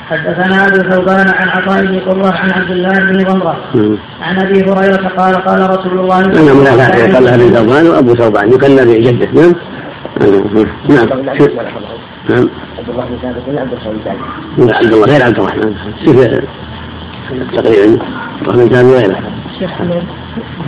حدثنا 0.09 0.67
أبو 0.67 0.89
ثوبان 0.89 1.27
عن 1.29 1.49
عطاء 1.49 1.85
بن 1.85 1.99
قرة 1.99 2.33
عن 2.35 2.51
عبد 2.51 2.71
الله 2.71 2.99
بن 2.99 3.17
ضمره 3.17 3.57
عن 4.21 4.39
أبي 4.39 4.61
هريرة 4.61 5.07
قال 5.07 5.35
قال 5.35 5.69
رسول 5.69 5.99
الله 5.99 6.23
صلى 6.23 6.51
الله 6.51 6.83
عليه 6.83 7.03
وسلم 7.03 7.15
قال 7.15 7.27
ابن 7.27 7.53
ثوبان 7.53 7.87
وأبو 7.87 8.15
ثوبان 8.15 8.51
يكنى 8.53 8.85
بجده 8.85 9.41
نعم. 9.41 9.53
نعم. 10.89 11.09
نعم. 12.29 12.49
عبد 12.77 12.89
الله 12.89 13.05
بن 13.05 13.17
ثابت 13.21 13.43
ولا 13.47 13.61
عبد 13.61 13.73
الرحمن. 13.73 14.73
عبد 14.73 14.93
الله 14.93 15.05
غير 15.05 15.23
عبد 15.23 15.39
الرحمن 15.39 15.75
تقريبا 17.53 18.03
عبد 18.39 18.47
الرحمن 18.47 18.69
ثابت 18.69 18.93
غيره. 18.93 19.17
شيخ 19.59 19.71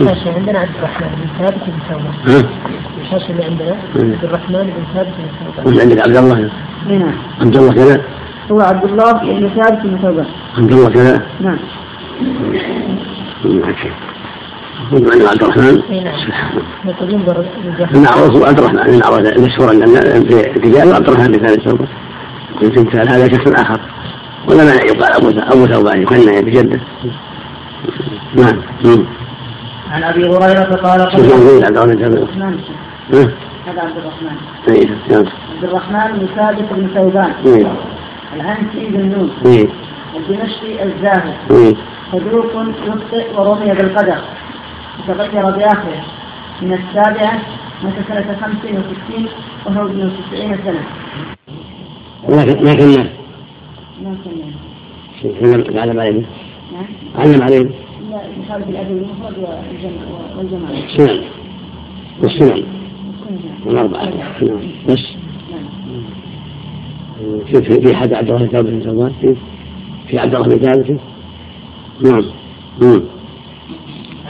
الحاشية 0.00 0.32
عندنا 0.32 0.58
عبد 0.58 0.76
الرحمن 0.78 1.08
بن 1.08 1.44
ثابت 1.44 1.60
بن 1.66 1.78
ثوبان 1.88 2.44
الحاشية 3.00 3.30
اللي 3.30 3.44
عندنا 3.44 3.76
عبد 3.96 4.24
الرحمن 4.24 4.72
بن 4.76 4.84
ثابت 4.94 5.08
بن 5.18 5.62
ثوبان 5.64 5.80
عندك 5.80 5.98
عبد 5.98 6.16
الله؟ 6.16 6.50
نعم. 6.88 7.14
عبد 7.40 7.56
الله 7.56 7.72
كذا؟ 7.72 8.02
هو 8.50 8.60
عبد 8.60 8.84
الله 8.84 9.12
بن 9.12 9.48
ثابت 9.48 9.86
بن 9.86 9.98
ثوبان 10.02 10.26
عبد 10.58 10.72
الله 10.72 10.90
كذا؟ 10.90 11.22
نعم. 11.40 11.58
عبد 14.92 15.42
الرحمن. 15.42 15.82
المعروف 17.94 18.48
عبد 18.48 18.58
الرحمن 18.58 18.78
المعروف 18.78 19.18
المشهور 19.18 19.68
عندنا 19.70 20.00
في 20.00 20.56
الرجال 20.56 20.94
عبد 20.94 21.08
الرحمن 21.08 21.32
بن 21.32 21.46
ثابت 21.46 21.88
يمكن 22.62 22.98
هذا 22.98 23.28
شخص 23.28 23.60
آخر. 23.60 23.80
ولا 24.48 24.64
مانع 24.64 24.82
يقال 24.84 25.12
أبو 25.12 25.28
أبو 25.28 25.66
ثوبان 25.66 26.02
يكنى 26.02 26.42
بجده 26.42 26.80
نعم. 28.34 28.62
عن 29.90 30.02
أبي 30.02 30.24
هريرة 30.28 30.74
قال 30.74 31.00
قال 31.00 31.02
عبد 31.02 31.18
الرحمن 31.20 32.58
هذا 33.66 33.80
عبد 33.80 33.96
الرحمن. 33.96 34.36
اي 34.68 34.90
نعم. 35.10 35.24
عبد 35.54 35.64
الرحمن 35.64 36.18
بن 36.18 36.26
ثابت 36.36 36.68
بن 36.72 36.88
ثوبان. 36.94 37.32
الهنسي 38.36 38.86
بن 38.88 39.08
نون. 39.08 39.30
الدمشقي 40.16 40.84
الزاهد. 40.84 41.34
صدوق 42.12 42.52
يخطئ 42.86 43.26
ورمي 43.36 43.72
بالقدر. 43.74 44.18
تغير 45.06 45.50
بآخره. 45.50 46.04
من 46.62 46.72
السابعة 46.72 47.40
مات 47.84 47.94
سنة 48.08 48.36
خمس 48.40 48.64
وستين 48.64 49.26
وهو 49.66 49.86
ابن 49.86 50.10
تسعين 50.30 50.56
سنة. 50.64 50.84
لكن 52.28 52.64
ما 52.64 52.74
كمل 52.74 53.10
ما 54.02 54.16
كمل 55.40 55.78
علم 55.78 56.00
عليه. 56.00 56.22
علم 57.16 57.42
عليه. 57.42 57.62
لا 58.10 58.20
يخالف 58.44 58.68
الأدب 58.68 58.90
المفرد 58.90 59.38
والجماعة 60.36 60.96
سنن 60.96 61.24
والسنن. 62.22 62.64
والأربعة. 63.66 64.04
نعم. 64.04 64.58
بس. 64.88 65.24
شوف 67.52 67.62
في 67.62 67.96
حد 67.96 68.12
عبد 68.12 68.30
الله 68.30 68.62
بن 68.62 68.80
ثوبان 68.80 69.36
في 70.08 70.18
عبد 70.18 70.34
الله 70.34 70.48
بن 70.48 70.58
ثابت 70.58 71.00
نعم. 72.02 72.24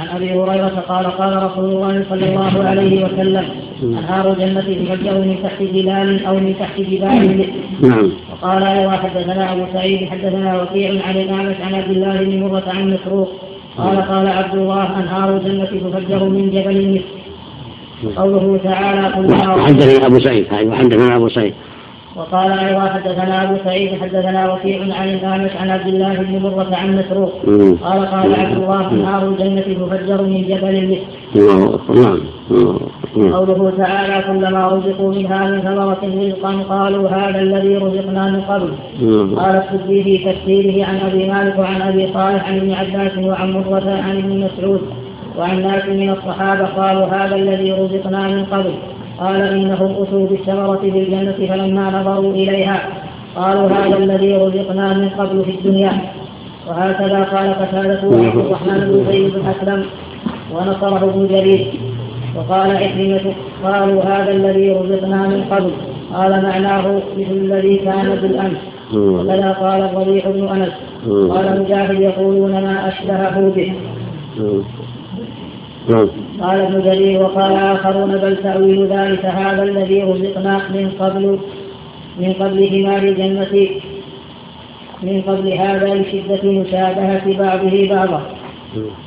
عن 0.04 0.16
أبي 0.16 0.32
هريرة 0.32 0.84
قال 0.88 1.06
قال 1.06 1.42
رسول 1.42 1.64
الله 1.64 2.04
صلى 2.10 2.28
الله 2.28 2.64
عليه 2.64 3.04
وسلم 3.04 3.44
أنهار 3.82 4.32
الجنة 4.32 4.60
تفجر 4.60 5.12
من 5.12 5.36
تحت 5.42 5.62
جبال 5.62 6.26
أو 6.26 6.34
من 6.34 6.54
تحت 6.60 6.80
جبال. 6.80 7.48
نعم. 7.80 8.10
وقال 8.32 8.62
أيضا 8.62 8.90
حدثنا 8.90 9.52
أبو 9.52 9.64
سعيد 9.72 10.08
حدثنا 10.08 10.62
وكيع 10.62 11.06
عن 11.06 11.16
الأعمش 11.16 11.56
عن 11.60 11.74
عبد 11.74 11.90
الله 11.90 12.16
بن 12.24 12.42
مرة 12.42 12.64
عن 12.66 12.94
مسروق. 12.94 13.32
قال 13.78 13.96
قال 13.96 14.28
عبد 14.28 14.54
الله 14.54 15.00
أنهار 15.00 15.36
الجنة 15.36 15.64
تفجر 15.64 16.24
من 16.24 16.50
جبل 16.50 16.94
مثل. 16.94 17.04
قوله 18.16 18.60
تعالى 18.64 19.14
حدثنا 19.14 20.06
أبو 20.06 20.18
سعيد 20.20 20.46
حدثنا 20.72 21.16
أبو 21.16 21.28
سعيد. 21.28 21.54
وقال 22.16 22.52
أيضا 22.52 22.80
حدثنا 22.80 23.42
أبو 23.42 23.56
سعيد 23.64 24.00
حدثنا 24.02 24.52
وكيع 24.52 24.80
عن 24.80 25.08
الاعمش 25.08 25.50
عن 25.56 25.70
عبد 25.70 25.86
الله 25.86 26.14
بن 26.14 26.38
مرة 26.42 26.68
عن 26.72 26.98
مسروق. 26.98 27.32
قال 27.82 28.06
قال 28.06 28.34
عبد 28.34 28.56
الله 28.56 28.92
نار 28.92 29.28
الجنة 29.28 29.60
تفجر 29.60 30.22
من 30.22 30.42
جبل 30.42 30.74
المثل 30.76 31.02
قوله 33.32 33.72
تعالى 33.76 34.24
كلما 34.26 34.68
رزقوا 34.68 35.14
منها 35.14 35.50
من 35.50 35.60
ثمرة 35.60 36.02
رزقا 36.22 36.52
قالوا 36.68 37.08
هذا 37.08 37.40
الذي 37.40 37.76
رزقنا 37.76 38.30
من 38.30 38.40
قبل. 38.40 38.72
قال 39.36 39.62
السدي 39.62 40.02
في 40.04 40.18
تفسيره 40.18 40.86
عن 40.86 40.96
أبي 40.96 41.28
مالك 41.28 41.58
وعن 41.58 41.82
أبي 41.82 42.12
صالح 42.14 42.48
عن 42.48 42.56
ابن 42.56 42.72
عباس 42.72 43.18
وعن 43.18 43.52
مرة 43.52 43.90
عن 43.90 44.18
ابن 44.18 44.44
مسعود. 44.44 44.80
وعن 45.38 45.62
ناس 45.62 45.84
من 45.84 46.10
الصحابة 46.10 46.64
قالوا 46.66 47.06
هذا 47.06 47.36
الذي 47.36 47.72
رزقنا 47.72 48.28
من 48.28 48.44
قبل. 48.44 48.74
قال 49.20 49.40
إنهم 49.42 50.02
أتوا 50.02 50.26
بالثمرة 50.26 50.76
في 50.76 50.88
الجنة 50.88 51.46
فلما 51.48 52.00
نظروا 52.00 52.32
إليها 52.32 52.80
قالوا 53.36 53.68
هذا 53.68 53.96
الذي 53.96 54.36
رزقنا 54.36 54.94
من 54.94 55.08
قبل 55.08 55.44
في 55.44 55.50
الدنيا. 55.50 55.92
وهكذا 56.68 57.24
قال 57.24 57.54
قتادة 57.54 58.08
وعبد 58.08 58.36
الرحمن 58.36 58.80
بن 58.80 59.12
زيد 59.12 59.34
بن 59.34 59.42
أسلم 59.46 59.84
ونصره 60.52 61.04
ابن 61.04 61.26
جرير. 61.26 61.66
وقال 62.36 62.70
عكرمة 62.76 63.34
قالوا 63.64 64.02
هذا 64.02 64.32
الذي 64.32 64.70
رزقنا 64.70 65.28
من 65.28 65.44
قبل. 65.50 65.70
قال 66.14 66.42
معناه 66.42 67.02
مثل 67.18 67.30
الذي 67.30 67.76
كان 67.76 68.18
بالأمس. 68.22 68.58
وكذا 68.94 69.52
قال 69.52 69.82
الربيع 69.82 70.30
بن 70.30 70.48
أنس. 70.48 70.72
قال 71.32 71.62
مجاهد 71.62 72.00
يقولون 72.00 72.52
ما 72.52 72.88
أشبهه 72.88 73.52
به. 73.56 73.72
قال 76.40 76.60
ابن 76.60 76.82
جرير 76.82 77.22
وقال 77.22 77.52
آخرون 77.52 78.16
بل 78.16 78.36
تأويل 78.36 78.86
ذلك 78.86 79.24
هذا 79.24 79.62
الذي 79.62 80.02
رزقنا 80.02 80.60
من 80.74 80.90
قبل 81.00 81.38
من 82.20 82.32
قبل 82.32 82.68
ثمار 82.68 83.02
الجنة 83.02 83.68
من 85.02 85.22
قبل 85.22 85.52
هذا 85.52 85.94
لشدة 85.94 86.52
مشابهة 86.52 87.38
بعضه 87.38 87.88
بعضا. 87.88 88.22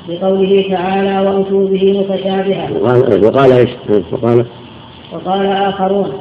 بقوله 0.10 0.66
تعالى 0.70 1.30
وأتوا 1.30 1.68
به 1.68 2.00
متشابها. 2.00 2.70
وقال 3.24 3.52
إيش؟ 3.52 3.70
وقال 4.12 4.46
وقال 5.14 5.46
آخرون. 5.46 6.12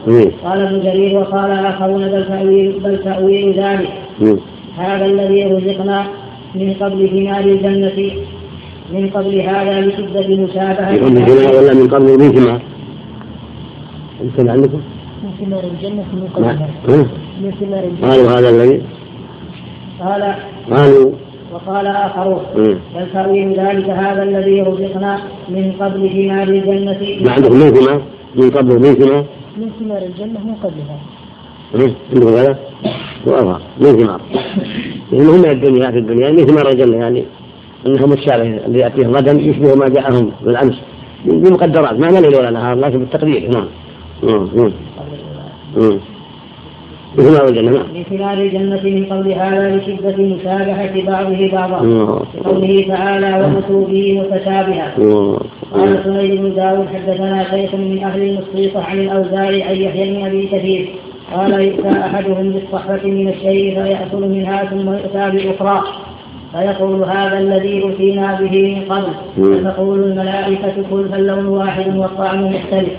قال 0.44 0.60
ابن 0.60 0.80
جرير 0.80 1.18
وقال 1.18 1.50
آخرون 1.50 2.08
بل 2.08 2.24
تأويل 2.28 2.80
بل 2.84 3.04
تأويل 3.04 3.60
ذلك. 3.60 3.88
هذا 4.78 5.06
الذي 5.06 5.44
رزقنا 5.44 6.06
من 6.54 6.74
قبل 6.80 7.08
ثمار 7.08 7.40
الجنة. 7.40 8.12
من 8.92 9.10
قبل 9.10 9.40
هذا 9.40 9.80
لشدة 9.80 10.28
مشابهة 10.44 10.90
من 10.90 11.24
قبل 11.24 11.56
ولا 11.56 11.74
من 11.74 11.88
قبل؟ 11.88 12.18
من 12.18 12.32
ثمار؟ 12.32 12.60
يمكن 14.22 14.48
عندكم؟ 14.48 14.80
من 15.22 15.30
ثمار 15.40 15.64
الجنة 15.64 16.04
من 16.12 16.28
قبلها 16.34 16.68
من 17.42 17.50
ثمار 17.60 17.84
الجنة. 17.84 18.08
قالوا 18.10 18.30
هذا 18.30 18.48
الذي؟ 18.48 18.82
قال 20.00 20.34
قالوا 20.70 21.12
وقال 21.52 21.86
آخرون 21.86 22.40
بل 22.94 23.06
تأويل 23.12 23.48
ذلك 23.60 23.88
هذا 23.90 24.22
الذي 24.22 24.62
رزقنا 24.62 25.20
من 25.48 25.72
قبل 25.80 26.10
ثمار 26.10 26.48
الجنة 26.48 26.98
ما 27.24 27.32
عندكم؟ 27.32 27.56
من 27.56 27.70
ثمار؟ 27.74 28.02
من 28.34 28.50
قبل. 28.50 28.74
من 28.74 28.94
ثمار؟ 28.94 29.24
من 29.56 29.70
ثمار 29.80 30.02
الجنة 30.02 30.40
من 30.44 30.54
قبلها. 30.54 30.98
عندكم 32.14 32.28
هذا؟ 32.28 32.58
وأظهر 33.26 33.60
من 33.80 33.92
ثمار 33.96 34.20
من 35.12 35.44
الدنيا 35.44 35.90
في 35.90 35.98
الدنيا. 35.98 36.30
من 36.30 36.46
ثمار 36.46 36.68
الجنة 36.68 36.96
يعني. 36.96 37.24
أنهم 37.86 38.10
متشابه 38.10 38.60
اللي 38.66 38.78
يأتيهم. 38.78 39.16
غدا 39.16 39.32
يشبه 39.32 39.74
ما 39.74 39.88
جاءهم 39.88 40.32
بالأمس. 40.44 40.80
بمقدرات. 41.24 42.00
ما 42.00 42.06
ليل 42.06 42.36
ولا 42.36 42.50
نهار. 42.50 42.76
لكن 42.76 42.98
بالتقدير. 42.98 43.50
نعم. 43.50 43.66
نعم. 44.22 44.48
نعم. 44.54 44.72
بثمار 47.18 47.48
الجنة. 47.48 47.70
نعم. 47.70 47.82
بثمار 48.02 48.38
الجنة 48.38 48.82
من 48.84 49.04
قول 49.04 49.32
هذا 49.32 49.76
لشدة 49.76 50.16
مشابهة 50.16 51.06
بعضه 51.06 51.50
بعضا. 51.52 51.78
قوله 52.44 52.84
تعالى 52.88 53.44
ومتوا 53.44 53.86
به 53.86 54.22
متشابها. 54.22 54.94
قال 55.74 56.04
سمير 56.04 56.42
بن 56.42 56.54
داود 56.54 56.86
حدثنا 56.94 57.50
شيخ 57.50 57.74
من 57.74 58.04
أهل 58.04 58.22
المصيصة 58.22 58.82
عن 58.82 58.98
الأوزاعي 58.98 59.62
عن 59.62 59.76
يحيى 59.76 60.14
بن 60.14 60.24
أبي 60.26 60.46
كثير 60.46 60.88
قال 61.34 61.60
يؤتى 61.60 61.88
أحدهم 61.88 62.50
بالصحفة 62.50 63.06
من 63.06 63.28
الشيء 63.28 63.82
فيأكل 63.82 64.20
منها 64.20 64.64
ثم 64.64 64.92
يؤتى 64.92 65.30
بأخرى. 65.30 65.82
فيقول 66.52 67.02
هذا 67.04 67.38
الذي 67.38 67.88
أتينا 67.88 68.38
به 68.40 68.74
من 68.74 68.94
قبل. 68.94 69.12
فتقول 69.36 70.04
الملائكة 70.04 70.74
كل 70.90 71.08
فاللون 71.08 71.46
واحد 71.46 71.96
والطعم 71.96 72.44
مختلف. 72.44 72.92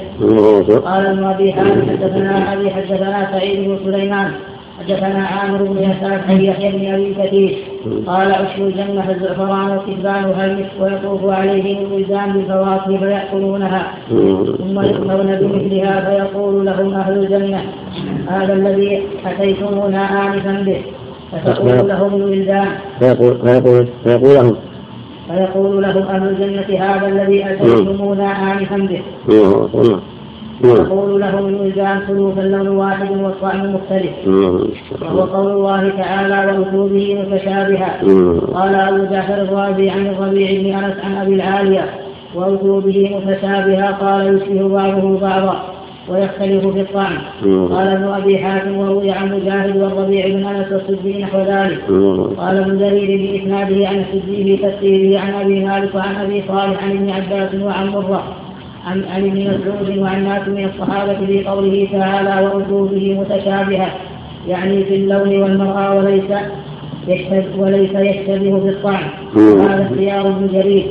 قال 0.85 1.05
ابن 1.05 1.23
أبي 1.23 1.53
حاتم 1.53 1.81
حدثنا 1.89 2.53
أبي 2.53 2.71
حدثنا 2.71 3.27
سعيد 3.31 3.69
بن 3.69 3.77
سليمان 3.85 4.31
حدثنا 4.79 5.27
عامر 5.27 5.63
بن 5.63 5.77
يسار 5.77 6.19
عن 6.29 6.41
يحيى 6.41 6.71
بن 6.71 6.93
أبي 6.93 7.13
كثير. 7.13 7.57
قال 8.07 8.31
عشر 8.31 8.67
الجنة 8.67 9.09
الزعفران 9.09 9.77
وكتبانها 9.77 10.45
المسك 10.45 10.71
ويطوف 10.79 11.29
عليهم 11.29 11.85
الولدان 11.85 12.33
بالفواكه 12.33 12.97
فيأكلونها. 12.97 13.93
ثم 14.57 14.81
يؤمرون 14.81 15.35
بمثلها 15.35 16.09
فيقول 16.09 16.65
لهم 16.65 16.93
أهل 16.93 17.13
الجنة 17.17 17.61
هذا 18.27 18.53
الذي 18.53 19.01
أتيتمونا 19.25 20.27
انفا 20.27 20.63
به. 20.65 20.81
فتقول 21.31 21.87
لهم 21.87 22.15
الولدان. 22.15 22.67
فيقول 22.99 23.37
فيقول 23.37 23.87
فيقول 24.03 24.33
لهم. 24.33 24.55
فيقول 25.27 25.83
لهم 25.83 26.01
أهل 26.01 26.27
الجنة 26.29 26.85
هذا 26.85 27.07
الذي 27.07 27.45
أتيتمونا 27.45 28.53
آنفا 28.53 28.77
به. 28.77 29.01
يقول 30.63 31.21
لهم 31.21 31.45
الولدان 31.47 32.01
كلوا 32.07 32.31
فاللون 32.31 32.67
واحد 32.67 33.11
والطعم 33.11 33.75
مختلف. 33.75 34.11
وهو 35.01 35.21
قول 35.21 35.51
الله 35.51 35.89
تعالى 35.89 36.65
به 36.73 37.17
متشابها. 37.21 38.01
قال 38.53 38.75
أبو 38.75 39.05
جعفر 39.11 39.41
الرازي 39.41 39.89
عن 39.89 40.07
الربيع 40.07 40.61
بن 40.61 40.83
أنس 40.83 40.95
عن 41.03 41.17
أبي 41.17 41.35
العالية 41.35 41.85
وأتوا 42.35 42.81
به 42.81 43.21
متشابها 43.25 43.91
قال 43.91 44.37
يشبه 44.37 44.67
بعضه 44.67 45.19
بعضا. 45.19 45.63
ويختلف 46.09 46.67
في 46.67 46.81
الطعم 46.81 47.17
قال 47.75 47.87
ابن 47.87 48.03
أبي 48.03 48.37
حاتم 48.37 48.77
وروي 48.77 49.11
عن 49.11 49.31
مجاهد 49.31 49.77
والربيع 49.77 50.27
بن 50.27 50.45
أنس 50.45 50.71
والسدي 50.71 51.23
نحو 51.23 51.37
ذلك. 51.39 51.79
قال 52.37 52.57
ابن 52.57 52.77
جرير 52.77 53.17
بإسناده 53.17 53.87
عن 53.87 53.95
السدي 53.99 54.43
في 54.43 54.57
تفسيره 54.57 55.19
عن 55.19 55.33
أبي 55.33 55.65
مالك 55.65 55.95
وعن 55.95 56.15
أبي 56.15 56.43
صالح 56.47 56.83
عن 56.83 56.91
ابن 56.91 57.09
عباس 57.09 57.55
وعن 57.61 57.87
مرة 57.89 58.23
عن 58.87 59.03
عن 59.13 59.21
ابن 59.25 59.41
مسعود 59.41 59.97
وعن 59.97 60.23
ناس 60.23 60.47
من 60.47 60.65
الصحابة 60.65 61.25
في 61.25 61.43
قوله 61.45 61.87
تعالى 61.91 62.45
وأتوا 62.45 62.87
به 62.87 63.19
متشابهة. 63.19 63.87
يعني 64.47 64.83
في 64.83 64.95
اللون 64.95 65.41
والمرأة 65.41 65.95
وليس 65.95 66.31
وليس 67.57 67.91
يشتبه 67.95 68.59
في 68.59 68.69
الطعم 68.69 69.03
وهذا 69.35 69.89
اختيار 69.91 70.27
ابن 70.27 70.47
جرير. 70.53 70.85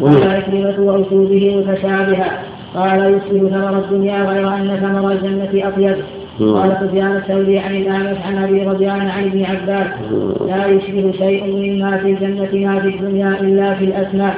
قال 0.00 0.30
عكرمة 0.30 0.74
وأتوا 0.78 1.26
به 1.26 1.56
متشابها 1.56 2.42
قال 2.74 3.14
يشبه 3.14 3.48
ثمر 3.48 3.78
الدنيا 3.78 4.24
غير 4.24 4.48
أن 4.48 4.78
ثمر 4.82 5.12
الجنة 5.12 5.68
أطيب. 5.68 5.96
قال 6.40 6.76
سفيان 6.80 7.16
الثوري 7.16 7.58
عن 7.58 7.76
الأعمش 7.76 8.18
عن 8.26 8.36
أبي 8.36 8.62
رضيان 8.62 9.00
عن 9.00 9.24
ابن 9.24 9.44
عباس. 9.44 9.86
لا 10.46 10.66
يشبه 10.66 11.12
شيء 11.18 11.44
مما 11.46 11.96
في 11.96 12.10
الجنة 12.10 12.66
ما 12.66 12.80
في 12.80 12.88
الدنيا 12.88 13.40
إلا 13.40 13.74
في 13.74 13.84
الأسماء. 13.84 14.34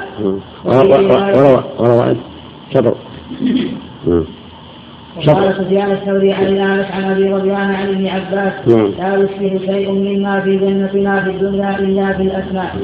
وروى 1.78 2.16
شطر 2.74 2.94
وقال 5.28 5.54
سفيان 5.54 5.90
الثوري 5.90 6.32
عن 6.32 6.46
الأعمش 6.46 6.86
عن 6.90 7.04
أبي 7.04 7.32
رضيان 7.32 7.74
عن 7.74 7.88
ابن 7.88 8.06
عباس. 8.06 8.68
لا 8.98 9.14
يشبه 9.14 9.60
شيء 9.66 9.92
مما 9.92 10.40
في 10.40 10.50
الجنة 10.50 11.10
ما 11.10 11.22
في 11.22 11.30
الدنيا 11.30 11.78
إلا 11.78 12.12
في 12.12 12.22
الأسماء. 12.22 12.76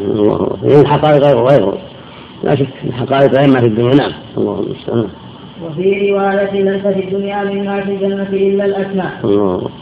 الحقائق 0.64 1.22
غيره 1.22 1.40
غيره 1.40 1.78
لا 2.44 2.54
شك 2.54 2.68
الحقائق 2.84 3.32
غير 3.38 3.48
ما 3.48 3.60
في 3.60 3.66
الدنيا. 3.66 3.94
نعم. 3.94 4.12
الله 4.38 4.60
المستعان. 4.60 5.06
وفي 5.66 6.10
رواية 6.10 6.62
ليس 6.62 6.86
في 6.86 7.04
الدنيا 7.04 7.44
مما 7.44 7.80
في 7.80 7.90
الجنة 7.92 8.28
إلا 8.32 8.64
الأسماء. 8.64 9.10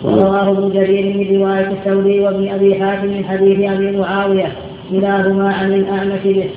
ورواه 0.04 0.50
ابن 0.50 0.70
جرير 0.72 1.16
من 1.16 1.36
رواية 1.40 1.70
الثوري 1.70 2.20
وابن 2.20 2.48
أبي 2.48 2.74
حاتم 2.74 3.06
من 3.06 3.24
حديث 3.24 3.70
أبي 3.70 3.96
معاوية 3.96 4.52
كلاهما 4.90 5.52
عن 5.54 5.72
الأعمش 5.72 6.20
به. 6.24 6.50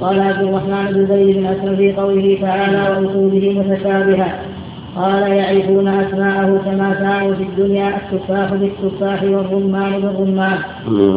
قال 0.00 0.20
عبد 0.20 0.42
الرحمن 0.42 0.84
بن 0.92 1.06
زيد 1.06 1.36
بن 1.36 1.46
أسلم 1.46 1.76
في 1.76 1.92
قوله 1.92 2.38
تعالى 2.40 2.78
وأصوله 2.90 3.64
متشابهة 3.66 4.38
قال 4.96 5.22
يعرفون 5.32 5.88
أسماءه 5.88 6.60
كما 6.64 6.94
كانوا 6.94 7.34
في 7.34 7.42
الدنيا 7.42 7.88
التفاح 7.96 8.54
بالتفاح 8.54 9.22
والرمان 9.22 9.92
بالرمان. 9.92 10.58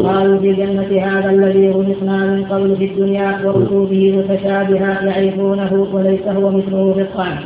قالوا 0.07 0.37
في 0.39 0.49
الجنة 0.49 1.05
هذا 1.05 1.29
الذي 1.29 1.69
رزقنا 1.69 2.17
من 2.17 2.43
قبل 2.43 2.75
في 2.75 2.85
الدنيا 2.85 3.39
ورسوله 3.45 4.03
متشابها 4.17 5.05
يعرفونه 5.05 5.87
وليس 5.93 6.27
هو 6.27 6.49
مثله 6.49 6.93
في 6.93 7.01
الطعم 7.01 7.37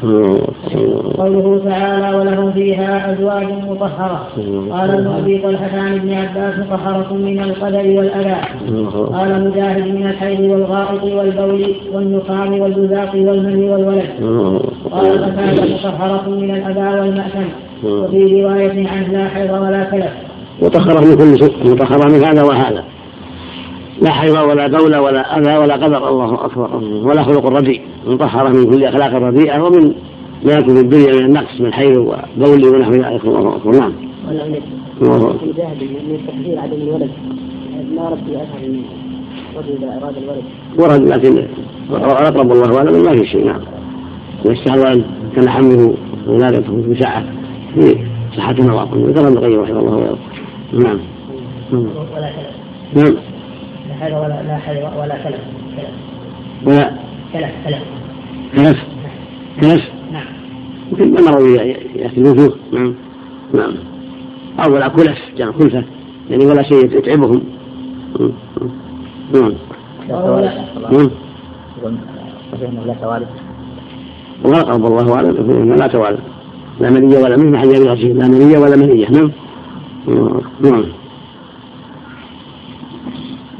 قوله 1.17 1.61
تعالى 1.65 2.17
ولهم 2.17 2.51
فيها 2.51 3.13
أزواج 3.13 3.47
مطهرة. 3.69 4.27
قال 4.71 4.89
ابن 4.91 5.07
أبي 5.07 5.37
طلحة 5.37 5.79
عن 5.79 5.93
ابن 5.93 6.13
عباس 6.13 6.53
مطهرة 6.59 7.13
من 7.13 7.39
القدر 7.39 7.85
والأذى. 7.97 8.37
قال 9.13 9.49
مجاهد 9.49 9.87
من 9.87 10.05
الحيض 10.07 10.39
والغائط 10.39 11.03
والبول 11.03 11.75
والنخام 11.93 12.59
والبزاق 12.59 13.15
والمني 13.15 13.69
والولد. 13.69 14.09
قال 14.91 15.25
قتادة 15.25 15.63
مطهرة 15.75 16.29
من 16.29 16.51
الأذى 16.51 16.99
والمأثم. 16.99 17.45
وفي 17.83 18.43
رواية 18.43 18.87
عنه 18.87 19.07
لا 19.07 19.27
حيض 19.27 19.51
ولا 19.51 19.83
كلف 19.83 20.11
مطهرة 20.61 20.99
من 20.99 21.17
كل 21.17 21.39
شيء 21.45 21.71
مطهرة 21.71 22.11
من 22.11 22.23
هذا 22.23 22.43
وهذا. 22.43 22.83
لا 24.01 24.11
حيض 24.11 24.35
ولا 24.35 24.67
دولة 24.67 25.01
ولا 25.01 25.37
أذى 25.37 25.57
ولا 25.57 25.73
قدر 25.73 26.09
الله 26.09 26.45
أكبر. 26.45 26.69
ولا 27.03 27.23
خلق 27.23 27.45
رديء. 27.45 27.81
مطهرة 28.07 28.49
من 28.49 28.65
كل 28.65 28.83
أخلاق 28.83 29.13
رديئة 29.13 29.61
ومن 29.61 29.93
ما 30.43 30.53
يكون 30.53 30.75
في 30.75 30.81
الدنيا 30.81 31.13
من 31.13 31.25
النقص 31.25 31.61
من 31.61 31.73
حيض 31.73 31.97
وبول 31.97 32.65
ونحو 32.75 32.91
ذلك. 32.91 33.25
الله 33.25 33.55
أكبر. 33.55 33.71
نعم. 33.71 33.93
الله 34.31 35.33
من 36.09 36.17
تحذير 36.27 36.59
عدم 36.59 36.81
الولد. 36.81 37.09
ما 37.95 38.09
رد 38.09 38.29
أثر 38.29 38.67
من 38.67 38.83
رجل 39.57 39.77
إذا 39.77 39.99
أراد 40.01 40.15
الولد. 40.17 40.43
ورد 40.77 41.01
لكن 41.07 41.47
أقرب 41.91 42.51
الله 42.51 42.77
أعلم 42.77 43.03
ما 43.03 43.15
في 43.15 43.25
شيء. 43.27 43.45
نعم. 43.45 43.61
يستحب 44.45 44.79
أن 44.79 45.03
كان 45.35 45.49
حمله 45.49 45.95
ولادته 46.27 46.93
بسعة 46.93 47.23
في 47.75 47.97
صحة 48.37 48.51
النظر 48.51 48.97
ذكر 49.07 49.27
ابن 49.27 49.37
القيم 49.37 49.59
رحمه 49.59 49.79
الله 49.79 49.95
ويرضى 49.95 50.19
نعم 50.73 50.99
ولا 51.73 52.31
نعم 52.95 53.13
لا 53.87 53.95
حيض 53.99 54.13
ولا 54.13 54.43
لا 54.43 54.57
حيض 54.57 54.97
ولا 54.99 55.23
كلف 55.23 55.39
ولا 56.65 56.91
كلف 57.33 57.51
كلف 58.55 58.77
كلف 59.61 59.83
نعم 60.11 60.25
يمكن 60.91 61.13
ما 61.13 61.31
مروا 61.31 61.47
يأتي 61.95 62.17
الوجوه 62.17 62.55
نعم 62.73 62.95
نعم 63.53 63.73
أو 64.59 64.73
ولا 64.73 64.87
كلف 64.87 65.17
جمع 65.37 65.51
كلفة 65.51 65.83
يعني 66.29 66.45
ولا 66.45 66.63
شيء 66.63 66.97
يتعبهم 66.97 67.43
نعم 69.33 69.53
لا 72.85 72.93
توالد 73.01 73.27
وقال 74.43 74.85
الله 74.85 75.15
أعلم. 75.15 75.75
لا 75.75 75.87
توالد 75.87 76.19
لا 76.79 76.89
منية 76.89 77.17
ولا 77.17 77.37
منية 77.37 77.49
محل 77.49 77.75
يبي 77.75 78.13
لا 78.13 78.27
منية 78.27 78.57
ولا 78.57 78.75
منية 78.75 79.07
نعم. 79.09 79.31
نعم. 80.61 80.83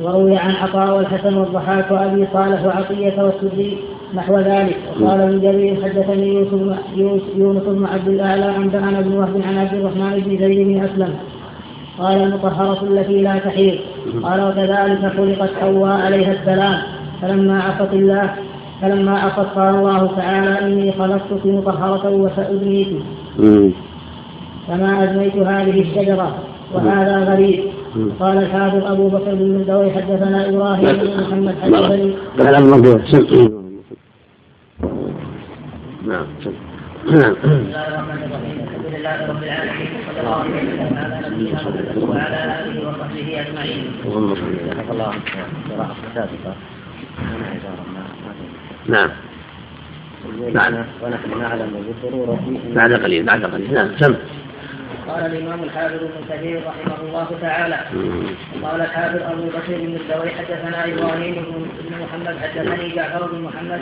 وروي 0.03 0.37
عن 0.37 0.51
عطاء 0.51 0.97
والحسن 0.97 1.37
والضحاك 1.37 1.91
وأبي 1.91 2.27
صالح 2.33 2.65
وعطية 2.65 3.23
والسدي 3.23 3.77
نحو 4.15 4.37
ذلك. 4.37 4.77
وقال 5.01 5.21
ابن 5.21 5.41
جرير 5.41 5.83
حدثني 5.83 6.33
يوسف 6.95 7.23
يونس 7.37 7.63
بن 7.63 7.85
عبد 7.85 8.07
الأعلى 8.07 8.45
عن 8.45 8.69
دعنا 8.69 9.01
بن 9.01 9.13
وهب 9.13 9.41
عن 9.45 9.57
عبد 9.57 9.73
الرحمن 9.73 10.23
بن 10.25 10.37
زيد 10.37 10.67
بن 10.67 10.83
أسلم. 10.83 11.13
قال 11.99 12.23
المطهرة 12.23 12.83
التي 12.83 13.21
لا 13.21 13.39
تحيض. 13.39 13.79
قال 14.23 14.41
وكذلك 14.41 15.13
خلقت 15.17 15.49
حواء 15.61 16.01
عليها 16.01 16.31
السلام. 16.31 16.81
فلما 17.21 17.63
عصت 17.63 17.93
الله 17.93 18.33
فلما 18.81 19.19
عصت 19.19 19.49
قال 19.55 19.75
الله 19.75 20.15
تعالى 20.15 20.59
إني 20.65 20.91
خلقتك 20.91 21.45
مطهرة 21.45 22.09
وسأدنيك 22.09 23.03
فما 24.67 25.03
أزميت 25.03 25.35
هذه 25.35 25.81
الشجرة 25.81 26.37
وهذا 26.73 27.17
غريب. 27.33 27.63
قال 28.19 28.37
الحافظ 28.37 28.85
أبو 28.85 29.09
بكر 29.09 29.35
بن 29.35 29.57
مردوي 29.57 29.91
حدثنا 29.91 30.49
إبراهيم 30.49 30.97
بن 30.97 31.21
محمد 31.21 31.55
حدثني. 31.61 32.15
نعم 36.07 36.25
نعم 37.11 37.33
بسم 37.33 37.49
الله 37.49 37.87
الرحمن 37.87 38.19
الرحيم 38.25 38.57
الحمد 38.63 38.85
لله 38.93 39.17
رب 39.29 39.43
العالمين 39.43 39.89
وصلى 39.97 40.19
الله 40.21 40.39
وسلم 40.39 40.97
على 40.97 41.15
نبينا 41.27 41.53
محمد 41.53 41.97
وعلى 42.09 42.39
آله 42.59 42.75
وصحبه 42.87 43.27
أجمعين. 43.41 43.83
اللهم 44.05 44.29
صل 44.35 44.43
الله. 44.91 45.11
نعم. 48.89 49.09
نعم. 50.53 50.85
ونحن 51.03 51.39
نعلم 51.39 51.85
بالضرورة 51.87 52.39
بعد 52.75 52.93
قليل 52.93 53.23
بعد 53.23 53.45
قليل. 53.45 53.73
نعم 53.73 53.89
سم. 53.97 54.15
قال 55.07 55.25
الإمام 55.25 55.63
الحافظ 55.63 55.95
ابن 55.95 56.21
كثير 56.29 56.61
رحمه 56.67 56.95
الله 57.07 57.27
تعالى 57.41 57.75
قال 58.63 58.81
الحافظ 58.81 59.21
أبو 59.21 59.43
بكر 59.47 59.67
بن 59.67 59.97
الدوي 60.01 60.29
حدثنا 60.29 60.85
إبراهيم 60.85 61.35
بن 61.89 61.95
محمد 62.03 62.37
حدثني 62.37 62.95
جعفر 62.95 63.25
بن 63.31 63.41
محمد. 63.41 63.81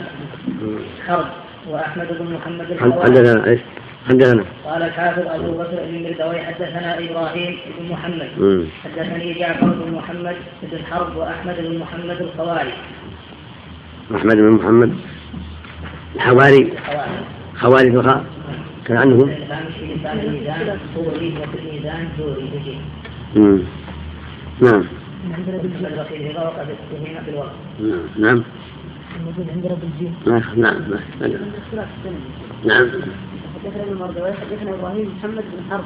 حرب 1.06 1.26
وأحمد 1.68 2.06
بن 2.20 2.34
محمد 2.34 2.66
حدثنا 2.80 3.46
إيش؟ 3.46 3.60
حدثنا 4.08 4.44
قال 4.64 4.82
الحافظ 4.82 5.26
أبو 5.26 5.52
بكر 5.52 5.78
بن 5.90 6.02
مردوي 6.02 6.40
حدثنا 6.40 6.98
إبراهيم 6.98 7.58
بن 7.78 7.92
محمد. 7.92 8.30
حدثني 8.84 9.34
جعفر 9.34 9.66
بن 9.66 9.92
محمد 9.92 10.36
بن 10.62 10.78
حرب 10.90 11.16
وأحمد 11.16 11.56
بن 11.58 11.78
محمد 11.78 12.20
الخواري 12.20 12.72
احمد 14.14 14.36
بن 14.36 14.50
محمد. 14.50 14.94
الحواري 16.16 16.72
خواري 17.54 17.88
الخاء 17.88 18.24
كان 18.84 18.96
عنه. 18.96 19.16
نعم. 24.60 24.84
نعم. 28.20 28.44
نعم. 30.26 30.74
نعم. 31.20 31.30
نعم. 32.64 32.90
حدثنا 33.54 33.82
ابن 33.82 33.98
مردوي 33.98 34.32
حدثنا 34.32 34.74
إبراهيم 34.74 35.12
محمد 35.18 35.44
بن 35.52 35.70
حرب 35.70 35.84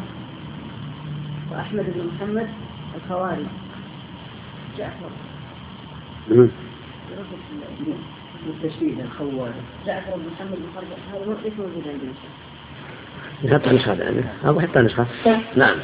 واحمد 1.53 1.85
بن 1.95 2.07
محمد 2.07 2.49
الخواري 2.97 3.47
جعفر 4.79 5.11
الخواري 9.01 9.53
جعفر 9.87 10.17
بن 10.17 10.23
محمد 10.35 10.59
بن 10.59 10.69
هذا 11.13 11.37
ليس 11.45 11.53
موجود 11.59 11.85
عندنا 11.89 12.13
نسخة 13.73 13.95
يعني 13.95 14.25
أو 14.47 14.61
حتى 14.61 14.79
نسخة 14.79 15.07
نعم. 15.57 15.77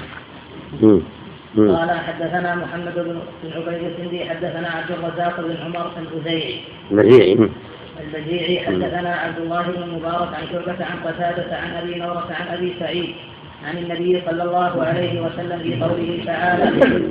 قال 1.57 1.91
حدثنا 1.91 2.55
محمد 2.55 2.95
بن 2.95 3.21
عبيد 3.53 3.85
السندي 3.85 4.25
حدثنا 4.25 4.69
عبد 4.69 4.91
الرزاق 4.91 5.41
بن 5.41 5.57
عمر 5.57 5.91
البزيعي 5.99 6.61
البزيعي 6.91 7.49
البزيعي 8.01 8.67
حدثنا 8.67 9.15
عبد 9.15 9.39
الله 9.39 9.63
بن 9.63 9.83
المبارك 9.83 10.35
عن 10.35 10.47
شعبة 10.53 10.85
عن 10.85 10.99
قتادة 11.05 11.57
عن 11.57 11.71
أبي 11.71 11.95
نورة 11.99 12.29
عن 12.41 12.47
أبي 12.57 12.75
سعيد. 12.81 13.15
عن 13.65 13.79
النبي 13.79 14.23
صلى 14.31 14.43
الله 14.43 14.85
عليه 14.85 15.21
وسلم 15.21 15.59
في 15.59 15.83
قوله 15.83 16.23
تعالى 16.27 16.65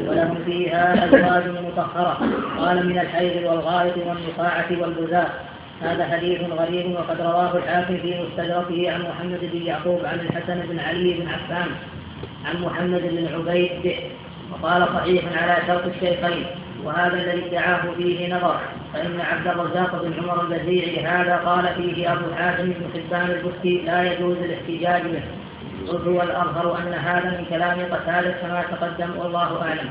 ولهم 0.08 0.38
فيها 0.46 1.06
أزواج 1.06 1.44
مطهرة 1.48 2.18
قال 2.58 2.88
من 2.88 3.00
الحيض 3.00 3.44
والغائط 3.44 3.98
والنقاعة 3.98 4.68
والبزاق. 4.72 5.32
هذا 5.82 6.08
حديث 6.08 6.42
غريب 6.42 6.92
وقد 6.92 7.22
رواه 7.22 7.58
الحاكم 7.58 7.98
في 7.98 8.16
مستدركه 8.22 8.92
عن 8.92 9.02
محمد 9.02 9.40
بن 9.54 9.62
يعقوب 9.62 10.06
عن 10.06 10.20
الحسن 10.20 10.60
بن 10.70 10.80
علي 10.80 11.14
بن 11.14 11.28
عفان 11.28 11.68
عن 12.46 12.62
محمد 12.62 13.02
بن 13.02 13.28
عبيد 13.36 13.96
وقال 14.52 14.88
صحيح 14.88 15.24
على 15.44 15.58
شرط 15.68 15.86
الشيخين. 15.86 16.46
وهذا 16.84 17.14
الذي 17.14 17.46
ادعاه 17.46 17.82
فيه 17.98 18.36
نظر. 18.36 18.60
فإن 18.94 19.20
عبد 19.22 19.48
الرزاق 19.48 20.04
بن 20.04 20.14
عمر 20.20 20.42
البزيعي 20.42 21.06
هذا 21.06 21.36
قال 21.36 21.68
فيه 21.76 22.14
أبو 22.14 22.34
حاتم 22.38 22.66
بن 22.66 22.86
حبان 22.94 23.32
البستي 23.32 23.82
لا 23.86 24.14
يجوز 24.14 24.38
الاحتجاج 24.38 25.12
به. 25.12 25.22
قلت 25.90 26.08
والأظهر 26.08 26.78
أن 26.80 26.94
هذا 26.94 27.30
من 27.38 27.46
كلام 27.50 27.78
قتادة 27.92 28.32
كما 28.42 28.64
تقدم 28.72 29.10
والله 29.20 29.62
أعلم. 29.62 29.90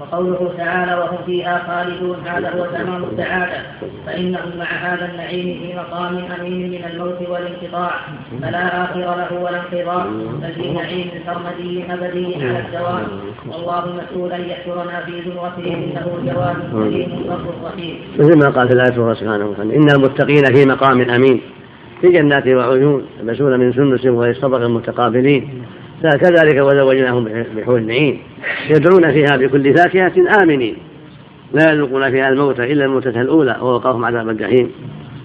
وقوله 0.00 0.52
تعالى 0.58 0.94
وهم 0.94 1.18
فيها 1.26 1.62
خالدون 1.66 2.16
هذا 2.26 2.50
هو 2.50 2.64
تمام 2.64 3.04
السعادة. 3.04 3.62
فإنهم 4.06 4.50
مع 4.58 4.64
هذا 4.64 5.10
النعيم 5.12 5.60
في 5.60 5.74
مقام 5.76 6.24
أمين 6.40 6.70
من 6.70 6.84
الموت 6.90 7.28
والانقطاع. 7.28 7.90
فلا 8.42 8.84
آخر 8.84 9.00
له 9.00 9.40
ولا 9.40 9.60
انقضاء 9.60 10.06
بل 10.42 10.52
في 10.52 10.72
نعيم 10.72 11.10
سرمدي 11.26 11.84
أبدي 11.92 12.46
على 12.46 12.58
الدوام 12.58 13.06
والله 13.48 14.02
مسؤول 14.02 14.32
أن 14.32 14.40
يحشرنا 14.40 15.00
في 15.06 15.20
ذمرته 15.20 15.74
إنه 15.74 16.06
جواد 16.24 16.56
كريم 16.72 17.26
رب 17.30 17.64
رحيم. 17.64 17.98
مثل 18.18 18.38
ما 18.38 18.50
قال 18.50 18.68
في 18.68 18.74
الآية 18.74 19.14
سبحانه 19.14 19.46
وتعالى 19.46 19.76
إن 19.76 19.90
المتقين 19.90 20.44
في 20.44 20.66
مقام 20.66 21.00
أمين. 21.00 21.40
في 22.00 22.08
جنات 22.08 22.46
وعيون 22.46 23.06
يلبسون 23.20 23.60
من 23.60 23.72
سندس 23.72 24.36
صبغ 24.40 24.68
متقابلين 24.68 25.64
كذلك 26.02 26.56
وزوجناهم 26.56 27.28
بحور 27.56 27.78
النعيم. 27.78 28.18
يدعون 28.70 29.12
فيها 29.12 29.36
بكل 29.36 29.74
فاكهة 29.74 30.42
آمنين. 30.42 30.76
لا 31.52 31.72
يذوقون 31.72 32.10
فيها 32.10 32.28
الموت 32.28 32.60
إلا 32.60 32.84
الموتة 32.84 33.20
الأولى 33.20 33.56
ووقاهم 33.60 34.04
عذاب 34.04 34.28
الجحيم. 34.28 34.70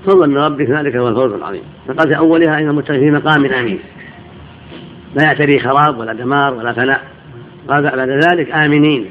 فضلا 0.06 0.28
من 0.28 0.38
ربك 0.38 0.70
ذلك 0.70 0.96
هو 0.96 1.08
الفوز 1.08 1.34
العظيم. 1.34 1.62
فقال 1.88 2.10
في 2.10 2.18
أولها 2.18 2.60
إن 2.60 2.70
المتقين 2.70 3.00
في 3.00 3.12
مقام 3.12 3.46
أمين. 3.46 3.80
لا 5.16 5.24
يعتري 5.24 5.60
خراب 5.60 6.00
ولا 6.00 6.14
دمار 6.14 6.54
ولا 6.54 6.74
فناء. 6.74 7.02
قال 7.70 7.84
بعد 7.84 8.10
ذلك 8.10 8.52
آمنين. 8.52 9.06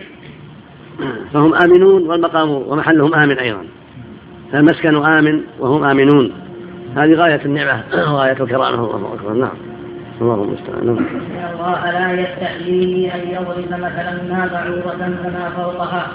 فهم 1.33 1.55
آمنون 1.55 2.07
والمقام 2.07 2.51
ومحلهم 2.51 3.15
آمن 3.15 3.39
أيضا. 3.39 3.65
فالمسكن 4.53 4.97
آمن 4.97 5.41
وهم 5.59 5.85
آمنون. 5.85 6.33
هذه 6.97 7.15
غاية 7.15 7.41
النعمة 7.45 7.85
وغاية 8.13 8.33
الكرامة 8.33 8.69
الله 8.69 9.15
أكبر 9.15 9.33
نعم. 9.33 9.53
الله 10.21 10.35
المستعان 10.35 10.89
إن 10.89 11.07
الله 11.53 11.91
لا 11.91 12.13
يستحيي 12.23 13.15
أن 13.15 13.29
يضرب 13.29 13.65
مثلا 13.71 14.23
ما 14.23 14.49
بعوضة 14.53 14.99
فما 14.99 15.51
فوقها. 15.57 16.07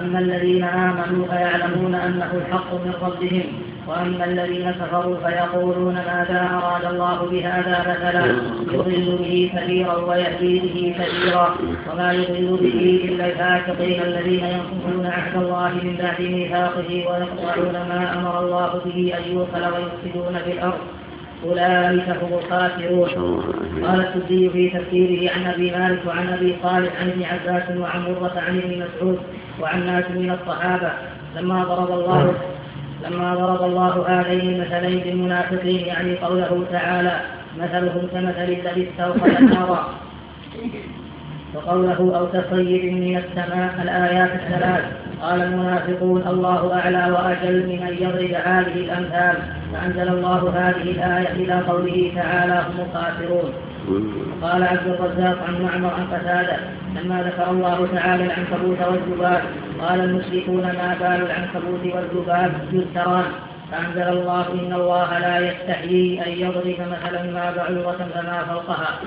أما 0.00 0.18
الذين 0.18 0.64
آمنوا 0.64 1.26
فيعلمون 1.26 1.94
أنه 1.94 2.30
الحق 2.34 2.74
من 2.74 2.92
ربهم. 3.02 3.42
وأما 3.90 4.24
الذين 4.24 4.70
كفروا 4.70 5.16
فيقولون 5.16 5.94
ماذا 5.94 6.50
أراد 6.52 6.84
الله 6.84 7.28
بهذا 7.30 7.80
مثلا؟ 7.90 8.26
يضل 8.72 9.18
به 9.18 9.50
كثيرا 9.54 9.96
ويهدي 9.96 10.58
به 10.60 10.94
كثيرا. 10.98 11.54
وما 11.92 12.12
يضل 12.12 12.56
به 12.62 13.00
إلا 13.04 13.26
الفاسقين 13.26 14.02
الذين 14.02 14.44
ينقضون 14.44 15.06
عهد 15.06 15.36
الله 15.42 15.68
من 15.68 15.96
بعد 16.02 16.20
ميثاقه 16.20 16.88
ويقطعون 16.88 17.72
ما 17.72 18.14
أمر 18.18 18.44
الله 18.44 18.80
به 18.84 19.12
أن 19.18 19.32
يوصل 19.32 19.64
ويفسدون 19.74 20.38
في 20.44 20.52
الأرض. 20.52 20.80
أولئك 21.44 22.08
هم 22.08 22.38
الخاسرون. 22.38 23.08
قال 23.84 24.00
السدي 24.06 24.50
في 24.50 24.70
تفسيره 24.70 25.32
عن 25.34 25.46
أبي 25.46 25.70
مالك 25.70 26.06
وعن 26.06 26.28
أبي 26.28 26.56
صالح 26.62 27.00
عن 27.00 27.08
ابن 27.08 27.22
عباس 27.24 27.76
وعن 27.76 28.00
مرة 28.02 28.42
عن 28.48 28.58
ابن 28.58 28.84
مسعود 28.84 29.18
وعن 29.60 29.86
ناس 29.86 30.04
من 30.10 30.30
الصحابة 30.30 30.92
لما 31.36 31.64
ضرب 31.64 31.90
الله 31.90 32.34
لما 33.04 33.34
ضرب 33.34 33.62
الله 33.62 34.04
هذين 34.08 34.40
المثلين 34.40 35.04
للمنافقين 35.04 35.86
يعني 35.86 36.16
قوله 36.16 36.64
تعالى 36.72 37.20
مثلهم 37.58 38.08
كمثل 38.12 38.44
الذي 38.44 38.88
استوقد 38.90 39.42
نارا 39.42 39.94
وقوله 41.54 42.18
أو 42.18 42.26
كصيب 42.26 42.92
من 42.92 43.16
السماء 43.16 43.74
الآيات 43.82 44.30
الثلاث. 44.32 44.84
قال 45.22 45.42
المنافقون 45.42 46.22
الله 46.26 46.74
أعلى 46.74 47.10
وأجل 47.12 47.66
من 47.66 47.82
أن 47.82 47.94
يضرب 47.94 48.30
هذه 48.44 48.74
الأمثال. 48.74 49.36
فأنزل 49.72 50.08
الله 50.08 50.52
هذه 50.56 50.82
الآية 50.82 51.32
إلى 51.32 51.60
قوله 51.60 52.12
تعالى 52.16 52.64
هم 52.68 52.84
الخاسرون. 52.86 53.52
قال 54.42 54.62
عبد 54.62 54.86
الرزاق 54.86 55.38
عن 55.48 55.62
معمر 55.62 55.90
عن 55.94 56.06
قتادة 56.06 56.56
لما 56.96 57.22
ذكر 57.22 57.50
الله 57.50 57.88
تعالى 57.94 58.24
العنكبوت 58.24 58.78
والذباب 58.80 59.42
قال 59.80 60.00
المشركون 60.00 60.62
ما 60.62 60.96
بال 61.00 61.26
العنكبوت 61.26 61.94
والذباب 61.94 62.52
يذكران 62.72 63.24
فأنزل 63.72 64.18
الله 64.18 64.46
إن 64.52 64.72
الله 64.72 65.18
لا 65.18 65.38
يستحيي 65.38 66.26
أن 66.26 66.32
يضرب 66.32 66.76
مثلا 66.90 67.22
ما 67.22 67.52
بعوضة 67.56 68.04
فما 68.14 68.44
فوقها. 68.48 69.00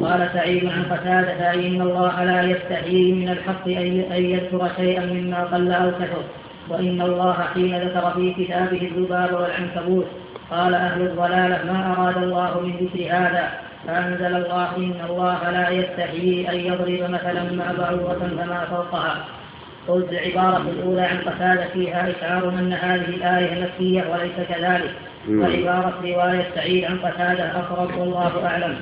وقال 0.00 0.28
سعيد 0.32 0.66
عن 0.66 0.82
قتادة 0.82 1.54
إن 1.54 1.80
الله 1.80 2.24
لا 2.24 2.42
يستحيي 2.42 3.12
من 3.12 3.28
الحق 3.28 3.68
أن 4.16 4.24
يذكر 4.24 4.68
شيئا 4.76 5.06
مما 5.06 5.44
قل 5.44 5.72
أو 5.72 5.90
كثر 5.90 6.22
وإن 6.68 7.00
الله 7.02 7.32
حين 7.54 7.78
ذكر 7.78 8.10
في 8.10 8.34
كتابه 8.44 8.90
الذباب 8.96 9.32
والعنكبوت 9.32 10.06
قال 10.50 10.74
أهل 10.74 11.02
الضلالة 11.02 11.72
ما 11.72 11.94
أراد 11.98 12.22
الله 12.22 12.60
من 12.60 12.72
ذكر 12.72 13.04
هذا؟ 13.16 13.67
فأنزل 13.86 14.36
الله 14.36 14.76
إن 14.76 15.00
الله 15.10 15.50
لا 15.50 15.70
يستحيي 15.70 16.50
أن 16.50 16.60
يضرب 16.60 17.10
مثلا 17.10 17.42
ما 17.42 17.74
بعوضة 17.78 18.28
فما 18.28 18.64
فوقها. 18.70 19.24
قلت 19.88 20.12
العبارة 20.12 20.62
الأولى 20.62 21.02
عن 21.02 21.16
قتادة 21.16 21.66
فيها 21.72 22.10
إشعار 22.10 22.48
أن 22.48 22.72
هذه 22.72 23.08
الآية 23.08 23.64
مكية 23.64 24.04
وليس 24.10 24.48
كذلك. 24.48 24.90
وعبارة 25.30 25.94
رواية 26.04 26.46
سعيد 26.54 26.84
عن 26.84 26.98
قتادة 26.98 27.44
أقرب 27.44 27.98
والله 27.98 28.46
أعلم. 28.46 28.74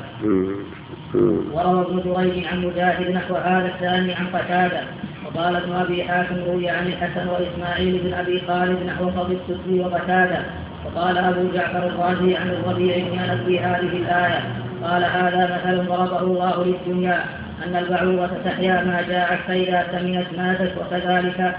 وروى 1.52 1.80
ابن 1.80 2.02
جريج 2.04 2.46
عن 2.46 2.64
مجاهد 2.64 3.10
نحو 3.10 3.34
هذا 3.34 3.66
الثاني 3.66 4.14
عن 4.14 4.26
قتادة. 4.26 4.80
وقال 5.26 5.56
ابن 5.56 5.72
أبي 5.72 6.04
حاتم 6.04 6.44
روي 6.46 6.70
عن 6.70 6.86
الحسن 6.86 7.28
وإسماعيل 7.28 7.98
بن 7.98 8.14
أبي 8.14 8.42
خالد 8.48 8.82
نحو 8.86 9.08
قضي 9.08 9.38
السدي 9.48 9.80
وقتادة. 9.80 10.38
وقال 10.84 11.18
أبو 11.18 11.52
جعفر 11.54 11.86
الرازي 11.86 12.36
عن 12.36 12.50
الربيع 12.50 12.96
بن 12.98 13.18
أنس 13.18 13.46
في 13.46 13.60
هذه 13.60 13.96
الآية. 13.96 14.40
قال 14.86 15.04
هذا 15.04 15.60
مثل 15.64 15.88
ضربه 15.88 16.20
الله 16.20 16.64
للدنيا 16.64 17.24
أن 17.66 17.76
البعوضة 17.76 18.30
تحيا 18.44 18.84
ما 18.84 19.04
جاءت 19.08 19.38
فإذا 19.48 19.86
سمنت 19.92 20.26
ماتت 20.38 20.72
وكذلك 20.78 21.56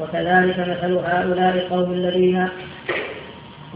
وكذلك 0.00 0.58
مثل 0.58 0.92
هؤلاء 0.92 1.54
القوم 1.54 1.92
الذين 1.92 2.48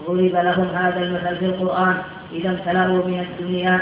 ضرب 0.08 0.34
لهم 0.34 0.68
هذا 0.74 1.00
المثل 1.02 1.36
في 1.36 1.46
القرآن 1.46 1.94
إذا 2.32 2.50
امتلأوا 2.50 3.06
من 3.06 3.26
الدنيا 3.30 3.80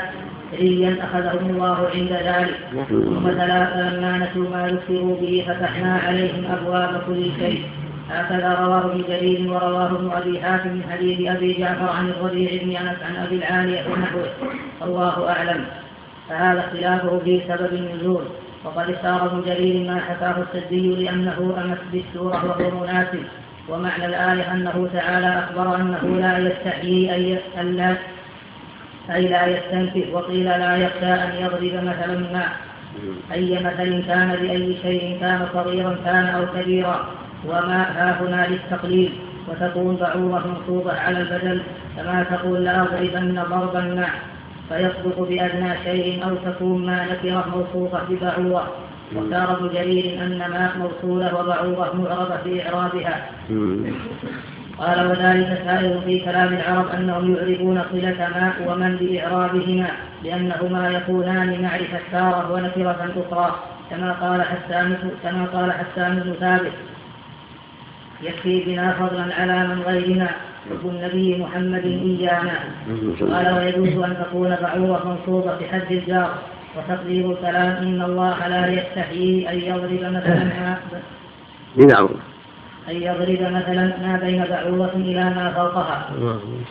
ريا 0.59 0.97
أخذهم 1.03 1.51
الله 1.51 1.89
عند 1.95 2.13
ذلك. 2.13 2.57
ثم 2.89 3.21
فلما 3.27 4.19
نسوا 4.19 4.51
ما 4.51 4.67
ذكروا 4.69 5.17
به 5.21 5.45
فتحنا 5.49 6.01
عليهم 6.07 6.45
أبواب 6.53 7.03
كل 7.07 7.25
شيء. 7.39 7.63
هكذا 8.11 8.55
رواه 8.55 8.79
ابن 8.79 9.05
جرير 9.09 9.53
ورواه 9.53 9.87
ابن 9.87 10.11
أبي 10.13 10.41
حاتم 10.41 10.69
من 10.69 10.85
حديث 10.93 11.31
أبي 11.31 11.53
جعفر 11.53 11.91
عن 11.91 12.09
الربيع 12.09 12.63
بن 12.63 12.77
أنس 12.77 12.97
عن 13.03 13.17
أبي 13.17 13.37
العالية 13.37 13.85
ونحوه 13.91 14.27
الله. 14.83 15.29
أعلم. 15.29 15.65
فهذا 16.29 16.61
اختلافه 16.61 17.19
في 17.25 17.41
سبب 17.49 17.73
النزول. 17.73 18.25
وقد 18.65 18.91
اختار 18.91 19.27
ابن 19.27 19.43
جرير 19.47 19.91
ما 19.91 20.01
حكاه 20.01 20.35
السدي 20.43 21.05
لأنه 21.05 21.55
أمس 21.65 21.79
بالسورة 21.93 22.45
وهو 22.45 22.81
مناسب. 22.81 23.25
ومعنى 23.69 24.07
الآية 24.07 24.53
أنه 24.53 24.89
تعالى 24.93 25.39
أخبر 25.39 25.77
أنه 25.77 26.21
لا 26.21 26.39
يستحيي 26.39 27.39
أن 27.61 27.77
لا 27.77 27.97
أي 29.11 29.29
لا 29.29 29.47
يستنكف 29.47 30.15
وقيل 30.15 30.45
لا 30.45 30.77
يخشى 30.77 31.13
أن 31.13 31.33
يضرب 31.41 31.85
مثلا 31.85 32.19
ما. 32.19 32.49
أي 33.33 33.55
مثل 33.55 34.07
كان 34.07 34.37
بأي 34.41 34.77
شيء 34.83 35.19
كان 35.21 35.49
صغيرا 35.55 35.97
كان 36.05 36.27
أو 36.27 36.47
كبيرا. 36.47 37.20
وما 37.45 37.83
ها 37.83 38.21
هنا 38.21 38.47
للتقليل 38.49 39.13
وتكون 39.49 39.97
بعوضة 39.97 40.41
منصوبة 40.47 40.93
على 40.93 41.21
البدل 41.21 41.63
كما 41.97 42.23
تقول 42.23 42.65
لأضربن 42.65 43.43
ضربا 43.51 43.81
ما 43.81 44.07
فيصدق 44.69 45.21
بأدنى 45.29 45.75
شيء 45.85 46.25
أو 46.25 46.35
تكون 46.53 46.87
ما 46.87 47.07
نكرة 47.07 47.45
موصوفة 47.57 48.01
ببعوضة. 48.09 48.63
واختار 49.15 49.57
ابن 49.57 49.69
جرير 49.75 50.23
أن 50.23 50.39
ما 50.39 50.71
موصولة 50.79 51.35
وبعوضة 51.35 51.95
معربة 51.95 52.37
في 52.37 52.69
إعرابها 52.69 53.27
قال 54.79 55.07
وذلك 55.07 55.63
سائر 55.65 56.01
في 56.01 56.21
كلام 56.21 56.49
العرب 56.55 56.89
أنهم 56.89 57.35
يعربون 57.35 57.83
صلة 57.93 58.29
ما 58.35 58.53
ومن 58.67 58.97
بإعرابهما 58.97 59.87
لأنهما 60.25 60.91
يكونان 60.91 61.63
معرفة 61.63 62.01
تارة 62.13 62.53
ونكرة 62.53 63.11
أخرى 63.31 63.55
كما 63.91 64.13
قال 64.13 64.43
حسان 64.43 64.97
كما 65.23 65.45
قال 65.45 65.73
حسان 65.73 66.21
بن 66.21 66.33
ثابت. 66.41 66.73
يكفي 68.23 68.65
بنا 68.65 68.93
فضلا 68.93 69.35
على 69.35 69.69
من 69.69 69.83
غيرنا 69.83 70.29
حب 70.71 70.91
النبي 70.91 71.43
محمد 71.43 71.85
إيانا. 71.85 72.59
قال 73.21 73.55
ويجوز 73.57 74.05
أن 74.05 74.17
تكون 74.25 74.57
بعوضة 74.63 75.01
منصوبة 75.05 75.59
بحد 75.61 75.93
الجار. 75.93 76.31
وتقدير 76.77 77.31
الكلام 77.31 77.77
إن 77.83 78.03
الله 78.03 78.49
لا 78.49 78.67
يستحيي 78.67 79.51
أن 79.51 79.59
يضرب 79.59 80.13
مثلا 80.13 80.77
بنعم 81.77 82.09
أن 82.91 82.97
يضرب 82.97 83.53
مثلا 83.53 83.85
ما 84.03 84.19
بين 84.23 84.45
بعوضة 84.51 84.93
إلى 84.95 85.25
ما 85.25 85.53
فوقها. 85.57 86.11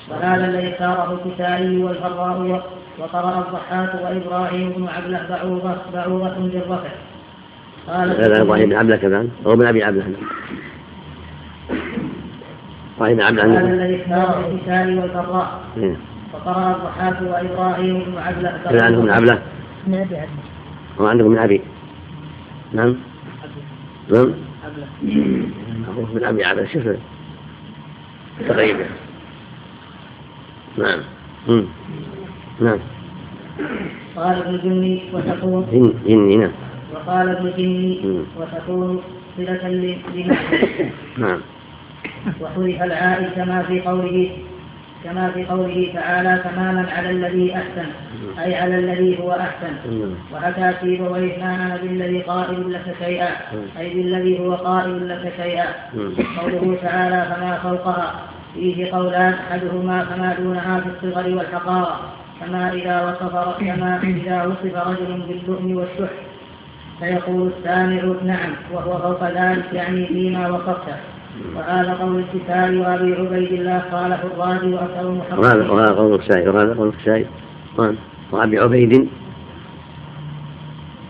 وهذا 0.09 0.45
الذي 0.45 0.73
اختاره 0.73 1.19
الكسائي 1.25 1.83
والفراء 1.83 2.63
وقرأ 2.99 3.39
الضحاك 3.39 4.01
وإبراهيم 4.03 4.69
بن 4.69 4.87
عبله 4.87 5.25
بعوضة 5.29 5.75
بعوضة 5.93 6.35
بالرفع. 6.37 6.89
قال 7.87 8.35
إبراهيم 8.41 8.69
بن 8.69 8.75
عبله 8.75 8.95
كمان 8.95 9.29
هو 9.47 9.55
من 9.55 9.65
أبي 9.65 9.83
عبله 9.83 10.03
وإن 12.99 13.21
عبد 13.21 13.39
هذا 13.39 13.59
الذي 13.59 14.01
اختاره 14.01 14.51
الكسائي 14.51 14.99
والبراء. 14.99 15.61
وقرأ 16.33 16.75
الضحاك 16.75 17.21
وإبراهيم 17.21 18.03
بن 18.03 18.17
عبلة. 18.17 18.59
كان 18.63 18.83
عندهم 18.83 19.03
من 19.05 19.11
عبلة؟ 19.11 19.41
من 19.87 19.93
أبي 19.93 20.15
عبلة. 20.15 20.29
هو 20.99 21.07
عندكم 21.07 21.29
من 21.29 21.37
أبي. 21.37 21.61
نعم. 22.73 22.95
نعم. 24.11 24.33
عبلة 24.63 24.87
من 26.13 26.23
أبي 26.23 26.43
عبلة. 26.43 26.65
شوف. 26.73 26.83
تغيب 28.47 28.77
نعم. 30.77 30.99
نعم. 32.59 32.79
قال 34.15 34.37
ابن 34.37 34.57
جني 34.63 35.01
وتكون 35.13 35.65
جني 36.05 36.37
نعم. 36.37 36.51
وقال 36.93 37.29
ابن 37.29 37.53
جني 37.57 38.23
وتكون 38.37 39.01
صلة 39.37 39.67
لمعنى 39.67 40.37
نعم. 41.17 41.39
وحذف 42.41 42.81
العائد 42.81 43.29
كما 43.35 43.63
في 43.63 43.81
قوله 43.81 44.29
كما 45.03 45.31
في 45.31 45.45
قوله 45.45 45.91
تعالى 45.93 46.43
تماما 46.43 46.85
على 46.97 47.09
الذي 47.09 47.55
أحسن 47.55 47.89
أي 48.39 48.55
على 48.55 48.79
الذي 48.79 49.19
هو 49.19 49.31
أحسن. 49.31 49.73
وحكى 50.33 50.73
سيبويه 50.81 51.37
ما 51.43 51.55
أنا 51.55 51.77
بالذي 51.83 52.21
قائل 52.21 52.73
لك 52.73 52.95
شيئا 53.05 53.29
أي 53.79 53.93
بالذي 53.93 54.39
هو 54.39 54.55
قائل 54.55 55.09
لك 55.09 55.33
شيئا. 55.37 55.65
قوله 56.41 56.77
تعالى 56.81 57.35
فما 57.35 57.59
فوقها 57.63 58.15
فيه 58.53 58.91
قولان 58.91 59.33
أحدهما 59.33 60.05
فما 60.05 60.35
دونها 60.39 60.79
في 60.79 61.07
الصغر 61.07 61.35
والحقارة 61.35 61.99
كما 62.39 62.73
إذا 62.73 63.01
وصف 63.01 63.59
كما 63.59 63.99
إذا 64.03 64.45
وصف 64.45 64.87
رجل 64.87 65.21
باللؤم 65.27 65.75
والشح. 65.75 66.13
فيقول 66.99 67.51
السامع 67.57 68.01
نعم 68.25 68.51
وهو 68.73 68.97
فوق 68.97 69.23
ذلك 69.29 69.65
يعني 69.73 70.07
فيما 70.07 70.47
وصفته. 70.47 70.97
وهذا 71.55 71.93
قول 71.93 72.19
الكسائي 72.19 72.77
وأبي 72.77 73.13
عبيد 73.13 73.51
الله 73.51 73.79
قاله 73.91 74.19
الرازي 74.23 74.73
وأكثر 74.73 75.09
المحققين 75.09 75.69
وهذا 75.69 75.93
قول 75.93 76.13
الكسائي 76.13 76.49
وهذا 76.49 76.73
قول 76.73 76.87
الكسائي. 76.87 77.25
وأبي 78.31 78.59
عبيد. 78.59 79.07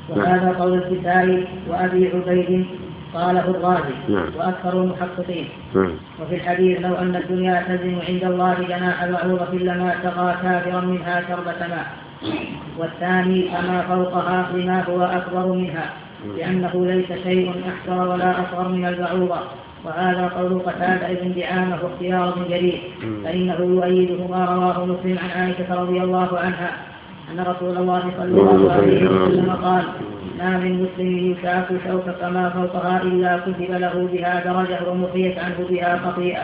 وهذا 0.10 0.56
قول 0.60 0.74
الكسائي 0.74 1.48
وأبي 1.68 2.12
عبيد 2.14 2.66
قاله 3.14 3.50
الرازي 3.50 3.96
نعم. 4.10 4.28
وأكثر 4.38 4.84
المحققين. 4.84 5.48
نعم. 5.76 5.92
وفي 6.22 6.36
الحديث 6.36 6.82
لو 6.82 6.96
أن 6.96 7.16
الدنيا 7.16 7.64
تزن 7.68 8.00
عند 8.08 8.24
الله 8.24 8.54
جناح 8.54 9.06
بعوضة 9.06 9.54
لما 9.54 9.96
سقى 10.04 10.36
كافرا 10.44 10.82
منها 10.82 11.22
شربة 11.28 11.68
ماء 11.68 11.88
والثاني 12.78 13.50
فما 13.52 13.82
فوقها 13.82 14.50
لما 14.54 14.84
هو 14.84 15.04
أكبر 15.04 15.54
منها 15.54 15.94
لأنه 16.38 16.86
ليس 16.86 17.24
شيء 17.24 17.54
احسر 17.70 18.08
ولا 18.08 18.32
أصغر 18.32 18.68
من 18.68 18.86
البعوضة 18.86 19.40
وهذا 19.86 20.28
قول 20.28 20.60
قتادة 20.60 21.08
بن 21.22 21.34
دعامة 21.34 21.78
واختيار 21.84 22.34
بن 22.36 22.44
جرير 22.50 22.82
فإنه 23.24 23.58
يؤيده 23.60 24.28
ما 24.28 24.46
رواه 24.46 24.86
مسلم 24.86 25.18
عن 25.24 25.42
عائشة 25.42 25.82
رضي 25.82 26.02
الله 26.04 26.40
عنها 26.40 26.72
أن 27.32 27.40
رسول 27.40 27.78
الله 27.78 28.04
صلى 28.18 28.42
الله 28.42 28.72
عليه 28.72 29.10
وسلم 29.10 29.52
قال 29.64 29.84
ما 30.40 30.58
من 30.58 30.84
مسلم 30.84 31.18
يشاك 31.32 31.68
شوكة 31.88 32.12
فما 32.12 32.50
فوقها 32.50 33.02
إلا 33.02 33.38
كتب 33.38 33.72
له 33.72 34.10
بها 34.14 34.44
درجة 34.46 34.90
ومحيت 34.90 35.40
عنه 35.40 35.56
بها 35.70 35.98
خطيئة. 35.98 36.44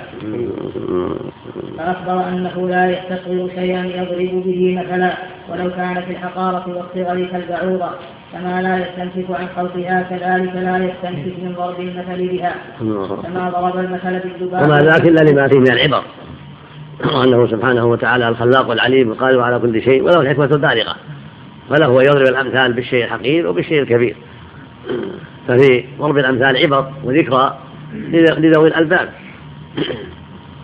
فأخبر 1.78 2.28
أنه 2.30 2.70
لا 2.70 2.92
يستصغر 2.92 3.50
شيئا 3.56 3.86
يضرب 3.86 4.44
به 4.46 4.84
مثلا. 4.84 5.14
ولو 5.50 5.72
كان 5.72 6.02
في 6.02 6.12
الحقارة 6.12 6.66
والصغر 6.68 7.26
كالبعوضة 7.26 7.90
كما 8.34 8.62
لا 8.62 8.78
يستنكف 8.78 9.32
عن 9.32 9.48
خلقها 9.56 10.02
كذلك 10.02 10.56
لا 10.56 10.78
يستنكف 10.78 11.40
من 11.44 11.54
ضرب 11.58 11.80
المثل 11.80 12.28
بها. 12.28 12.56
كما 13.24 13.50
ضرب 13.50 13.80
المثل 13.80 14.20
بالذباب. 14.20 14.64
وما 14.66 14.82
ذاك 14.82 15.08
إلا 15.08 15.22
لما 15.32 15.48
فيه 15.48 15.60
من 15.60 15.72
العبر. 15.72 16.04
وأنه 17.14 17.48
سبحانه 17.48 17.86
وتعالى 17.86 18.28
الخلاق 18.28 18.72
العليم 18.72 19.12
القادر 19.12 19.42
على 19.42 19.60
كل 19.60 19.82
شيء 19.82 20.04
وله 20.04 20.22
الحكمة 20.22 20.46
البالغة. 20.46 20.96
فله 21.70 22.04
يضرب 22.04 22.28
الأمثال 22.28 22.74
بالشيء 22.74 23.06
الحقير 23.06 23.48
وبالشيء 23.48 23.82
الكبير. 23.82 24.16
ففي 25.48 25.86
ضرب 26.00 26.18
الأمثال 26.18 26.58
عبر 26.58 26.92
وذكرى 27.04 27.58
لذوي 28.14 28.68
الألباب. 28.68 29.10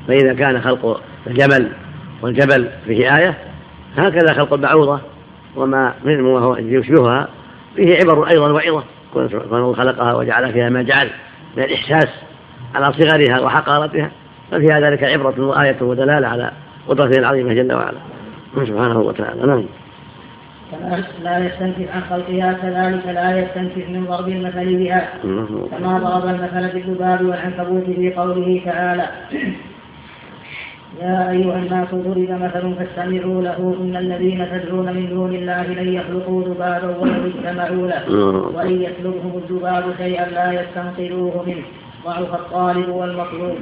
فإذا 0.07 0.33
كان 0.33 0.61
خلق 0.61 1.01
الجمل 1.27 1.71
والجبل 2.21 2.69
فيه 2.85 3.17
آية 3.17 3.37
هكذا 3.97 4.33
خلق 4.33 4.53
البعوضة 4.53 4.99
وما 5.55 5.93
وهو 6.05 6.55
يشبهها. 6.55 7.27
فيه 7.75 7.97
عبر 7.97 8.29
أيضا 8.29 8.51
وعظة. 8.51 8.83
كونه 9.13 9.73
خلقها 9.73 10.13
وجعل 10.13 10.53
فيها 10.53 10.69
ما 10.69 10.81
جعل 10.81 11.09
من 11.57 11.63
الإحساس 11.63 12.09
على 12.75 12.93
صغرها 12.93 13.39
وحقارتها. 13.39 14.11
ففيها 14.51 14.79
ذلك 14.79 15.03
عبرة 15.03 15.47
وآية 15.47 15.81
ودلالة 15.81 16.27
على 16.27 16.51
قدرته 16.87 17.19
العظيمة 17.19 17.53
جل 17.53 17.73
وعلا. 17.73 17.97
سبحانه 18.55 18.99
وتعالى. 18.99 19.47
نعم. 19.47 19.65
لا 21.23 21.45
يستنكف 21.45 21.95
عن 21.95 22.01
خلقها 22.09 22.53
كذلك 22.53 23.05
لا 23.05 23.39
يستنكف 23.39 23.89
من 23.89 24.05
ضرب 24.05 24.27
المثل 24.27 24.75
بها. 24.75 25.09
كما 25.71 25.97
ضرب 25.97 26.35
المثل 26.35 26.73
بالذباب 26.73 27.25
والعنكبوت 27.25 27.83
في 27.83 28.13
قوله 28.13 28.61
تعالى. 28.65 29.07
يا 30.99 31.29
أيها 31.31 31.57
الناس 31.57 31.87
ضرب 31.93 32.29
مثل 32.41 32.75
فاستمعوا 32.75 33.41
له 33.41 33.75
إن 33.81 33.95
الذين 33.95 34.47
تدعون 34.51 34.85
من 34.85 35.09
دون 35.09 35.35
الله 35.35 35.67
لن 35.67 35.93
يخلقوا 35.93 36.43
ذبابا 36.43 36.97
ولو 36.97 37.25
اجتمعوا 37.25 37.87
له. 37.87 38.03
وإن 38.55 38.81
يسلبهم 38.81 39.41
الذباب 39.43 39.83
شيئا 39.97 40.29
لا 40.29 40.51
يستنقذوه 40.51 41.43
منه. 41.47 41.63
ضعف 42.05 42.33
الطالب 42.33 42.89
والمطلوب. 42.89 43.57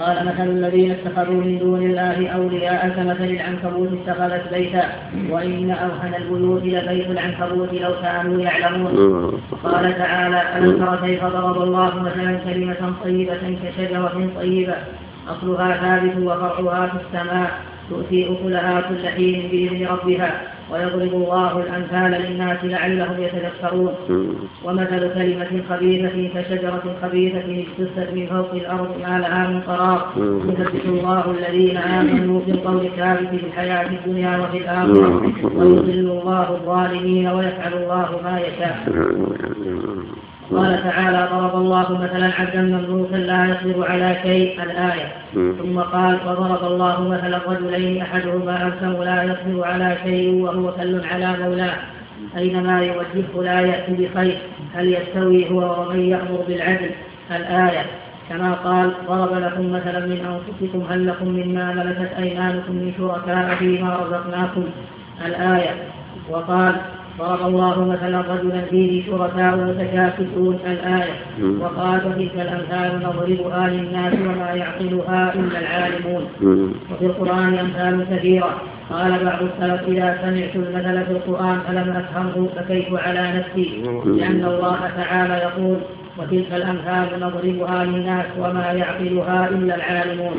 قال 0.00 0.26
مثل 0.26 0.48
الذين 0.50 0.90
اتخذوا 0.90 1.40
من 1.44 1.58
دون 1.58 1.82
الله 1.82 2.28
أولياء 2.28 2.88
كمثل 2.88 3.24
العنكبوت 3.24 3.88
اتخذت 3.92 4.54
بيتا. 4.54 4.84
وإن 5.30 5.70
أوهن 5.70 6.14
البيوت 6.14 6.62
لبيت 6.62 7.06
العنكبوت 7.06 7.72
لو 7.72 7.92
كانوا 8.02 8.40
يعلمون. 8.40 8.92
قال 9.64 9.98
تعالى 9.98 10.42
ألم 10.58 10.78
تر 10.78 11.06
كيف 11.06 11.24
ضرب 11.24 11.62
الله 11.62 12.02
مثلا 12.02 12.38
كلمة 12.46 12.92
طيبة 13.04 13.58
كشجرة 13.62 14.30
طيبة؟ 14.36 14.74
أصلها 15.28 15.76
ثابت 15.76 16.16
وفرعها 16.16 16.86
في 16.86 16.96
السماء 17.06 17.50
تؤتي 17.90 18.32
أكلها 18.32 18.80
كل 18.80 19.08
حين 19.08 19.48
بإذن 19.50 19.86
ربها 19.86 20.42
ويضرب 20.72 21.14
الله 21.14 21.62
الأمثال 21.62 22.10
للناس 22.22 22.64
لعلهم 22.64 23.22
يتذكرون. 23.22 23.94
ومثل 24.64 25.14
كلمة 25.14 25.62
خبيثة 25.68 26.28
كشجرة 26.34 26.82
خبيثة 27.02 27.64
اجتثت 27.64 28.12
من 28.14 28.26
فوق 28.26 28.52
الأرض 28.52 28.88
ما 29.02 29.18
لها 29.18 29.48
من 29.48 29.60
قرار. 29.60 30.12
يثبت 30.48 30.84
الله 30.86 31.34
الذين 31.38 31.76
آمنوا 31.76 32.40
في 32.40 32.50
القول 32.50 32.86
الثابت 32.86 33.28
في 33.28 33.46
الحياة 33.46 33.86
الدنيا 33.90 34.38
وفي 34.38 34.58
الآخرة. 34.58 35.32
ويضل 35.56 36.10
الله 36.20 36.50
الظالمين 36.50 37.28
ويفعل 37.28 37.72
الله 37.72 38.20
ما 38.24 38.40
يشاء. 38.40 38.76
قال 40.50 40.82
تعالى 40.82 41.28
ضرب 41.32 41.56
الله 41.56 41.92
مثلا 41.92 42.30
عبدا 42.38 42.62
مملوكا 42.62 43.16
لا 43.16 43.44
يقدر 43.46 43.90
على 43.90 44.16
شيء 44.22 44.62
الآية. 44.62 45.12
ثم 45.34 45.80
قال 45.80 46.18
وضرب 46.26 46.72
الله 46.72 47.08
مثلا 47.08 47.40
رجلين 47.48 48.02
أحدهما 48.02 48.66
أبكم 48.66 49.02
لا 49.02 49.22
يقدر 49.22 49.64
على 49.64 49.96
شيء 50.04 50.42
وهو 50.42 50.72
كل 50.72 51.00
على 51.12 51.36
مولاه. 51.42 51.76
أينما 52.36 52.80
يوجهه 52.80 53.42
لا 53.42 53.60
يأتي 53.60 53.92
بخير. 53.92 54.38
هل 54.74 54.94
يستوي 54.94 55.50
هو 55.50 55.82
ومن 55.82 56.00
يأمر 56.00 56.44
بالعدل؟ 56.48 56.90
الآية. 57.30 57.82
كما 58.28 58.52
قال 58.52 58.92
ضرب 59.08 59.34
لكم 59.42 59.72
مثلا 59.72 60.06
من 60.06 60.18
أنفسكم 60.34 60.92
هل 60.92 61.06
لكم 61.06 61.28
مما 61.28 61.72
ملكت 61.72 62.12
أيمانكم 62.18 62.72
من 62.72 62.92
شركاء 62.98 63.54
فيما 63.54 63.96
رزقناكم؟ 63.96 64.64
الآية. 65.26 65.70
وقال 66.30 66.74
ضرب 67.18 67.46
الله 67.46 67.84
مثلا 67.84 68.20
رجلا 68.20 68.60
فيه 68.70 69.06
شركاء 69.06 69.56
متشاكسون 69.56 70.58
الآية. 70.66 71.14
وقال 71.60 72.00
وتلك 72.06 72.34
الأمثال 72.34 73.00
نضربها 73.02 73.68
للناس 73.68 74.14
وما 74.14 74.50
يعقلها 74.50 75.34
إلا 75.34 75.58
العالمون. 75.58 76.24
وفي 76.92 77.06
القرآن 77.06 77.54
أمثال 77.58 78.06
كثيرة. 78.10 78.54
قال 78.90 79.24
بعض 79.24 79.38
السلف 79.42 79.88
إذا 79.88 80.18
سمعت 80.22 80.56
المثل 80.56 81.06
في 81.06 81.12
القرآن 81.12 81.60
فلم 81.68 81.96
أفهمه 81.96 82.48
فكيف 82.56 82.94
على 82.94 83.32
نفسي؟ 83.38 83.82
لأن 84.06 84.44
الله 84.44 84.78
تعالى 84.96 85.34
يقول 85.34 85.76
وتلك 86.18 86.52
الأمثال 86.52 87.20
نضربها 87.20 87.84
للناس 87.84 88.26
وما 88.38 88.72
يعقلها 88.72 89.48
إلا 89.48 89.74
العالمون. 89.74 90.32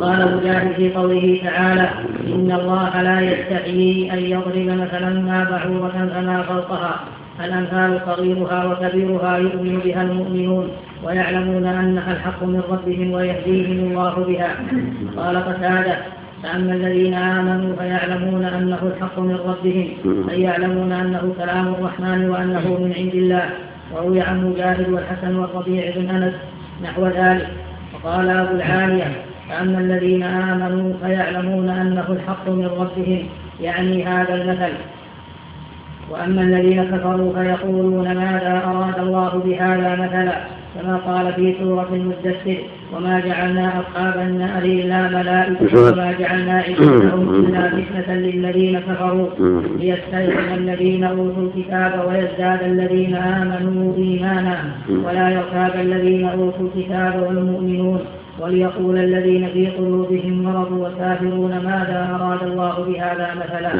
قال 0.00 0.36
مجاهد 0.36 0.72
في 0.72 0.92
قوله 0.94 1.40
تعالى 1.44 1.88
إن 2.26 2.52
الله 2.60 3.02
لا 3.02 3.20
يستحيي 3.20 4.12
أن 4.12 4.18
يضرب 4.18 4.66
مثلا 4.82 5.10
ما 5.20 5.44
بعوضة 5.50 5.88
فما 5.88 6.42
فوقها. 6.42 7.00
الأمثال 7.44 8.00
صغيرها 8.06 8.64
وكبيرها 8.66 9.38
يؤمن 9.38 9.80
بها 9.84 10.02
المؤمنون 10.02 10.68
ويعلمون 11.04 11.66
أنها 11.66 12.12
الحق 12.12 12.42
من 12.42 12.62
ربهم 12.70 13.12
ويهديهم 13.12 13.78
الله 13.90 14.14
بها. 14.28 14.50
قال 15.16 15.36
قتادة 15.36 15.96
فأما 16.42 16.72
الذين 16.74 17.14
آمنوا 17.14 17.76
فيعلمون 17.76 18.44
أنه 18.44 18.78
الحق 18.82 19.18
من 19.18 19.38
ربهم 19.46 19.88
أي 20.30 20.42
يعلمون 20.42 20.92
أنه 20.92 21.34
كلام 21.38 21.66
الرحمن 21.68 22.30
وأنه 22.30 22.78
من 22.80 22.92
عند 22.98 23.14
الله. 23.14 23.50
وروي 23.92 24.20
عن 24.20 24.50
مجاهد 24.50 24.88
والحسن 24.88 25.36
والربيع 25.36 25.92
بن 25.96 26.10
أنس 26.10 26.34
نحو 26.82 27.06
ذلك. 27.06 27.48
وقال 27.94 28.30
أبو 28.30 28.54
العالية 28.54 29.12
فأما 29.48 29.78
الذين 29.78 30.22
آمنوا 30.22 30.94
فيعلمون 31.02 31.68
أنه 31.68 32.06
الحق 32.08 32.48
من 32.48 32.66
ربهم 32.66 33.26
يعني 33.60 34.04
هذا 34.04 34.34
المثل. 34.34 34.72
وأما 36.10 36.42
الذين 36.42 36.84
كفروا 36.84 37.32
فيقولون 37.32 38.14
ماذا 38.14 38.62
أراد 38.64 38.98
الله 38.98 39.42
بهذا 39.44 39.96
مثلا؟ 39.96 40.57
كما 40.74 40.96
قال 40.96 41.32
في 41.32 41.54
سورة 41.60 41.88
المدثر 41.92 42.56
وما 42.96 43.20
جعلنا 43.20 43.80
أصحاب 43.80 44.18
النار 44.20 44.62
إلا 44.62 45.08
ملائكة 45.08 45.92
وما 45.92 46.14
جعلنا 46.18 46.52
عدتهم 46.52 47.34
إلا 47.34 47.68
فتنة 47.68 48.14
للذين 48.14 48.80
كفروا 48.80 49.26
ليستيقن 49.78 50.54
الذين 50.54 51.04
أوتوا 51.04 51.48
الكتاب 51.56 52.04
ويزداد 52.08 52.62
الذين 52.62 53.14
آمنوا 53.16 53.96
إيمانا 53.96 54.58
ولا 54.88 55.30
يرتاب 55.30 55.80
الذين 55.80 56.24
أوتوا 56.28 56.68
الكتاب 56.76 57.22
والمؤمنون 57.22 58.00
وليقول 58.40 58.98
الذين 58.98 59.48
في 59.52 59.66
قلوبهم 59.66 60.42
مرض 60.42 60.72
والكافرون 60.72 61.50
ماذا 61.50 62.18
أراد 62.20 62.42
الله 62.42 62.84
بهذا 62.84 63.34
مثلا؟ 63.34 63.70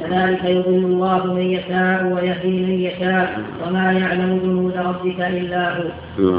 كذلك 0.00 0.44
يضل 0.44 0.74
الله 0.74 1.34
من 1.34 1.40
يشاء 1.40 2.06
ويهدي 2.12 2.62
من 2.62 2.80
يشاء 2.80 3.40
وما 3.66 3.92
يعلم 3.92 4.40
جنود 4.44 4.76
ربك 4.76 5.20
إلا 5.20 5.76
هو. 5.76 5.82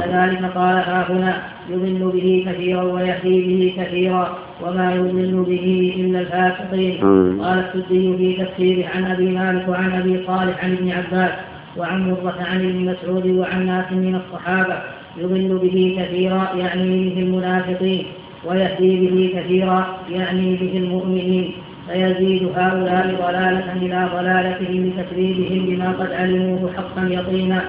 كذلك 0.02 0.42
قال 0.56 0.76
ها 0.78 1.06
هنا 1.10 1.34
يضل 1.70 2.12
به 2.14 2.46
كثيرا 2.48 2.84
ويهدي 2.84 3.42
به 3.42 3.84
كثيرا 3.84 4.38
وما 4.62 4.94
يضل 4.96 5.44
به 5.48 5.94
إلا 6.00 6.20
الفاسقين. 6.20 7.02
قال 7.42 7.60
السدي 7.60 8.18
في 8.18 8.46
تفسيره 8.46 8.88
عن 8.96 9.06
أبي 9.06 9.30
مالك 9.30 9.70
وعن 9.70 9.92
أبي 9.92 10.24
صالح 10.28 10.64
عن 10.64 10.72
ابن 10.74 10.92
عباس 10.92 11.32
وعن 11.78 12.12
مرة 12.12 12.38
عن 12.52 12.60
ابن 12.60 12.86
مسعود 12.86 13.26
وعن 13.26 13.66
ناس 13.66 13.92
من 13.92 14.16
الصحابة. 14.16 14.95
يضل 15.18 15.58
به 15.64 15.98
كثيرا 16.00 16.50
يعني 16.56 17.10
به 17.10 17.22
المنافقين 17.22 18.06
ويهدي 18.46 19.08
به 19.08 19.40
كثيرا 19.40 19.98
يعني 20.10 20.56
به 20.56 20.78
المؤمنين 20.78 21.52
فيزيد 21.88 22.50
هؤلاء 22.56 23.16
ضلالة 23.22 23.74
إلى 23.74 24.10
ضلالتهم 24.14 24.90
بتكذيبهم 24.90 25.66
بما 25.66 25.92
قد 25.92 26.12
علموه 26.12 26.72
حقا 26.78 27.08
يقينا 27.08 27.62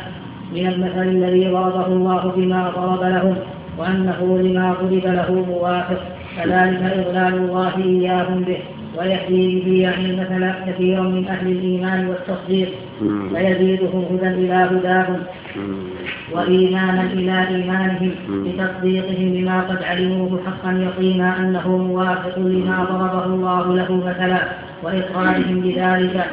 من 0.53 0.67
المثل 0.67 1.03
الذي 1.03 1.49
ضربه 1.49 1.87
الله 1.87 2.33
بما 2.37 2.71
ضرب 2.71 3.03
لهم 3.03 3.37
وأنه 3.79 4.39
لما 4.39 4.73
ضرب 4.73 5.07
له 5.07 5.45
موافق 5.49 6.01
كذلك 6.37 6.83
إضلال 6.83 7.35
الله 7.35 7.77
إياهم 7.85 8.41
به 8.43 8.59
ويهدي 8.99 9.61
به 9.61 9.73
يعني 9.73 10.17
مثلا 10.17 10.55
كثيرا 10.67 11.03
من 11.03 11.29
أهل 11.29 11.47
الإيمان 11.47 12.09
والتصديق 12.09 12.69
فيزيدهم 13.35 14.05
هدى 14.11 14.29
إلى 14.29 14.55
هداهم. 14.55 15.23
وإيمانا 16.33 17.03
إلى 17.03 17.49
إيمانهم 17.49 18.11
بتصديقهم 18.29 19.33
بما 19.33 19.61
قد 19.61 19.83
علموه 19.83 20.41
حقا 20.47 20.73
يقينا 20.73 21.39
أنه 21.39 21.77
موافق 21.77 22.39
لما 22.39 22.85
ضربه 22.85 23.25
الله 23.25 23.75
له 23.75 23.97
مثلا 23.97 24.41
وإقرارهم 24.83 25.61
بذلك 25.61 26.27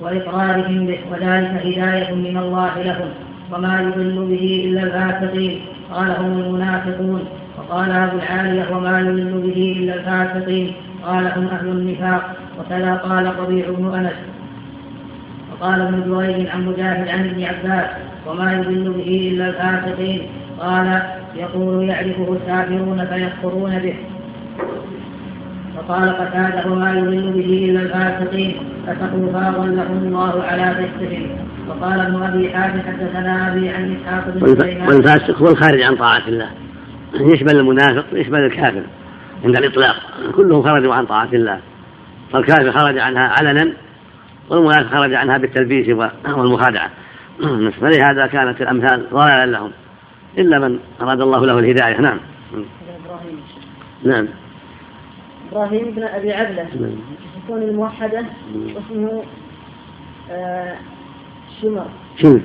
وإقرارهم 0.00 0.86
به 0.86 0.98
وذلك 1.12 1.50
هداية 1.66 2.14
من 2.14 2.36
الله 2.36 2.82
لهم 2.82 3.08
وما 3.52 3.80
يضل 3.80 4.26
به 4.30 4.64
إلا 4.66 4.82
الفاسقين. 4.82 5.60
قال 5.92 6.10
هم 6.10 6.40
المنافقون. 6.40 7.24
وقال 7.58 7.90
أبو 7.90 8.16
العالية 8.18 8.76
وما 8.76 9.00
يضل 9.00 9.40
به 9.46 9.76
إلا 9.78 9.94
الفاسقين. 9.94 10.72
قال 11.04 11.26
هم 11.26 11.46
أهل 11.48 11.68
النفاق. 11.68 12.36
وكذا 12.58 12.94
قال 12.94 13.38
ربيع 13.38 13.66
بن 13.70 13.94
أنس. 13.94 14.12
وقال 15.52 15.80
ابن 15.80 16.14
جريج 16.14 16.46
عن 16.46 16.66
مجاهد 16.66 17.08
عن 17.08 17.28
ابن 17.28 17.44
عباس. 17.44 17.90
وما 18.26 18.52
يضل 18.52 18.92
به 18.92 19.30
إلا 19.32 19.48
الفاسقين 19.48 20.22
قال 20.60 21.02
يقول 21.36 21.84
يعرفه 21.88 22.32
الكافرون 22.32 23.06
فيكفرون 23.06 23.78
به. 23.78 23.94
وقال 25.76 26.10
قتاده 26.10 26.72
وما 26.72 26.98
يضل 26.98 27.32
به 27.32 27.70
إلا 27.70 27.80
الفاسقين 27.80 28.56
فسقوا 28.86 29.32
فاضلهم 29.32 29.98
الله 30.02 30.42
على 30.42 30.74
فسقهم 30.74 31.26
وقال 31.68 32.00
ابن 32.00 32.22
أبي 32.22 32.50
حاتم 32.50 32.80
حدثنا 32.80 33.52
أبي 33.52 33.68
عن 33.68 33.96
إسحاق 33.96 34.24
بن 34.34 34.54
سليمان. 34.54 34.88
والفاسق 34.88 35.38
هو 35.38 35.48
الخارج 35.48 35.82
عن 35.82 35.96
طاعة 35.96 36.22
الله. 36.28 36.50
يشمل 37.14 37.56
المنافق 37.56 38.04
يشمل 38.12 38.40
الكافر 38.40 38.82
عند 39.44 39.56
الإطلاق. 39.56 39.96
كلهم 40.36 40.62
خرجوا 40.62 40.94
عن 40.94 41.06
طاعة 41.06 41.28
الله. 41.32 41.58
فالكافر 42.32 42.72
خرج 42.72 42.98
عنها 42.98 43.28
علنا 43.28 43.72
والمنافق 44.50 44.96
خرج 44.96 45.14
عنها 45.14 45.38
بالتلبيس 45.38 45.88
والمخادعة. 46.36 46.90
فلهذا 47.80 48.26
كانت 48.26 48.60
الأمثال 48.60 49.10
ضلالا 49.10 49.50
لهم. 49.50 49.70
إلا 50.38 50.58
من 50.58 50.78
أراد 51.00 51.20
الله 51.20 51.46
له 51.46 51.58
الهداية. 51.58 52.00
نعم. 52.00 52.18
نعم. 54.04 54.28
إبراهيم 55.52 55.90
بن 55.90 56.02
أبي 56.02 56.32
عبلة. 56.32 56.68
يكون 57.44 57.62
الموحدة 57.62 58.24
واسمه 58.54 59.22
آه 60.30 60.76
شمر. 61.62 61.86
شمر. 62.16 62.40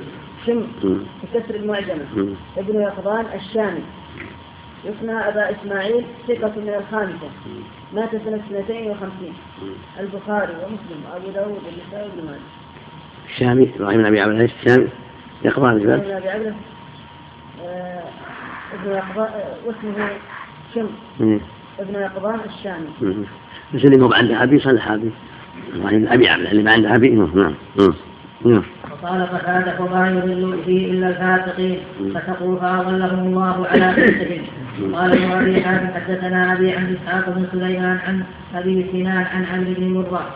شمر. 0.46 0.66
بكسر 1.22 1.54
المعجمة. 1.54 2.04
ابن 2.58 2.80
يقظان 2.80 3.24
الشامي. 3.34 3.82
يثنى 4.84 5.12
أبا 5.12 5.50
إسماعيل 5.50 6.04
ثقة 6.28 6.52
من 6.56 6.74
الخامسة. 6.78 7.30
مات 7.94 8.10
سنة 8.10 8.36
52 8.36 9.34
البخاري 10.00 10.52
ومسلم. 10.52 11.02
وأبو 11.12 11.30
داود 11.30 11.60
والنسائي 11.66 12.08
وابن 12.08 12.26
ماجه 12.26 12.59
الشامي 13.34 13.70
إبراهيم 13.76 13.98
بن 13.98 14.06
أبي 14.06 14.20
عبد 14.20 14.40
الشامي. 14.40 14.88
يقظان 15.44 15.76
ابن 15.76 15.90
أبي 15.90 16.28
عبد 16.28 16.54
آه، 17.64 18.02
ابن 18.74 19.00
واسمه 19.66 20.08
شم. 20.74 20.86
ابن 21.80 21.94
يقظان 21.94 22.40
الشامي. 22.46 23.26
بس 23.74 23.84
اللي 23.84 23.98
مو 23.98 24.12
عنده 24.12 24.42
أبي 24.42 24.58
صلح 24.58 24.90
أبي 24.90 25.10
إبراهيم 25.74 26.00
بن 26.00 26.08
أبي 26.08 26.28
عبد 26.28 26.46
اللي 26.46 26.62
ما 26.62 26.72
عنده 26.72 26.94
أبي 26.94 27.08
نعم 27.10 27.54
نعم 28.44 28.62
وقال 29.02 29.22
قتادة 29.26 29.80
وما 29.80 30.08
يضل 30.10 30.56
به 30.66 30.84
إلا 30.90 31.08
الفاسقين 31.08 31.78
فسقوا 32.14 32.58
فأضلهم 32.58 33.18
الله 33.26 33.66
على 33.66 33.86
نفسهم 33.86 34.94
قال 34.94 35.12
ابن 35.12 35.30
أبي 35.32 35.62
حاتم 35.64 35.86
حدثنا 35.94 36.52
أبي 36.52 36.72
عن 36.72 36.96
إسحاق 36.96 37.30
بن 37.30 37.46
سليمان 37.52 37.98
عن 38.06 38.22
أبي 38.54 38.86
سنان 38.92 39.24
عن 39.34 39.44
عمرو 39.44 39.74
بن 39.78 39.94
مرة 39.94 40.30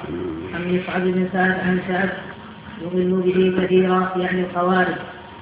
عن 0.54 0.76
مصعب 0.78 1.02
بن 1.02 1.28
سعد 1.32 1.50
عن 1.50 1.80
سعد 1.88 2.08
يضل 2.82 3.22
به 3.26 3.62
كثيرا 3.62 4.12
يعني 4.16 4.40
الخوارج. 4.40 4.94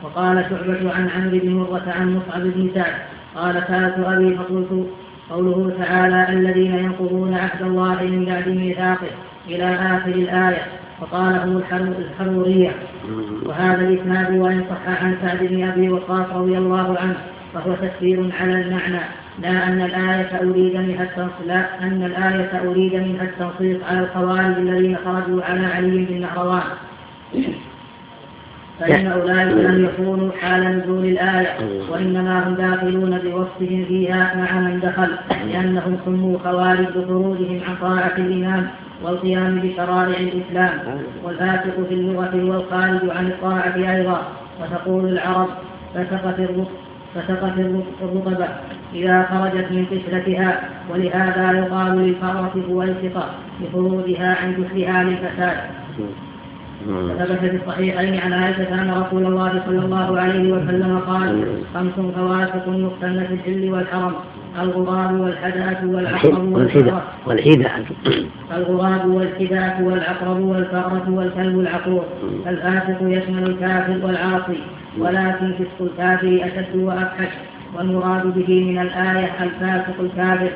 وقال 0.02 0.44
شعبة 0.50 0.92
عن 0.94 1.08
عمرو 1.08 1.38
بن 1.38 1.54
مرة 1.54 1.82
عن 1.86 2.16
مصعب 2.16 2.42
بن 2.42 2.70
سعد. 2.74 2.92
قال 3.36 3.64
سألت 3.68 3.94
أبي 3.98 4.36
فقلت 4.36 4.86
قوله 5.30 5.72
تعالى 5.78 6.28
الذين 6.28 6.74
ينقضون 6.74 7.34
عهد 7.34 7.62
الله 7.62 8.02
من 8.02 8.24
بعد 8.24 8.48
ميثاقه 8.48 9.10
إلى 9.48 9.74
آخر 9.74 10.10
الآية. 10.10 10.62
وقاله 11.00 11.62
الحرورية. 11.98 12.70
وهذا 13.46 13.80
الإسناد 13.80 14.38
وإن 14.38 14.64
صح 14.70 15.02
عن 15.04 15.16
سعد 15.22 15.38
بن 15.38 15.68
أبي 15.68 15.88
وقاص 15.88 16.26
رضي 16.34 16.58
الله 16.58 16.98
عنه 16.98 17.16
فهو 17.54 17.74
تفسير 17.74 18.30
على 18.40 18.60
المعنى. 18.60 19.00
لا 19.38 19.68
أن 19.68 19.80
الآية 19.80 20.40
أريد 20.40 20.76
منها 20.76 21.30
لا 21.46 21.82
أن 21.82 22.02
الآية 22.02 22.70
أريد 22.70 22.94
منها 22.94 23.22
التنصيص 23.22 23.82
على 23.90 24.00
الخوارج 24.00 24.58
الذين 24.58 24.96
خرجوا 25.04 25.42
على 25.42 25.66
علي 25.66 26.04
بن 26.04 26.20
نهروان 26.20 26.62
فإن 28.80 29.06
أولئك 29.06 29.52
لم 29.52 29.84
يكونوا 29.84 30.30
حال 30.40 30.78
نزول 30.78 31.04
الآية 31.04 31.48
وإنما 31.90 32.48
هم 32.48 32.54
داخلون 32.54 33.18
بوصفهم 33.18 33.84
فيها 33.88 34.34
مع 34.34 34.60
من 34.60 34.80
دخل 34.80 35.08
لأنهم 35.52 35.96
سموا 36.04 36.38
خوارج 36.38 36.86
بخروجهم 36.96 37.60
عن 37.68 37.76
طاعة 37.80 38.12
الإمام 38.18 38.68
والقيام 39.02 39.58
بشرائع 39.58 40.16
الإسلام 40.20 40.70
والفاسق 41.24 41.86
في 41.88 41.94
اللغة 41.94 42.34
والخارج 42.34 43.10
عن 43.10 43.26
الطاعة 43.26 43.76
أيضا. 43.76 44.22
وتقول 44.60 45.08
العرب 45.08 45.48
فسقت 45.94 46.40
فسقت 47.14 47.58
الرطبة 48.02 48.48
إذا 48.94 49.22
خرجت 49.22 49.72
من 49.72 49.86
قشرتها 49.90 50.60
ولهذا 50.90 51.58
يقال 51.58 51.98
للفرة 51.98 52.64
والثقة 52.68 53.30
لخروجها 53.60 54.36
عن 54.42 54.54
جسرها 54.54 55.02
للفساد. 55.04 55.56
ثبت 57.18 57.38
في 57.38 57.56
الصحيحين 57.56 58.20
عن 58.20 58.32
عائشة 58.32 58.74
أن 58.74 58.90
رسول 58.90 59.26
الله 59.26 59.62
صلى 59.66 59.78
الله 59.78 60.20
عليه 60.20 60.52
وسلم 60.52 60.98
قال 60.98 61.44
خمس 61.74 61.92
فواسق 62.16 62.64
يقتلن 62.68 63.24
في 63.28 63.34
الحل 63.34 63.72
والحرم 63.72 64.12
الغراب 64.62 65.20
والحدأة 65.20 65.76
والعقرب 65.84 66.52
والحداة 66.52 67.02
والحدأة. 67.26 67.80
الغراب 68.56 69.06
والحدأة 69.06 69.82
والعقرب 69.82 70.40
والفأرة 70.40 71.04
والكلب 71.08 71.60
العقور. 71.60 72.04
الفاسق 72.46 72.98
يشمل 73.02 73.42
الكافر 73.50 74.06
والعاصي 74.06 74.58
ولكن 74.98 75.52
فسق 75.52 75.80
الكافر 75.80 76.40
أشد 76.44 76.76
وأفحش 76.76 77.32
والمراد 77.76 78.34
به 78.34 78.64
من 78.64 78.78
الآية 78.78 79.30
الفاسق 79.42 80.00
الكافر 80.00 80.50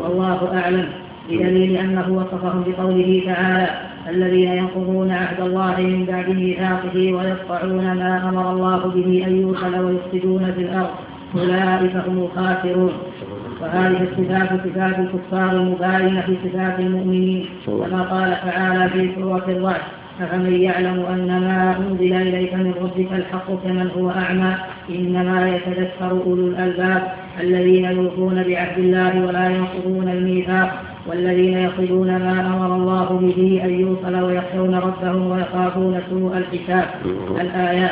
والله 0.00 0.58
أعلم. 0.62 0.88
بدليل 1.28 1.76
أنه 1.76 2.08
وصفهم 2.08 2.64
بقوله 2.66 3.22
تعالى 3.26 3.68
الذين 4.08 4.48
ينقضون 4.48 5.10
عهد 5.10 5.40
الله 5.40 5.80
من 5.80 6.04
بعد 6.04 6.28
ميثاقه 6.28 7.12
ويقطعون 7.12 7.94
ما 7.94 8.28
أمر 8.28 8.52
الله 8.52 8.78
به 8.78 9.24
أن 9.26 9.40
يوصل 9.40 9.84
ويفسدون 9.84 10.52
في 10.52 10.60
الأرض 10.60 10.90
أولئك 11.34 11.96
هم 11.96 12.18
الخاسرون. 12.18 12.92
وهذه 13.62 14.02
الصفات 14.02 14.48
صفات 14.66 14.98
الكفار 14.98 15.50
المباينة 15.50 16.20
في 16.20 16.36
صفات 16.44 16.80
المؤمنين. 16.80 17.46
كما 17.66 18.02
قال 18.02 18.36
تعالى 18.44 18.88
في 18.88 19.10
سورة 19.20 19.44
الرعد 19.48 19.80
أفمن 20.20 20.52
يعلم 20.62 21.06
أن 21.12 21.26
ما 21.26 21.76
أنزل 21.78 22.12
إليك 22.12 22.54
من 22.54 22.74
ربك 22.82 23.12
الحق 23.12 23.46
كمن 23.64 23.90
هو 23.98 24.10
أعمى 24.10 24.54
إنما 24.90 25.48
يتذكر 25.48 26.10
أولو 26.10 26.46
الألباب 26.46 27.02
الذين 27.40 27.84
يوفون 27.84 28.42
بعهد 28.42 28.78
الله 28.78 29.26
ولا 29.26 29.48
ينقضون 29.48 30.08
الميثاق. 30.08 30.82
والذين 31.08 31.58
يصلون 31.58 32.06
ما 32.06 32.46
أمر 32.46 32.76
الله 32.76 33.08
به 33.22 33.60
أن 33.64 33.80
يوصل 33.80 34.14
ويخشون 34.16 34.74
ربهم 34.74 35.30
ويخافون 35.30 36.00
سوء 36.10 36.36
الحساب 36.36 36.88
الآيات. 37.40 37.90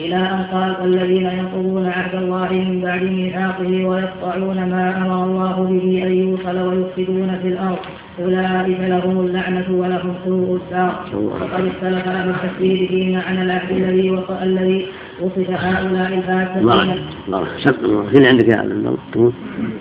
إلى 0.00 0.16
أن 0.16 0.44
قال 0.52 0.76
والذين 0.82 1.26
ينقضون 1.26 1.86
عهد 1.86 2.14
الله 2.14 2.48
من 2.52 2.80
بعد 2.80 3.02
ميثاقه 3.02 3.84
ويقطعون 3.84 4.56
ما 4.56 4.96
أمر 4.96 5.24
الله 5.24 5.56
به 5.64 6.06
أن 6.06 6.12
يوصل 6.12 6.56
ويفسدون 6.58 7.38
في 7.42 7.48
الأرض. 7.48 7.78
أولئك 8.20 8.80
لهم 8.80 9.20
اللعنة 9.26 9.64
ولهم 9.70 10.14
سوء 10.24 10.60
الدار 10.60 10.94
وقد 11.14 11.66
اختلف 11.66 12.08
أهل 12.08 12.28
التفسير 12.30 12.88
في 12.88 13.16
معنى 13.16 13.42
العهد 13.42 13.70
الذي 13.70 14.24
الذي 14.42 14.86
وصف 15.20 15.50
هؤلاء 15.50 16.14
الفاسقين. 16.18 16.58
الله 16.58 17.46
الله 17.84 18.28
عندك 18.28 18.48
يا 18.48 18.62
الله 18.62 18.96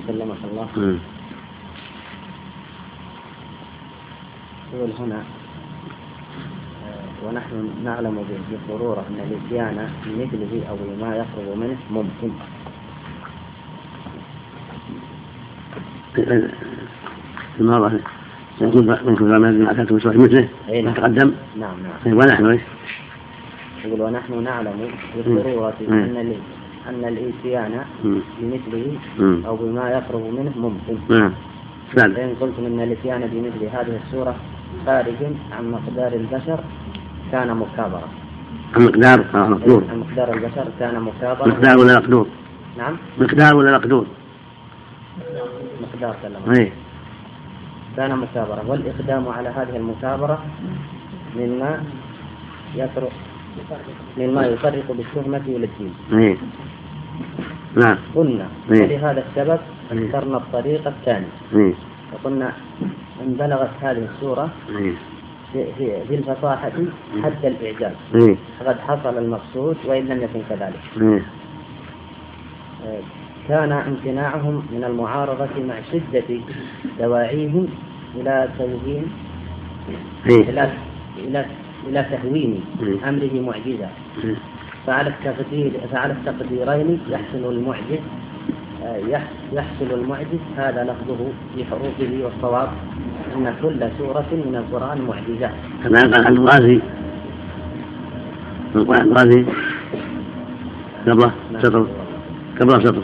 سلمك 0.07 0.41
الله. 0.51 0.97
يقول 4.76 4.91
هنا 4.99 5.23
ونحن 7.26 7.69
نعلم 7.84 8.26
بالضرورة 8.51 9.05
أن 9.09 9.19
الإتيان 9.19 9.89
بمثله 10.05 10.67
أو 10.69 10.76
ما 11.01 11.15
يقرب 11.15 11.57
منه 11.57 11.78
ممكن. 11.91 12.32
المرة 17.59 17.99
يقول 18.61 18.99
منكم 19.05 19.26
ما 19.26 19.71
أتاكم 19.71 19.95
مثله. 19.95 20.49
ما 20.69 20.91
تقدم 20.91 21.32
نعم 21.59 21.84
نعم. 21.84 21.93
طيب، 22.05 22.17
ونحن 22.17 22.45
إيش؟ 22.45 22.61
يقول 23.86 24.01
ونحن 24.01 24.43
نعلم 24.43 24.91
بالضرورة 25.15 25.76
أن 25.89 26.36
أن 26.89 27.05
الإتيان 27.05 27.86
بمثله 28.39 28.99
أو 29.47 29.55
بما 29.55 29.89
يقرب 29.89 30.21
منه 30.21 30.54
ممكن. 30.58 31.16
نعم 31.20 31.32
فإن 31.95 32.36
قلتم 32.41 32.66
أن 32.66 32.79
الإتيان 32.82 33.21
بمثل 33.21 33.66
هذه 33.75 33.99
السورة 34.05 34.36
خارج 34.86 35.16
عن 35.51 35.71
مقدار 35.71 36.13
البشر 36.13 36.59
كان 37.32 37.57
مكابرة. 37.57 38.09
عن 38.75 38.86
مقدار 38.86 39.25
آه، 39.36 39.47
مقدور. 39.47 39.83
مقدار 39.83 40.33
البشر 40.33 40.66
كان 40.79 40.99
مكابرة. 41.01 41.47
مقدار 41.47 41.78
ولا 41.78 41.99
مقدور؟ 41.99 42.28
نعم. 42.78 42.97
مقدار 43.17 43.55
ولا 43.55 43.78
مقدور؟ 43.78 44.05
مقدار 45.82 46.16
كلام. 46.21 46.55
إيه. 46.57 46.71
كان 47.97 48.17
مكابرة. 48.17 48.62
والإقدام 48.67 49.28
على 49.28 49.49
هذه 49.49 49.75
المكابرة 49.75 50.45
مما 51.36 51.83
يفرق 52.75 53.12
مما 54.17 54.45
يفرق 54.45 54.91
بالتهمة 54.91 55.41
والدين. 55.47 55.93
إيه. 56.13 56.37
نعم. 57.75 57.97
قلنا 58.16 58.47
إيه؟ 58.71 58.86
لهذا 58.97 59.24
السبب 59.29 59.59
اخترنا 59.91 60.37
الطريقة 60.37 60.89
الثانية 60.89 61.28
إيه؟ 61.53 61.74
وقلنا 62.13 62.51
إن 63.21 63.33
بلغت 63.33 63.70
هذه 63.82 64.08
السورة 64.16 64.50
إيه. 64.70 64.93
في, 65.54 65.66
في, 65.78 66.08
في 66.08 66.16
الفصاحة 66.16 66.71
حتى 67.24 67.47
الإعجاز. 67.47 67.96
إيه. 68.16 68.36
فقد 68.59 68.79
حصل 68.79 69.17
المقصود 69.17 69.78
وإن 69.86 70.05
لم 70.05 70.21
يكن 70.21 70.42
كذلك. 70.50 70.79
كان 73.47 73.71
امتناعهم 73.71 74.63
من 74.71 74.83
المعارضة 74.83 75.63
مع 75.67 75.75
شدة 75.92 76.39
دواعيهم 77.00 77.67
إلى 78.16 78.50
توهين 78.58 79.05
إيه. 80.29 80.50
إلى 80.50 80.71
إلى 81.17 81.46
إلى 81.87 82.04
تهوين 82.04 82.63
أمره 83.08 83.42
معجزة. 83.42 83.89
فعلى 84.87 85.09
التقدير 85.09 85.71
فعلى 85.92 86.13
التقديرين 86.13 87.00
يحسن 87.09 87.46
المعجز 87.46 88.00
آه، 88.00 88.34
يحصل 89.53 89.93
المعجز 89.93 90.39
هذا 90.57 90.83
لفظه 90.83 91.28
في 91.55 91.66
حروفه 91.66 92.24
والصواب 92.24 92.70
أن 93.36 93.53
كل 93.62 93.89
سورة 93.97 94.25
من 94.32 94.55
القرآن 94.55 95.01
معجزة. 95.01 95.49
كما 95.83 96.01
قال 96.01 96.28
الغازي 96.28 96.82
الغازي 98.75 99.45
قبله 101.07 101.32
سطر 101.62 101.87
قبله 102.62 102.79
سطر 102.79 103.03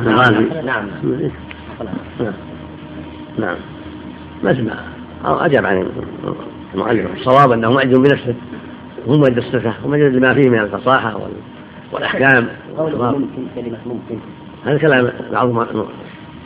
الغازي 0.00 0.62
نعم. 0.66 0.86
نعم. 3.38 3.56
ما 4.44 5.46
أجاب 5.46 5.66
عن 5.66 5.86
المؤلف 6.74 7.12
الصواب 7.14 7.52
أنه 7.52 7.70
معجز 7.72 7.98
بنفسه. 7.98 8.34
هو 9.08 9.18
مجد 9.18 9.36
الصفة 9.36 9.74
ومجد 9.84 10.02
لما 10.02 10.34
فيه 10.34 10.48
من 10.50 10.58
الفصاحة 10.58 11.16
والأحكام. 11.94 12.48
ممكن 12.78 13.46
كلمة 13.54 13.78
ممكن. 13.86 14.18
هذا 14.64 14.78
كلام 14.78 15.12
بعض 15.32 15.68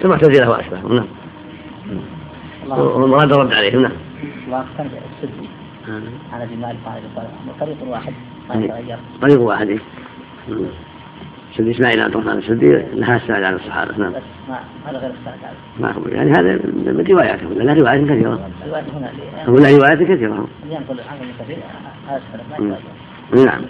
المعتزلة 0.04 0.50
وأشبه 0.50 0.80
نعم. 0.88 1.06
والمراد 2.78 3.32
رد 3.32 3.52
عليهم. 3.52 3.82
نعم. 3.82 3.92
السدي 4.48 5.48
على 6.32 6.46
جمال 6.46 6.76
فاعل 6.84 7.02
طريق 7.60 7.76
واحد. 7.88 8.12
طريق 9.20 9.40
واحد. 9.40 9.68
إيه. 9.68 9.78
سيدي 11.56 11.70
اسماعيل 11.70 12.00
عبد 12.00 12.16
الرحمن 12.16 12.38
السدي؟ 12.38 12.72
لها 12.94 13.16
السعد 13.16 13.42
على 13.42 13.56
الصحابة. 13.56 13.98
نعم. 13.98 14.12
ما 14.48 14.58
هذا 14.86 14.98
غير 14.98 15.10
السعد 15.10 15.52
ما 15.80 15.92
هو. 15.92 16.02
يعني 16.08 16.30
هذا 16.30 16.52
من 16.52 17.04
رواياته. 17.10 17.48
ولا 17.48 17.72
روايات 17.72 18.04
كثيرة؟ 18.04 18.50
ولا 19.48 19.70
روايات 19.70 20.02
كثيرة. 20.02 20.48
ينقل 20.70 21.00
عنه 21.10 21.32
كثير 21.40 21.58
هذا 22.08 22.78
نعم. 23.36 23.60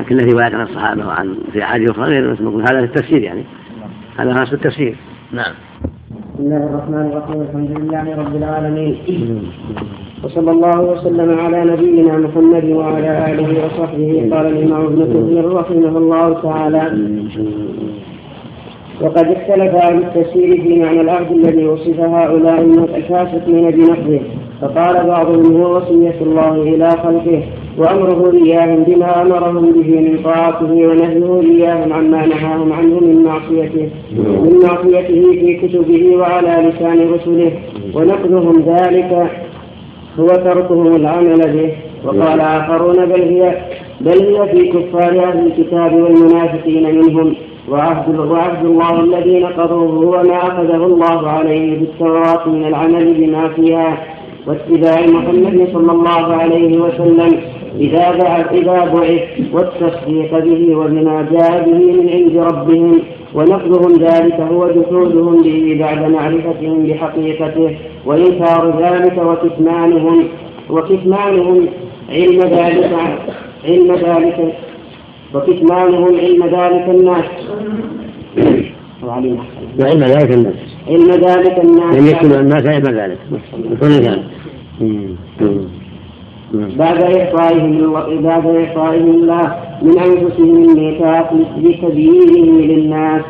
لكن 0.00 0.16
له 0.16 0.32
روايات 0.32 0.54
عن 0.54 0.62
الصحابة 0.62 1.06
وعن 1.06 1.34
في 1.52 1.62
أحاديث 1.62 1.90
أخرى 1.90 2.04
غير 2.04 2.32
مسموق 2.32 2.54
هذا 2.54 2.80
في 2.80 2.84
التفسير 2.84 3.22
يعني. 3.22 3.42
هذا 4.18 4.34
خاص 4.34 4.50
بالتفسير. 4.50 4.96
نعم. 5.32 5.52
بسم 6.34 6.44
الله 6.44 6.56
الرحمن 6.56 7.10
الرحيم. 7.12 7.40
الحمد 7.40 7.78
لله 7.78 8.16
رب 8.16 8.36
العالمين. 8.36 8.96
وصلى 10.24 10.50
الله 10.50 10.80
وسلم 10.80 11.38
على 11.38 11.64
نبينا 11.64 12.18
محمد 12.18 12.64
وعلى 12.64 13.32
آله 13.32 13.66
وصحبه. 13.66 14.28
قال 14.32 14.46
الإمام 14.46 14.82
ابن 14.86 15.04
كثير 15.04 15.52
رحمه 15.52 15.98
الله 15.98 16.42
تعالى 16.42 16.92
وقد 19.00 19.24
اختلف 19.24 19.74
أهل 19.74 19.98
التفسير 19.98 20.62
في 20.62 20.82
معنى 20.82 21.00
العهد 21.00 21.32
الذي 21.32 21.66
وصف 21.66 22.00
هؤلاء 22.00 22.62
الفاسقين 22.96 23.70
بنقضه 23.70 24.20
فقال 24.60 25.06
بعضهم 25.06 25.56
هو 25.56 25.76
وصية 25.76 26.20
الله 26.20 26.52
إلى 26.62 26.90
خلقه. 26.90 27.42
وأمره 27.78 28.32
إياهم 28.32 28.84
بما 28.84 29.22
أمرهم 29.22 29.72
به 29.72 30.00
من 30.00 30.18
طاعته 30.24 30.72
ونهيه 30.72 31.40
إياهم 31.40 31.92
عما 31.92 32.26
نهاهم 32.26 32.72
عنه 32.72 33.00
من 33.00 33.22
معصيته 33.24 33.88
من 34.16 34.60
معصيته 34.64 35.22
في 35.32 35.56
كتبه 35.56 36.16
وعلى 36.16 36.68
لسان 36.68 37.12
رسله 37.12 37.52
ونقضهم 37.94 38.64
ذلك 38.66 39.30
هو 40.20 40.26
تركهم 40.26 40.96
العمل 40.96 41.52
به. 41.52 41.72
وقال 42.04 42.40
آخرون 42.40 43.06
بل 43.06 43.22
هي 43.22 43.58
بل 44.00 44.22
هي 44.26 44.48
في 44.48 44.68
كفار 44.68 45.24
أهل 45.24 45.46
الكتاب 45.46 45.94
والمنافقين 45.94 46.94
منهم. 46.98 47.34
وعهد, 47.70 48.18
وعهد 48.18 48.64
الله 48.64 49.00
الذي 49.00 49.40
نقضوه 49.40 49.88
هو 49.88 50.22
ما 50.22 50.36
أخذه 50.36 50.86
الله 50.86 51.28
عليه 51.28 51.78
بالتوراة 51.78 52.48
من 52.48 52.64
العمل 52.64 53.14
بما 53.14 53.48
فيها. 53.48 53.98
واتباع 54.46 55.06
محمد 55.06 55.68
صلى 55.72 55.92
الله 55.92 56.34
عليه 56.34 56.78
وسلم 56.78 57.40
إذا 57.80 58.10
بعث 58.10 58.52
إذا 58.52 58.84
بعث 58.84 59.52
والتصديق 59.52 60.38
به 60.38 60.76
وبما 60.76 61.28
جاء 61.32 61.70
به 61.70 61.78
من 61.78 62.08
عند 62.08 62.36
ربهم 62.36 63.02
ونقضهم 63.34 63.92
ذلك 63.92 64.40
هو 64.40 64.70
جحودهم 64.70 65.42
به 65.42 65.76
بعد 65.80 66.10
معرفتهم 66.10 66.86
بحقيقته 66.86 67.76
وإنكار 68.06 68.82
ذلك 68.82 69.18
وكتمانهم 69.18 70.24
وكتمانهم 70.70 71.66
علم 72.10 72.40
ذلك 72.40 72.92
علم 73.64 73.92
ذلك 73.92 74.54
وكتمانهم 75.34 76.16
علم 76.16 76.44
ذلك 76.44 76.88
الناس. 76.88 77.24
وعلم 79.04 79.38
ذلك 80.04 80.32
الناس. 80.32 80.54
علم 80.88 81.10
ذلك 81.10 81.58
الناس. 81.64 81.96
لم 81.96 82.06
يكن 82.06 82.32
الناس 82.32 82.66
علم 82.66 82.84
ذلك. 82.98 83.18
بعد 86.52 87.02
إعطائهم 87.02 87.92
بعد 88.22 88.46
إعطائهم 88.46 89.10
الله 89.10 89.56
من 89.82 89.98
أنفسهم 89.98 90.64
الميثاق 90.64 91.34
لتبيينه 91.56 92.60
للناس 92.60 93.22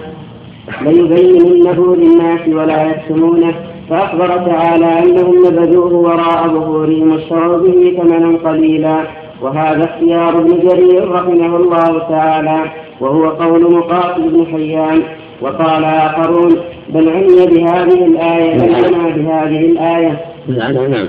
ليبيننه 0.82 1.96
للناس 1.96 2.40
ولا 2.48 2.90
يكتمونه. 2.90 3.54
فأخبر 3.90 4.26
تعالى 4.26 4.98
أنهم 4.98 5.46
نبذوه 5.46 5.94
وراء 5.94 6.48
ظهورهم 6.48 7.12
واشتروا 7.12 7.58
به 7.58 7.98
ثمنا 7.98 8.38
قليلا. 8.50 8.96
وهذا 9.42 9.84
اختيار 9.84 10.38
ابن 10.38 10.68
جرير 10.68 11.10
رحمه 11.10 11.56
الله 11.56 11.98
تعالى 11.98 12.60
وهو 13.00 13.28
قول 13.28 13.72
مقاتل 13.72 14.30
بن 14.30 14.46
حيان. 14.46 15.02
وقال 15.42 15.84
آخرون 15.84 16.56
بل 16.88 17.08
عني 17.08 17.46
بهذه 17.46 18.06
الآية 18.06 18.58
بل 18.58 18.74
عنا 18.74 19.08
بهذه 19.16 19.60
الآية 19.66 20.20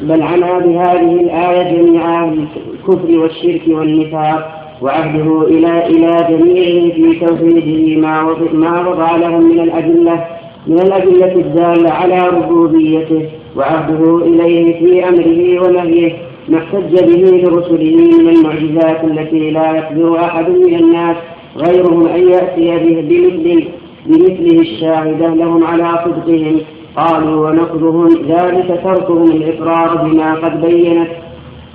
بل 0.04 0.22
عنا 0.22 0.60
بهذه 0.60 1.22
الآية 1.22 1.78
جميع 1.78 2.24
أهل 2.24 2.48
الكفر 2.74 3.20
والشرك 3.20 3.62
والنفاق 3.68 4.58
وعهده 4.82 5.42
إلى 5.48 5.88
إلى 5.88 6.28
جميعهم 6.30 6.92
في 6.92 7.26
توحيده 7.26 8.02
ما 8.02 8.36
ما 8.54 8.90
وضع 8.90 9.16
لهم 9.16 9.50
من 9.50 9.60
الأدلة 9.60 10.26
من 10.68 10.80
الأدلة 10.80 11.36
الدالة 11.36 11.90
على 11.92 12.28
ربوبيته 12.28 13.30
وعهده 13.56 14.26
إليه 14.26 14.80
في 14.80 15.08
أمره 15.10 15.68
ونهيه 15.68 16.14
ما 16.50 16.58
احتج 16.58 17.04
به 17.04 17.38
لرسله 17.38 17.96
من 18.20 18.30
المعجزات 18.30 19.04
التي 19.04 19.50
لا 19.52 19.76
يقدر 19.76 20.20
أحد 20.20 20.50
من 20.50 20.76
الناس 20.76 21.16
غيرهم 21.58 22.08
أن 22.08 22.30
يأتي 22.30 22.78
به 22.78 23.02
بمثل 23.02 23.68
بمثله 24.06 24.62
الشاهدة 24.62 25.28
لهم 25.28 25.64
على 25.64 26.00
صدقهم. 26.06 26.60
قالوا 26.98 27.50
ونقضهم 27.50 28.08
ذلك 28.08 28.82
تركهم 28.84 29.24
الإقرار 29.24 29.98
بما 29.98 30.34
قد 30.34 30.62
بينت 30.62 31.10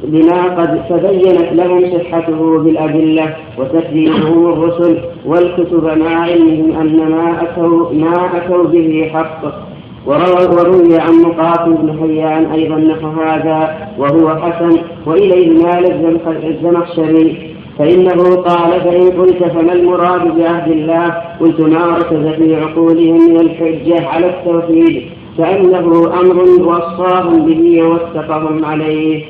بما 0.05 0.43
قد 0.43 0.89
تبينت 0.89 1.53
لهم 1.53 1.99
صحته 1.99 2.59
بالأدلة 2.59 3.37
وتكذيبهم 3.59 4.53
الرسل 4.53 4.99
والكتب 5.27 5.85
مع 5.85 6.21
علمهم 6.21 6.81
أن 6.81 7.11
ما 7.11 7.43
أتوا 7.43 7.93
ما 7.93 8.37
أتوا 8.37 8.65
به 8.65 9.11
حق. 9.15 9.73
وروي 10.07 10.99
عن 10.99 11.23
مقاتل 11.23 11.73
بن 11.73 11.99
حيان 12.01 12.53
أيضا 12.53 12.77
نحو 12.77 13.09
هذا 13.09 13.89
وهو 13.99 14.37
حسن 14.37 14.79
وإليه 15.07 15.63
مال 15.65 16.11
الزمخشري 16.45 17.52
فإنه 17.79 18.37
قال 18.37 18.81
فإن 18.81 19.11
قلت 19.11 19.43
فما 19.43 19.73
المراد 19.73 20.39
بعهد 20.39 20.73
الله؟ 20.73 21.15
قلت 21.41 21.61
ما 21.61 21.87
ركز 21.87 22.27
في 22.37 22.57
عقولهم 22.57 23.31
من 23.31 23.41
الحجة 23.41 24.09
على 24.09 24.27
التوحيد 24.27 25.03
فإنه 25.39 26.11
أمر 26.21 26.43
وصاهم 26.61 27.47
به 27.47 27.83
ووثقهم 27.83 28.65
عليه. 28.65 29.25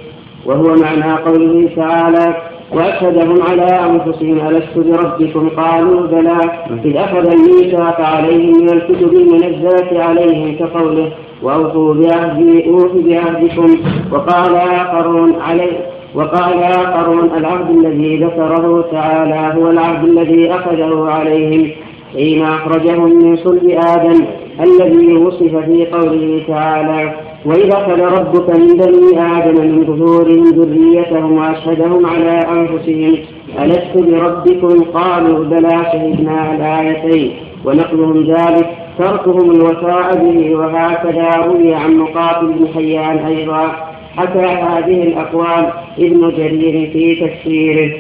وهو 0.47 0.75
معنى 0.75 1.13
قوله 1.13 1.69
تعالى 1.77 2.37
وأشهدهم 2.73 3.43
على 3.43 3.63
أنفسهم 3.63 4.49
ألست 4.49 4.79
بربكم؟ 4.79 5.49
قالوا 5.49 6.07
بلى. 6.07 6.39
إذ 6.85 6.97
أخذ 6.97 7.33
الميثاق 7.33 8.01
عليهم 8.01 8.63
من 8.63 8.69
الكتب 8.69 9.13
المنزلة 9.13 10.05
عليهم 10.05 10.57
كقوله 10.57 11.13
وأوفوا 11.43 11.95
بعهدي 11.95 12.71
أوف 12.71 12.93
بعهدكم. 12.95 13.77
وقال 14.13 14.57
آخرون 14.57 15.35
عليه 15.41 15.92
وقال 16.15 16.63
آخرون 16.63 17.31
العهد 17.37 17.71
الذي 17.71 18.17
ذكره 18.17 18.85
تعالى 18.93 19.61
هو 19.61 19.71
العهد 19.71 20.05
الذي 20.09 20.51
أخذه 20.51 21.09
عليهم 21.09 21.71
حين 22.13 22.43
أخرجهم 22.43 23.25
من 23.25 23.37
صلب 23.37 23.71
آدم 23.71 24.25
الذي 24.61 25.13
وصف 25.13 25.57
في 25.57 25.87
قوله 25.87 26.43
تعالى 26.49 27.15
وإذا 27.47 27.73
أخذ 27.73 28.01
ربك 28.01 28.51
من 28.51 28.67
بني 28.67 29.21
آدم 29.39 29.67
من 29.67 29.85
ظهورهم 29.87 30.45
ذريتهم 30.45 31.33
وأشهدهم 31.33 32.07
على 32.07 32.41
أنفسهم 32.51 33.19
ألست 33.63 33.97
بربكم؟ 33.97 34.85
قالوا 34.85 35.45
بلى 35.45 35.85
شهدنا 35.93 36.55
الآيتين 36.55 37.33
ونقلهم 37.65 38.25
ذلك 38.25 38.71
تركهم 38.99 39.51
الوفاء 39.51 40.17
به 40.17 40.57
وهكذا 40.57 41.47
روي 41.47 41.75
عن 41.75 41.97
مقاتل 41.97 42.47
بن 42.47 42.69
حيان 42.75 43.19
أيضا. 43.19 43.92
حكى 44.17 44.39
هذه 44.39 45.03
الأقوال 45.03 45.73
ابن 45.99 46.31
جرير 46.31 46.91
في 46.93 47.15
تفسيره. 47.15 47.93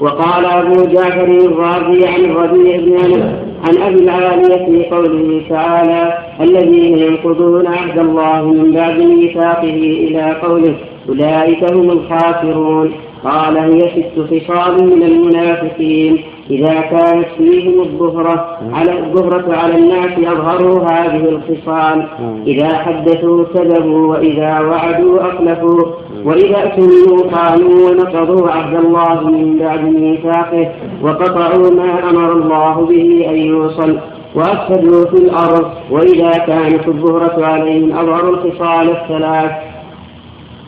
وقال 0.00 0.44
أبو 0.44 0.84
جعفر 0.84 1.24
الرازي 1.24 2.06
عن 2.06 2.24
الربيع 2.24 2.76
بن 2.76 2.92
أنس 2.92 3.34
عن 3.68 3.82
أبي 3.82 4.00
العالية 4.04 4.66
في 4.66 4.84
قوله 4.90 5.42
تعالى 5.48 6.18
الذين 6.40 6.98
ينقضون 6.98 7.66
عهد 7.66 7.98
الله 7.98 8.52
من 8.52 8.72
بعد 8.72 8.98
ميثاقه 9.00 9.74
إلى 10.04 10.36
قوله 10.42 10.74
أولئك 11.08 11.72
هم 11.72 11.90
الخاسرون. 11.90 12.92
قال 13.24 13.56
هي 13.58 13.80
ست 13.80 14.20
خصال 14.20 14.96
من 14.96 15.02
المنافقين. 15.02 16.18
إذا 16.50 16.80
كانت 16.80 17.26
فيهم 17.38 17.80
الظهرة 17.80 18.58
على 18.72 18.98
الظهرة 18.98 19.56
على 19.56 19.76
الناس 19.76 20.18
أظهروا 20.18 20.80
هذه 20.80 21.28
الخصال. 21.28 22.08
إذا 22.46 22.78
حدثوا 22.78 23.44
كذبوا 23.54 24.06
وإذا 24.06 24.60
وعدوا 24.60 25.20
أخلفوا. 25.20 25.84
وإذا 26.24 26.56
اؤتمنوا 26.56 27.30
خانوا 27.32 27.90
ونقضوا 27.90 28.48
عهد 28.48 28.84
الله 28.84 29.30
من 29.30 29.58
بعد 29.58 29.84
ميثاقه. 29.84 30.68
وقطعوا 31.02 31.70
ما 31.70 32.10
أمر 32.10 32.32
الله 32.32 32.86
به 32.86 33.26
أن 33.30 33.36
يوصل. 33.36 33.98
وأفسدوا 34.34 35.04
في 35.04 35.16
الأرض. 35.16 35.70
وإذا 35.90 36.30
كانت 36.30 36.88
الظهرة 36.88 37.44
عليهم 37.44 37.92
أظهروا 37.92 38.30
الخصال 38.30 38.90
الثلاث. 38.90 39.52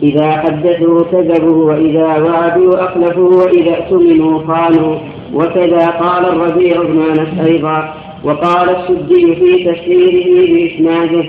إذا 0.03 0.31
حدثوا 0.31 1.03
كذبوا 1.13 1.73
وإذا 1.73 2.07
وعدوا 2.07 2.85
أخلفوا. 2.85 3.45
وإذا 3.45 3.77
اؤتمنوا 3.77 4.39
خانوا 4.39 4.97
وكذا 5.35 5.87
قال 5.87 6.25
الربيع 6.25 6.83
بن 6.83 7.03
أنس 7.03 7.41
أيضا 7.41 7.95
وقال 8.25 8.71
السدي 8.71 9.35
في 9.35 9.65
تفسيره 9.65 10.53
بإسناده 10.53 11.25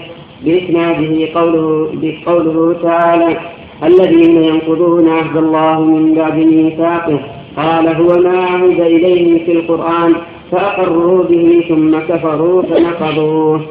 بإسناده 0.45 1.39
قوله 1.39 1.89
بقوله 1.93 2.75
تعالى 2.83 3.37
الذين 3.83 4.43
ينقضون 4.43 5.09
عهد 5.09 5.37
الله 5.37 5.81
من 5.81 6.15
بعد 6.15 6.35
ميثاقه 6.35 7.19
قال 7.57 7.87
هو 7.87 8.21
ما 8.21 8.37
عهد 8.37 8.79
إليه 8.79 9.45
في 9.45 9.51
القرآن 9.51 10.15
فأقروا 10.51 11.23
به 11.23 11.65
ثم 11.69 11.99
كفروا 11.99 12.61
فنقضوه. 12.61 13.61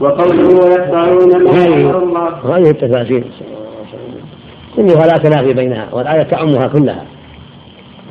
وقوله 0.00 0.48
ويقطعون 0.48 1.44
ما 1.44 1.66
أمر 1.66 2.02
الله. 2.02 2.56
هذه 2.56 2.70
التفاسير. 2.70 3.24
كلها 4.76 5.06
لا 5.06 5.18
تنافي 5.18 5.52
بينها 5.52 5.88
والآية 5.92 6.22
تعمها 6.22 6.66
كلها. 6.66 7.04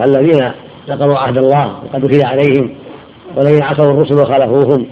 الذين 0.03 0.52
نقضوا 0.90 1.18
عهد 1.18 1.38
الله 1.38 1.76
وقد 1.84 2.06
أخذ 2.06 2.26
عليهم 2.26 2.70
والذين 3.38 3.64
عصوا 3.64 3.91
الرسل 3.91 4.14
وخالفوهم 4.14 4.86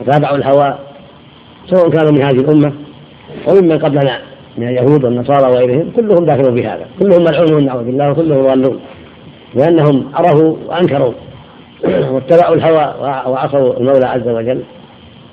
وتابعوا 0.00 0.36
الهوى 0.36 0.78
سواء 1.66 1.90
كانوا 1.90 2.12
من 2.12 2.22
هذه 2.22 2.40
الأمة 2.40 2.72
وممن 3.48 3.78
قبلنا 3.78 4.18
من 4.58 4.68
اليهود 4.68 5.04
والنصارى 5.04 5.52
وغيرهم 5.52 5.90
كلهم 5.96 6.24
داخلون 6.24 6.54
في 6.54 6.66
هذا 6.66 6.86
كلهم 7.00 7.24
ملعونون 7.24 7.64
نعوذ 7.64 7.84
بالله 7.84 8.10
وكلهم 8.10 8.42
ضالون 8.42 8.80
لأنهم 9.54 10.10
عرفوا 10.14 10.56
وأنكروا 10.66 11.12
واتبعوا 12.12 12.54
الهوى 12.54 12.94
وعصوا 13.32 13.76
المولى 13.76 14.06
عز 14.06 14.28
وجل 14.28 14.62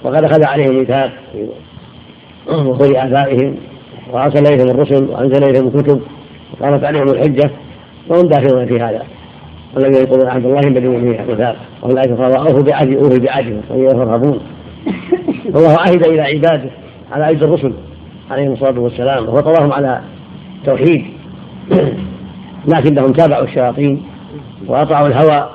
وقد 0.03 0.23
أخذ 0.23 0.43
عليهم 0.43 0.75
ميثاق 0.75 1.11
وخذ 2.67 2.95
آبائهم 2.95 3.55
وأرسل 4.11 4.53
إليهم 4.53 4.69
الرسل 4.69 5.09
وأنزل 5.09 5.43
إليهم 5.43 5.67
الكتب 5.67 6.01
وقامت 6.53 6.83
عليهم 6.83 7.09
الحجة 7.09 7.51
وهم 8.09 8.27
داخلون 8.27 8.65
في 8.65 8.79
هذا. 8.79 9.03
الذين 9.77 10.03
ينقضون 10.03 10.27
عهد 10.27 10.45
الله 10.45 10.61
من 10.61 10.99
بعد 10.99 11.21
ميثاقه 11.21 11.55
واولئك 11.81 12.11
اوفوا 12.11 12.61
بعهدي 12.61 12.97
اوف 12.97 13.19
بعهدكم 13.19 13.61
وإياي 13.69 13.93
فارهبون 13.93 14.39
والله 15.53 15.77
عهد 15.79 16.07
إلى 16.07 16.21
عباده. 16.21 16.69
على 17.11 17.25
عهد 17.25 17.43
الرسل 17.43 17.73
عليهم 18.31 18.53
الصلاة 18.53 18.79
والسلام. 18.79 19.29
وفطرهم 19.29 19.73
على 19.73 20.01
التوحيد. 20.65 21.05
لكنهم 22.75 23.11
تابعوا 23.11 23.43
الشياطين. 23.43 24.03
وأطاعوا 24.67 25.07
الهوى. 25.07 25.49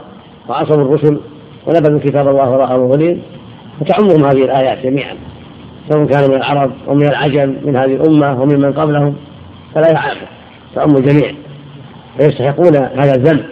وعصوا 0.49 0.77
الرسل. 0.77 1.21
ونبذوا 1.67 2.01
كتاب 2.01 2.29
الله 2.29 2.51
وراء 2.51 2.69
ظهورهم 2.69 3.19
فتعمهم 3.81 4.25
هذه 4.25 4.45
الآيات 4.45 4.87
جميعا. 4.87 5.15
سواء 5.89 6.07
كانوا 6.07 6.29
من 6.29 6.35
العرب 6.35 6.73
أو 6.89 6.95
من 6.95 7.07
العجم 7.07 7.57
من 7.65 7.77
هذه 7.77 7.95
الأمة 7.95 8.43
ومن 8.43 8.61
من 8.61 8.73
قبلهم. 8.73 9.15
فلا 9.75 9.93
يعرف. 9.93 10.19
تعم 10.75 10.97
الجميع 10.97 11.33
فيستحقون 12.19 12.77
هذا 12.77 13.15
الذنب. 13.15 13.45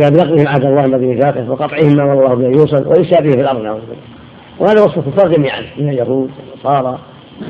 نقضهم 0.00 0.48
عهد 0.48 0.64
الله 0.64 0.84
الذي 0.84 1.06
ميثاقه 1.06 1.50
وقطعهم 1.50 1.96
ما 1.96 2.02
أمر 2.02 2.12
الله 2.12 2.34
به 2.34 2.58
يوصل 2.58 2.86
وإفساده 2.86 3.30
في 3.30 3.40
الأرض 3.40 3.62
نعوذ 3.62 3.80
بالله. 3.80 4.02
وهذا 4.58 4.82
وصف 4.82 4.98
الكفار 4.98 5.32
جميعا 5.32 5.62
من 5.78 5.88
اليهود 5.88 6.30
والنصارى 6.38 6.98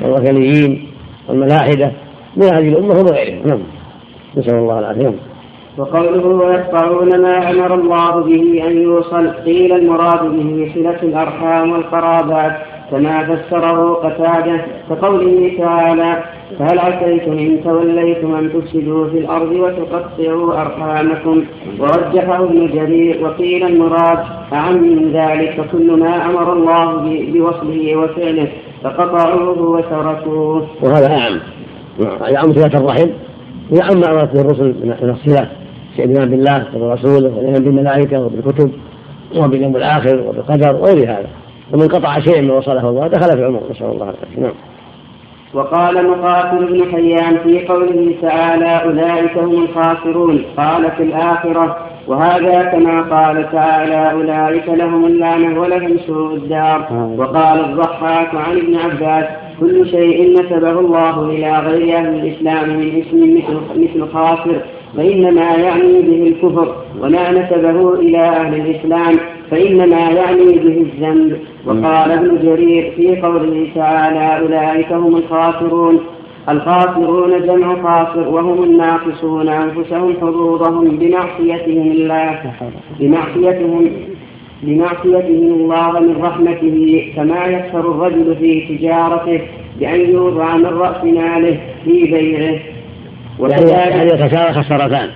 والوثنيين 0.03 0.87
والملاحدة 1.29 1.93
من 2.37 2.45
هذه 2.45 2.69
الأمة 2.69 2.95
ومن 2.95 3.11
غيرهم. 3.11 3.47
نعم. 3.47 3.61
نسأل 4.37 4.55
الله 4.55 4.79
العافية. 4.79 5.15
وقوله 5.79 6.27
ويقطعون 6.27 7.23
ما 7.23 7.51
أمر 7.51 7.75
الله 7.75 8.21
به 8.21 8.67
أن 8.67 8.83
يوصل 8.83 9.29
قيل 9.29 9.73
المراد 9.73 10.23
به 10.25 10.73
صلة 10.75 11.03
الأرحام 11.03 11.73
والقرابات. 11.73 12.57
كما 12.91 13.25
فسره 13.25 13.95
قتادة 13.95 14.65
كقوله 14.91 15.53
تعالى 15.59 16.25
فهل 16.59 16.79
عسيتم 16.79 17.33
إن 17.33 17.65
توليتم 17.65 18.35
أن 18.35 18.53
تفسدوا 18.53 19.09
في 19.09 19.19
الأرض 19.19 19.53
وتقطعوا 19.53 20.61
أرحامكم؟ 20.61 21.45
ورجحه 21.81 22.45
ابن 22.45 22.67
جرير 22.67 23.25
وقيل 23.25 23.67
المراد 23.67 24.19
أعم 24.53 24.83
من 24.83 25.13
ذلك 25.13 25.67
كل 25.73 26.01
ما 26.01 26.27
أمر 26.27 26.53
الله 26.53 26.87
بوصله 27.33 27.97
وفعله 27.97 28.49
فقطعوه 28.83 29.63
وتركوه. 29.63 30.67
وهذا 30.83 31.17
أعم. 31.17 31.41
يعم 32.29 32.53
صلة 32.53 32.81
الرحم. 32.81 33.09
ويعم 33.71 34.01
ما 34.01 34.13
أمرت 34.13 34.35
الرسل 34.35 34.75
من 35.03 35.11
الصلة. 35.11 35.49
كالإيمان 35.97 36.31
بالله 36.31 36.67
وبرسوله 36.77 37.37
والإيمان 37.37 37.65
بالملائكة 37.65 38.21
وبالكتب 38.21 38.71
وباليوم 39.37 39.77
الآخر 39.77 40.21
وبالقدر 40.29 40.77
وغير 40.77 41.11
هذا. 41.11 41.29
ومن 41.73 41.89
قطع 41.89 42.21
شيء 42.21 42.43
من 42.43 42.51
وصله 42.51 42.89
الله 42.89 43.07
دخل 43.07 43.37
في 43.37 43.45
عمر 43.45 43.61
نسأل 43.71 43.87
الله 43.87 44.05
العافية. 44.05 44.41
نعم. 44.41 44.53
وقال 45.55 46.11
مقاتل 46.11 46.67
بن 46.67 46.93
حيان 46.93 47.39
في 47.45 47.67
قوله 47.67 48.15
تعالى 48.23 48.83
أولئك 48.85 49.39
هم 49.39 49.63
الخاسرون. 49.63 50.43
قال 50.57 50.91
في 50.97 51.03
الآخرة 51.03 51.77
وهذا 52.07 52.63
كما 52.63 53.03
قال 53.03 53.53
تعالى 53.53 54.13
أولئك 54.13 54.69
لهم 54.69 55.07
اللعنة 55.07 55.61
ولهم 55.61 55.99
سوء 56.07 56.35
الدار. 56.35 56.87
آه. 56.91 57.15
وقال 57.19 57.65
الضحاك 57.65 58.35
عن 58.35 58.57
ابن 58.57 58.77
عباس 58.77 59.25
كل 59.61 59.91
شيء 59.91 60.33
نسبه 60.33 60.81
الله 60.81 61.23
إلى 61.23 61.59
غير 61.59 61.97
أهل 61.97 62.07
الإسلام 62.07 62.69
من 62.69 63.03
اسم 63.03 63.35
مثل, 63.77 64.13
خاسر. 64.13 64.61
فإنما 64.97 65.55
يعني 65.55 66.03
به 66.03 66.23
الكفر 66.29 66.75
وما 67.01 67.31
نسبه 67.31 67.95
إلى 67.95 68.19
أهل 68.19 68.55
الإسلام. 68.55 69.36
فإنما 69.51 70.11
يعني 70.11 70.59
به 70.59 70.87
الذنب. 70.87 71.39
وقال 71.67 72.11
ابن 72.11 72.39
جرير 72.43 72.93
في 72.97 73.21
قوله 73.21 73.67
تعالى 73.75 74.39
أولئك 74.39 74.93
هم 74.93 75.17
الخاسرون. 75.17 76.01
الخاسرون 76.49 77.47
جمع 77.47 77.83
خاسر 77.83 78.29
وهم 78.29 78.63
الناقصون 78.63 79.49
أنفسهم 79.49 80.15
حظوظهم 80.21 80.89
بمعصيتهم 80.89 81.91
الله. 81.91 82.53
بمعصيتهم 83.01 83.91
بمعصيتهم 84.63 85.55
الله 85.55 86.01
من 86.01 86.23
رحمته. 86.23 87.13
كما 87.17 87.45
يكثر 87.45 87.81
الرجل 87.81 88.37
في 88.37 88.77
تجارته 88.79 89.41
بأن 89.81 90.01
يوضع 90.11 90.57
من 90.57 90.67
رأس 90.67 91.05
ماله 91.05 91.61
في 91.85 92.05
بيعه. 92.05 92.59
هذه 93.41 94.03
الخسارة 94.03 94.63
خسارتان. 94.63 95.11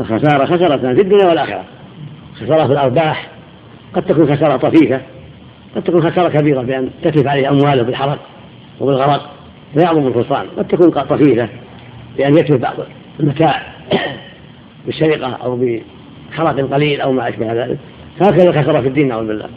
الخسارة 0.00 0.44
خسارتان 0.44 0.94
في 0.94 1.00
الدنيا 1.00 1.26
والآخرة. 1.26 1.64
خسارة 2.40 2.66
في 2.66 2.72
الأرباح 2.72 3.31
قد 3.94 4.02
تكون 4.02 4.36
خسارة 4.36 4.56
طفيفة 4.56 5.00
قد 5.76 5.82
تكون 5.82 6.10
خسارة 6.10 6.28
كبيرة 6.28 6.62
بأن 6.62 6.90
تتلف 7.02 7.26
عليه 7.26 7.50
أمواله 7.50 7.82
بالحرق 7.82 8.18
وبالغرق 8.80 9.30
فيعظم 9.74 10.06
الخسران 10.06 10.46
قد 10.56 10.68
تكون 10.68 10.90
طفيفة 10.90 11.48
بأن 12.16 12.38
يتلف 12.38 12.60
بعض 12.60 12.74
المتاع 13.20 13.62
بالسرقة 14.86 15.32
أو 15.32 15.56
بحرق 15.56 16.72
قليل 16.74 17.00
أو 17.00 17.12
ما 17.12 17.28
أشبه 17.28 17.52
ذلك. 17.52 17.78
هكذا 18.20 18.50
الخسارة 18.50 18.80
في 18.80 18.88
الدين 18.88 19.08
نعوذ 19.08 19.26
بالله. 19.26 19.48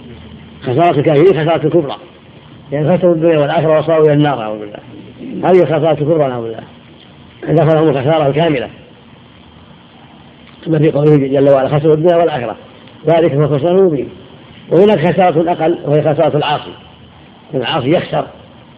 خسارة 0.62 1.00
الكافرين 1.00 1.46
خسارة 1.46 1.70
كبرى 1.70 1.96
يعني 2.72 2.98
خسروا 2.98 3.16
الدنيا 3.16 3.40
والآخرة 3.40 3.80
وصاروا 3.80 4.06
إلى 4.06 4.14
النار 4.14 4.40
نعوذ 4.40 4.60
بالله. 4.60 4.80
هذه 5.50 5.66
خسارة 5.66 5.94
كبرى 5.94 6.28
نعوذ 6.28 6.44
بالله. 6.44 6.64
دخلهم 7.64 7.90
الخسارة 7.90 8.28
الكاملة. 8.28 8.70
كما 10.66 10.80
في 10.80 10.92
قوله 10.92 11.18
جل 11.18 11.50
وعلا 11.50 11.80
خسروا 11.80 11.94
الدنيا 11.94 12.16
والآخرة. 12.16 12.56
ذلك 13.08 13.34
هو 13.34 13.44
الخسران 13.44 13.78
المبين. 13.78 14.10
وهناك 14.72 15.00
خسارة 15.00 15.52
أقل 15.52 15.78
وهي 15.86 16.02
خسارة 16.02 16.38
العاصي. 16.38 16.72
العاصي 17.54 17.90
يخسر 17.90 18.28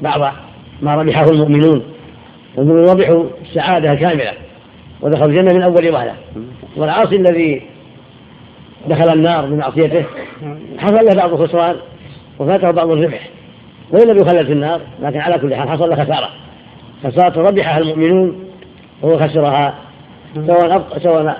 بعض 0.01 0.33
ما 0.81 0.95
ربحه 0.95 1.23
المؤمنون. 1.23 1.83
المؤمنون 2.57 2.89
ربحوا 2.89 3.23
السعادة 3.41 3.91
الكاملة 3.91 4.33
ودخلوا 5.01 5.27
الجنة 5.27 5.53
من 5.53 5.61
أول 5.61 5.89
وهلة. 5.89 6.13
والعاصي 6.77 7.15
الذي 7.15 7.61
دخل 8.87 9.13
النار 9.13 9.45
بمعصيته 9.45 10.05
حصل 10.77 11.05
له 11.05 11.15
بعض 11.15 11.33
الخسران 11.33 11.75
وفاته 12.39 12.71
بعض 12.71 12.91
الربح. 12.91 13.29
وإن 13.91 14.07
لم 14.07 14.17
يخلد 14.17 14.45
في 14.45 14.53
النار 14.53 14.81
لكن 15.01 15.19
على 15.19 15.37
كل 15.37 15.55
حال 15.55 15.69
حصل 15.69 15.89
له 15.89 15.95
خسارة. 15.95 16.29
خسارة 17.03 17.41
ربحها 17.41 17.77
المؤمنون 17.79 18.43
وهو 19.01 19.17
خسرها 19.17 19.73
سواء 20.47 20.99
سواء 21.03 21.37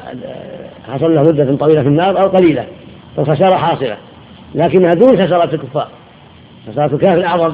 حصل 0.94 1.16
له 1.16 1.22
مدة 1.22 1.56
طويلة 1.56 1.82
في 1.82 1.88
النار 1.88 2.22
أو 2.22 2.28
قليلة 2.28 2.66
فالخسارة 3.18 3.56
حاصلة. 3.56 3.98
لكنها 4.56 4.94
دون 4.94 5.28
خسارة 5.28 5.56
الكفار. 5.56 5.88
خسارة 6.72 6.96
الكافر 6.96 7.26
أعظم 7.26 7.54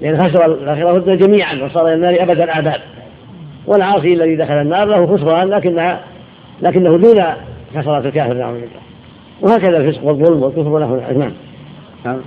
لأن 0.00 0.28
خسر 0.28 0.46
الآخرة 0.46 1.14
جميعا 1.14 1.54
وصار 1.54 1.86
إلى 1.86 1.94
النار 1.94 2.22
أبد 2.22 2.40
الآباد 2.40 2.80
والعاصي 3.66 4.12
الذي 4.12 4.36
دخل 4.36 4.54
النار 4.54 4.88
له 4.88 5.16
خسران 5.16 5.48
لكنها 5.48 6.00
لكنه 6.62 6.96
دون 6.96 7.24
خسارة 7.76 8.08
الكافر 8.08 8.32
بالله 8.32 8.68
وهكذا 9.40 9.76
الفسق 9.76 10.04
والظلم 10.04 10.42
والكفر 10.42 10.78
له 10.78 11.32
نعم. 12.04 12.20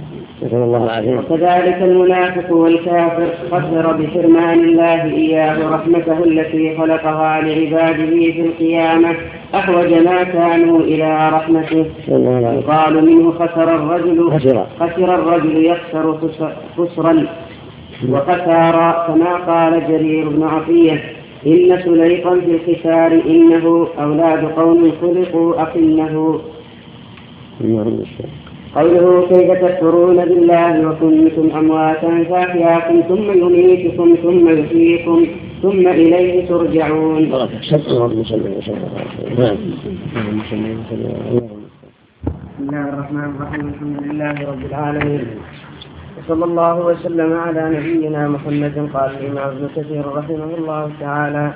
نسأل 0.43 0.57
الله 0.57 0.83
العافية. 0.83 1.15
وكذلك 1.15 1.77
المنافق 1.81 2.51
والكافر 2.51 3.27
خسر 3.51 3.91
بحرمان 3.91 4.59
الله 4.59 5.03
إياه 5.03 5.69
رحمته 5.69 6.23
التي 6.23 6.77
خلقها 6.77 7.41
لعباده 7.41 8.31
في 8.31 8.41
القيامة. 8.41 9.15
أحوج 9.55 9.93
ما 9.93 10.23
كانوا 10.23 10.79
إلى 10.79 11.29
رحمته. 11.29 11.85
يقال 12.07 13.05
منه 13.05 13.31
خسر 13.31 13.75
الرجل 13.75 14.31
خسر, 14.31 14.65
خسر 14.79 15.15
الرجل 15.15 15.65
يخسر 15.65 16.17
خسرا. 16.77 17.25
وخسار 18.09 19.05
كما 19.07 19.35
قال 19.35 19.87
جرير 19.87 20.29
بن 20.29 20.43
عطية 20.43 21.03
إن 21.47 21.81
سليقا 21.85 22.39
في 22.39 22.51
الخسار 22.55 23.11
إنه 23.25 23.87
أولاد 23.99 24.45
قوم 24.45 24.91
خلقوا 25.01 25.61
أقنه 25.61 26.39
قوله 28.75 29.27
كيف 29.29 29.51
تكفرون 29.51 30.25
بالله 30.25 30.87
وكنتم 30.87 31.57
أمواتا 31.57 32.23
فأحياكم 32.29 33.01
ثم 33.09 33.27
يميتكم 33.43 34.15
ثم 34.23 34.49
يحييكم 34.49 35.25
ثم 35.61 35.87
إليه 35.87 36.47
ترجعون. 36.47 37.23
بسم 42.51 42.59
الله 42.59 42.89
الرحمن 42.89 43.27
الرحيم. 43.35 43.67
الحمد 43.67 43.97
لله 44.05 44.35
رب 44.51 44.63
العالمين. 44.69 45.23
وصلى 46.21 46.45
الله 46.45 46.75
وسلم 46.75 47.39
على 47.39 47.77
نبينا 47.77 48.27
محمد 48.27 48.89
قال 48.93 49.11
الإمام 49.17 49.47
ابن 49.47 49.69
كثير 49.75 50.05
رحمه 50.05 50.55
الله 50.57 50.91
تعالى 50.99 51.53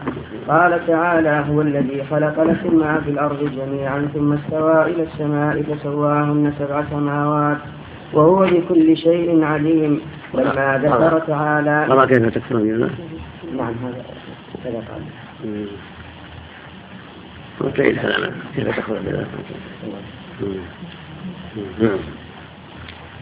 قال 0.47 0.87
تعالى 0.87 1.45
هو 1.49 1.61
الذي 1.61 2.03
خلق 2.03 2.43
لكم 2.43 2.75
ما 2.79 3.01
في 3.01 3.09
الأرض 3.09 3.51
جميعا 3.55 4.09
ثم 4.13 4.33
استوى 4.33 4.81
إلى 4.81 5.03
السماء 5.03 5.61
فسواهن 5.61 6.53
سبع 6.59 6.83
سماوات 6.89 7.57
وهو 8.13 8.45
بكل 8.45 8.97
شيء 8.97 9.43
عليم. 9.43 10.01
لما 10.33 10.81
ذكر 10.83 11.19
تعالى 11.19 11.85
ترى 11.89 12.07
كيف 12.07 12.33
تكفرون 12.33 12.61
بالله؟ 12.61 12.89
نعم 13.57 13.73
هذا 13.83 14.03
كذا 14.63 14.83
قال. 14.89 15.01
كيف 18.55 18.67
تكفرون 18.67 18.99
بالله؟ 19.05 19.25
نعم. 21.81 22.24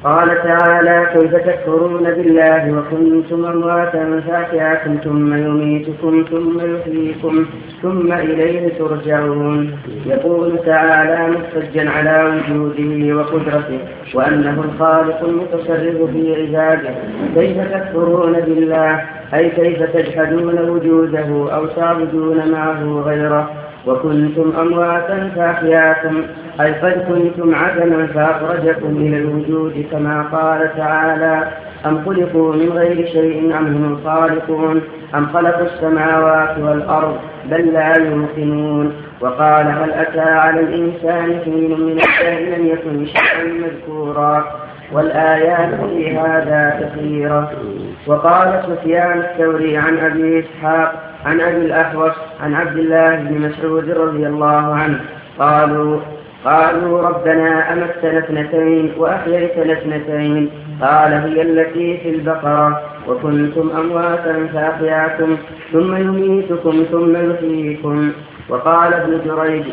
قال 0.03 0.27
تعالى 0.43 1.07
كيف 1.13 1.35
تكفرون 1.35 2.03
بالله 2.03 2.77
وكنتم 2.77 3.45
أمواتا 3.45 4.21
فأحياكم 4.27 4.97
ثم 5.03 5.33
يميتكم 5.33 6.25
ثم 6.31 6.75
يحييكم 6.75 7.45
ثم 7.81 8.11
إليه 8.13 8.73
ترجعون. 8.79 9.71
يقول 10.05 10.59
تعالى 10.65 11.37
محتجا 11.37 11.89
على 11.89 12.41
وجوده 12.49 13.15
وقدرته 13.17 13.79
وأنه 14.13 14.63
الخالق 14.65 15.23
المتصرف 15.23 16.11
في 16.11 16.35
عباده. 16.35 16.89
كيف 17.35 17.57
تكفرون 17.73 18.33
بالله؟ 18.33 19.01
أي 19.33 19.49
كيف 19.49 19.83
تجحدون 19.83 20.69
وجوده 20.69 21.55
أو 21.55 21.65
تعبدون 21.65 22.51
معه 22.51 23.03
غيره؟ 23.05 23.49
وكنتم 23.87 24.53
أمواتا 24.61 25.31
فأحياكم 25.35 26.23
أي 26.61 26.73
قد 26.73 27.05
كنتم 27.07 27.55
عدما 27.55 28.07
فأخرجكم 28.07 28.91
من 28.91 29.13
الوجود 29.15 29.85
كما 29.91 30.21
قال 30.21 30.77
تعالى 30.77 31.47
أم 31.85 32.05
خلقوا 32.05 32.53
من 32.55 32.69
غير 32.69 33.05
شيء 33.07 33.57
أم 33.57 33.65
هم 33.67 33.93
الخالقون 33.93 34.81
أم 35.15 35.25
خلقوا 35.25 35.65
السماوات 35.65 36.59
والأرض 36.59 37.17
بل 37.45 37.73
لا 37.73 37.93
يوقنون؟ 37.99 38.93
وقال 39.21 39.65
هل 39.67 39.91
أتى 39.93 40.19
على 40.19 40.59
الإنسان 40.59 41.39
حين 41.45 41.81
من 41.81 41.99
الدهر 41.99 42.57
لم 42.57 42.67
يكن 42.67 43.05
شيئا 43.05 43.43
مذكورا؟ 43.43 44.45
والآيات 44.93 45.69
في 45.89 46.17
هذا 46.17 46.79
كثيرة 46.81 47.51
وقال 48.07 48.61
سفيان 48.67 49.19
الثوري 49.19 49.77
عن 49.77 49.97
أبي 49.97 50.39
إسحاق 50.39 51.12
عن 51.25 51.41
أبي 51.41 51.57
الأحوص 51.65 52.13
عن 52.43 52.53
عبد 52.53 52.77
الله 52.77 53.15
بن 53.15 53.41
مسعود 53.41 53.89
رضي 53.89 54.27
الله 54.27 54.75
عنه 54.75 54.99
قالوا 55.39 55.99
قالوا 56.45 57.01
ربنا 57.01 57.73
أمتنا 57.73 58.19
اثنتين 58.19 58.91
وأحييتنا 58.97 59.73
اثنتين 59.73 60.49
قال 60.81 61.13
هي 61.13 61.41
التي 61.41 61.97
في 61.97 62.09
البقرة 62.09 62.81
وكنتم 63.07 63.71
أمواتا 63.77 64.47
فأحياكم 64.53 65.37
ثم 65.73 65.95
يميتكم 65.95 66.83
ثم 66.91 67.31
يحييكم. 67.31 68.11
وقال 68.49 68.93
ابن 68.93 69.21
جريج 69.25 69.63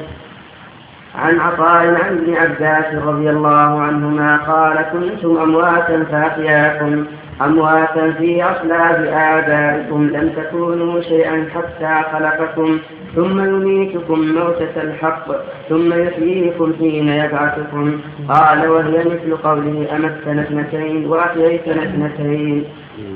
عن 1.14 1.40
عطاء 1.40 1.86
عن 1.86 2.18
ابن 2.18 2.34
عباس 2.34 2.94
رضي 2.94 3.30
الله 3.30 3.80
عنهما 3.80 4.36
قال 4.36 4.82
كنتم 4.92 5.38
أمواتا 5.38 6.04
فأحياكم. 6.04 7.04
أمواتا 7.44 8.12
في 8.12 8.42
أصلاب 8.42 9.04
آبائكم 9.12 10.10
لم 10.10 10.32
تكونوا 10.36 11.00
شيئا 11.00 11.46
حتى 11.54 12.02
خلقكم 12.12 12.78
ثم 13.16 13.40
يميتكم 13.44 14.18
موتة 14.20 14.82
الحق 14.82 15.26
ثم 15.68 15.92
يحييكم 15.92 16.72
حين 16.78 17.08
يبعثكم. 17.08 18.00
قال 18.28 18.68
وهي 18.68 18.98
مثل 18.98 19.36
قوله 19.36 19.86
أمتنا 19.96 20.42
اثنتين 20.42 21.06
وأحييتنا 21.06 21.82
اثنتين. 21.82 22.64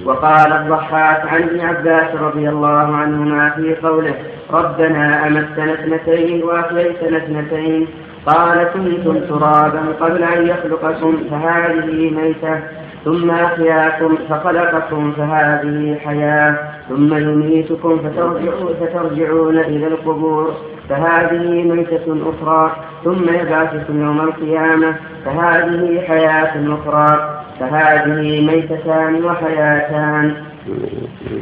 وقال 0.04 0.52
الضحاك 0.52 1.28
عن 1.28 1.42
ابن 1.42 1.60
عباس 1.60 2.14
رضي 2.14 2.48
الله 2.48 2.96
عنهما 2.96 3.50
في 3.50 3.74
قوله 3.74 4.14
ربنا 4.50 5.26
أمتنا 5.26 5.72
اثنتين 5.74 6.42
وأحييتنا 6.42 7.16
اثنتين. 7.16 7.86
قال 8.26 8.68
كنتم 8.74 9.20
ترابا 9.20 9.82
قبل 10.00 10.22
أن 10.24 10.46
يخلقكم 10.46 11.16
فهذه 11.30 12.10
ميتة. 12.10 12.83
ثم 13.04 13.30
أحياكم 13.30 14.16
فخلقكم 14.28 15.12
فهذه 15.12 15.98
حياة 16.04 16.56
ثم 16.88 17.14
يميتكم 17.14 17.98
فترجعون, 17.98 18.74
فترجعون 18.80 19.58
إلى 19.58 19.86
القبور. 19.86 20.54
فهذه 20.88 21.62
ميتة 21.62 22.16
أخرى 22.30 22.76
ثم 23.04 23.34
يبعثكم 23.34 24.04
يوم 24.04 24.20
القيامة. 24.20 24.94
فهذه 25.24 26.00
حياة 26.08 26.74
أخرى. 26.74 27.40
فهذه 27.60 28.46
ميتتان 28.46 29.24
وحياتان. 29.24 30.34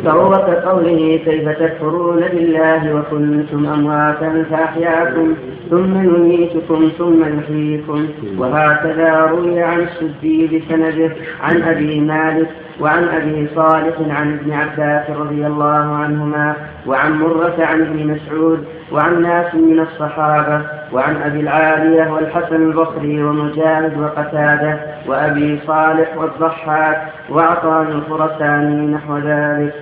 فهو 0.04 0.30
كقوله 0.30 1.20
كيف 1.24 1.48
تكفرون 1.48 2.20
بالله 2.20 2.94
وكنتم 2.94 3.66
أمواتا 3.66 4.44
فأحياكم 4.50 5.34
ثم 5.70 6.04
يميتكم 6.04 6.88
ثم 6.98 7.38
يحييكم 7.38 8.06
وهكذا 8.38 9.18
روي 9.18 9.62
عن 9.62 9.80
السدي 9.80 10.46
بسنده 10.46 11.12
عن 11.42 11.62
أبي 11.62 12.00
مالك 12.00 12.48
وعن 12.80 13.04
أبي 13.08 13.48
صالح 13.54 13.94
عن 14.10 14.32
ابن 14.38 14.52
عباس 14.52 15.10
رضي 15.10 15.46
الله 15.46 15.96
عنهما 15.96 16.56
وعن 16.86 17.12
مرة 17.12 17.54
عن 17.58 17.80
ابن 17.80 18.06
مسعود 18.06 18.64
وعن 18.92 19.22
ناس 19.22 19.54
من 19.54 19.80
الصحابة 19.80 20.62
وعن 20.92 21.16
أبي 21.22 21.40
العالية 21.40 22.12
والحسن 22.12 22.56
البصري 22.56 23.22
ومجاهد 23.24 23.98
وقتادة 23.98 24.78
وأبي 25.06 25.60
صالح 25.66 26.16
والضحاك 26.16 27.02
وعطاء 27.30 27.82
الخرساني 27.82 28.86
نحو 28.86 29.11
ذلك 29.18 29.74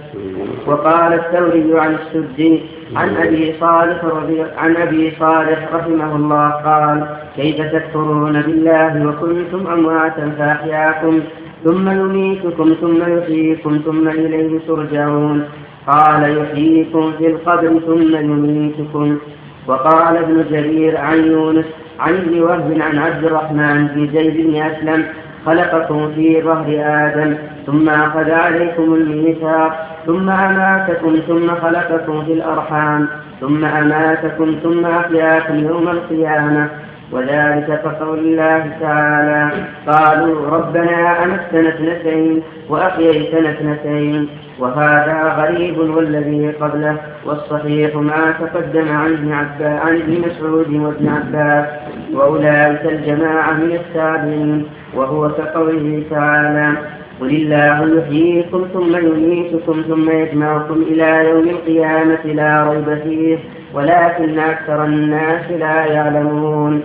وقال 0.67 1.13
الثوري 1.13 1.81
عن 1.81 1.95
السدي 1.95 2.61
عن 2.97 3.17
أبي 3.17 3.55
صالح 3.61 4.05
رضي 4.05 4.43
عن 4.57 4.77
أبي 4.77 5.13
صالح 5.21 5.69
رحمه 5.75 6.17
الله 6.17 6.49
قال 6.49 7.07
كيف 7.37 7.57
تكفرون 7.57 8.43
بالله 8.43 9.07
وكنتم 9.07 9.67
أمواتا 9.67 10.33
فأحياكم 10.39 11.21
ثم 11.65 11.91
يميتكم 11.91 12.75
ثم 12.81 13.19
يحييكم 13.19 13.81
ثم 13.85 14.09
إليه 14.09 14.59
ترجعون. 14.69 15.45
قال 15.87 16.39
يحييكم 16.39 17.13
في 17.19 17.27
القبر 17.27 17.81
ثم 17.87 18.17
يميتكم. 18.17 19.19
وقال 19.67 20.17
ابن 20.17 20.45
جرير 20.51 20.97
عن 20.97 21.19
يونس 21.25 21.65
عن 22.01 22.15
ابن 22.15 22.43
وهب 22.43 22.79
عن 22.81 22.99
عبد 22.99 23.25
الرحمن 23.25 23.87
بن 23.87 24.09
زيد 24.19 24.47
بن 24.47 24.63
أسلم 24.63 25.05
خلقكم 25.47 26.13
في 26.15 26.43
ظهر 26.43 26.67
آدم 26.79 27.35
ثم 27.67 27.89
أخذ 27.89 28.31
عليكم 28.31 28.95
الميثاق 28.95 29.87
ثم 30.07 30.31
أماتكم 30.31 31.17
ثم 31.29 31.55
خلقكم 31.55 32.25
في 32.25 32.33
الأرحام 32.33 33.09
ثم 33.41 33.65
أماتكم 33.65 34.57
ثم 34.63 34.87
أحياكم 34.87 35.59
يوم 35.59 35.89
القيامة. 35.89 36.69
وذلك 37.13 37.81
كقول 37.85 38.19
الله 38.19 38.71
تعالى 38.81 39.51
قالوا 39.87 40.47
ربنا 40.51 41.25
أمتنا 41.25 41.69
اثنتين 41.69 42.43
وأحييتنا 42.69 43.51
اثنتين 43.51 44.29
وهذا 44.59 45.23
غريب 45.39 45.79
والذي 45.79 46.49
قبله 46.51 46.97
والصحيح 47.27 47.95
ما 47.97 48.35
تقدم 48.41 48.89
عن 48.89 49.13
ابن 49.13 49.33
عباس 49.33 49.81
عن 49.83 49.97
ابن 49.97 50.21
مسعود 50.21 50.69
وابن 50.75 51.09
عباس 51.09 51.67
وأولئك 52.15 52.85
الجماعة 52.85 53.53
من 53.53 53.73
التابعين 53.73 54.67
وهو 54.95 55.29
كقوله 55.29 56.03
تعالى 56.11 56.73
قل 57.21 57.31
الله 57.31 57.99
يحييكم 58.01 58.67
ثم 58.75 58.97
يميتكم 58.97 59.83
ثم 59.89 60.11
يجمعكم 60.11 60.83
إلى 60.83 61.29
يوم 61.31 61.49
القيامة 61.49 62.25
لا 62.25 62.71
ريب 62.71 62.99
فيه 63.03 63.39
ولكن 63.75 64.39
أكثر 64.39 64.85
الناس 64.85 65.51
لا 65.51 65.85
يعلمون 65.85 66.83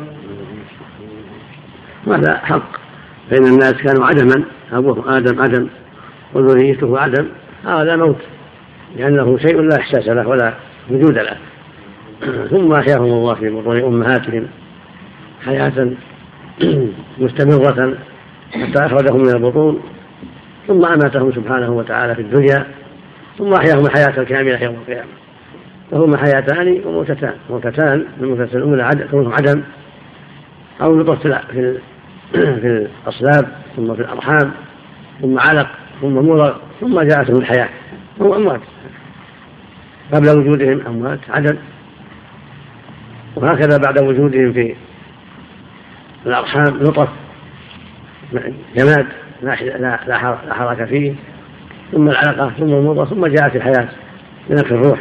هذا 2.07 2.37
حق. 2.37 2.77
فإن 3.29 3.45
الناس 3.45 3.73
كانوا 3.73 4.05
عدما 4.05 4.43
أبوه 4.71 5.17
آدم 5.17 5.41
عدم 5.41 5.67
وذريته 6.33 6.99
عدم 6.99 7.27
هذا 7.65 7.95
موت 7.95 8.21
لأنه 8.95 9.37
شيء 9.37 9.61
لا 9.61 9.79
إحساس 9.79 10.07
له 10.07 10.27
ولا 10.27 10.53
وجود 10.91 11.17
له. 11.17 11.37
ثم 12.51 12.73
أحياهم 12.73 13.03
الله 13.03 13.35
في 13.35 13.49
بطون 13.49 13.83
أمهاتهم 13.83 14.47
حياة 15.45 15.89
مستمرة 17.17 17.97
حتى 18.51 18.85
أخرجهم 18.85 19.21
من 19.21 19.35
البطون. 19.35 19.81
ثم 20.67 20.85
أماتهم 20.85 21.31
سبحانه 21.31 21.71
وتعالى 21.71 22.15
في 22.15 22.21
الدنيا. 22.21 22.65
ثم 23.37 23.53
أحياهم 23.53 23.85
الحياة 23.85 24.21
الكاملة 24.21 24.63
يوم 24.63 24.75
القيامة. 24.75 25.09
فهما 25.91 26.17
حياتان 26.17 26.81
وموتتان 26.85 27.33
موتتان 27.49 28.05
الموتة 28.21 28.57
الأولى 28.57 29.07
كونه 29.11 29.33
عدم 29.33 29.63
أو 30.81 30.95
نطفة 30.95 31.41
في 31.51 31.79
في 32.61 32.87
الأصلاب 33.07 33.47
ثم 33.75 33.95
في 33.95 34.01
الأرحام 34.01 34.51
ثم 35.21 35.39
علق 35.39 35.67
ثم 36.01 36.13
مرض 36.13 36.55
ثم 36.81 37.01
جاءتهم 37.01 37.37
الحياة 37.37 37.69
هم 38.19 38.33
أموات. 38.33 38.61
قبل 40.13 40.29
وجودهم 40.29 40.81
أموات 40.87 41.19
عدم 41.29 41.57
وهكذا 43.35 43.77
بعد 43.77 44.03
وجودهم 44.03 44.53
في 44.53 44.75
الأرحام 46.25 46.83
نطف 46.83 47.09
جماد 48.75 49.07
لا 49.41 50.17
حركة 50.53 50.85
فيه. 50.85 51.13
ثم 51.91 52.09
العلقة 52.09 52.49
ثم 52.49 52.73
المضغة 52.73 53.05
ثم 53.05 53.27
جاءت 53.27 53.55
الحياة 53.55 53.87
بنفخ 54.49 54.71
الروح. 54.71 54.99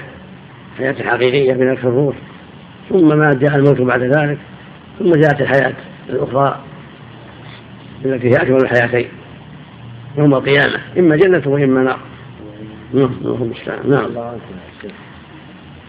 حياة 0.79 0.95
حقيقية 1.03 1.53
بنفخ 1.53 1.85
الروح. 1.85 2.17
ثم 2.91 3.19
ما 3.19 3.31
جاء 3.35 3.57
الموت 3.57 3.81
بعد 3.81 4.03
ذلك 4.03 4.39
ثم 4.99 5.11
جاءت 5.11 5.41
الحياة 5.41 5.75
الأخرى. 6.09 6.61
التي 8.05 8.31
هي 8.31 8.37
أكمل 8.37 8.57
الحياتين 8.57 9.09
يوم 10.19 10.35
القيامة 10.35 10.79
إما 10.99 11.17
جنة 11.17 11.43
وإما 11.47 11.83
نار. 11.83 11.99
نعم 12.95 13.11
المستعان. 13.25 13.91
نعم. 13.91 14.05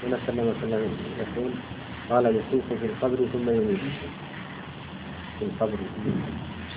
هنا 0.08 0.18
صلى 0.28 0.42
الله 0.42 0.42
عليه 0.42 0.74
وسلم 0.74 0.90
يقول 1.20 1.52
قال 2.10 2.26
يسوق 2.26 2.64
في 2.80 2.86
القبر 2.86 3.18
ثم 3.34 3.50
يميت 3.50 3.80
في 5.40 5.46
القبر. 5.46 5.78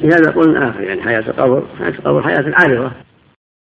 لهذا 0.01 0.31
قلنا 0.31 0.71
آخر 0.71 0.81
يعني 0.81 1.03
حياة 1.03 1.21
القبر 1.21 1.63
حياة 1.79 1.89
القبر 1.89 2.23
حياة 2.23 2.53
عارضة. 2.55 2.91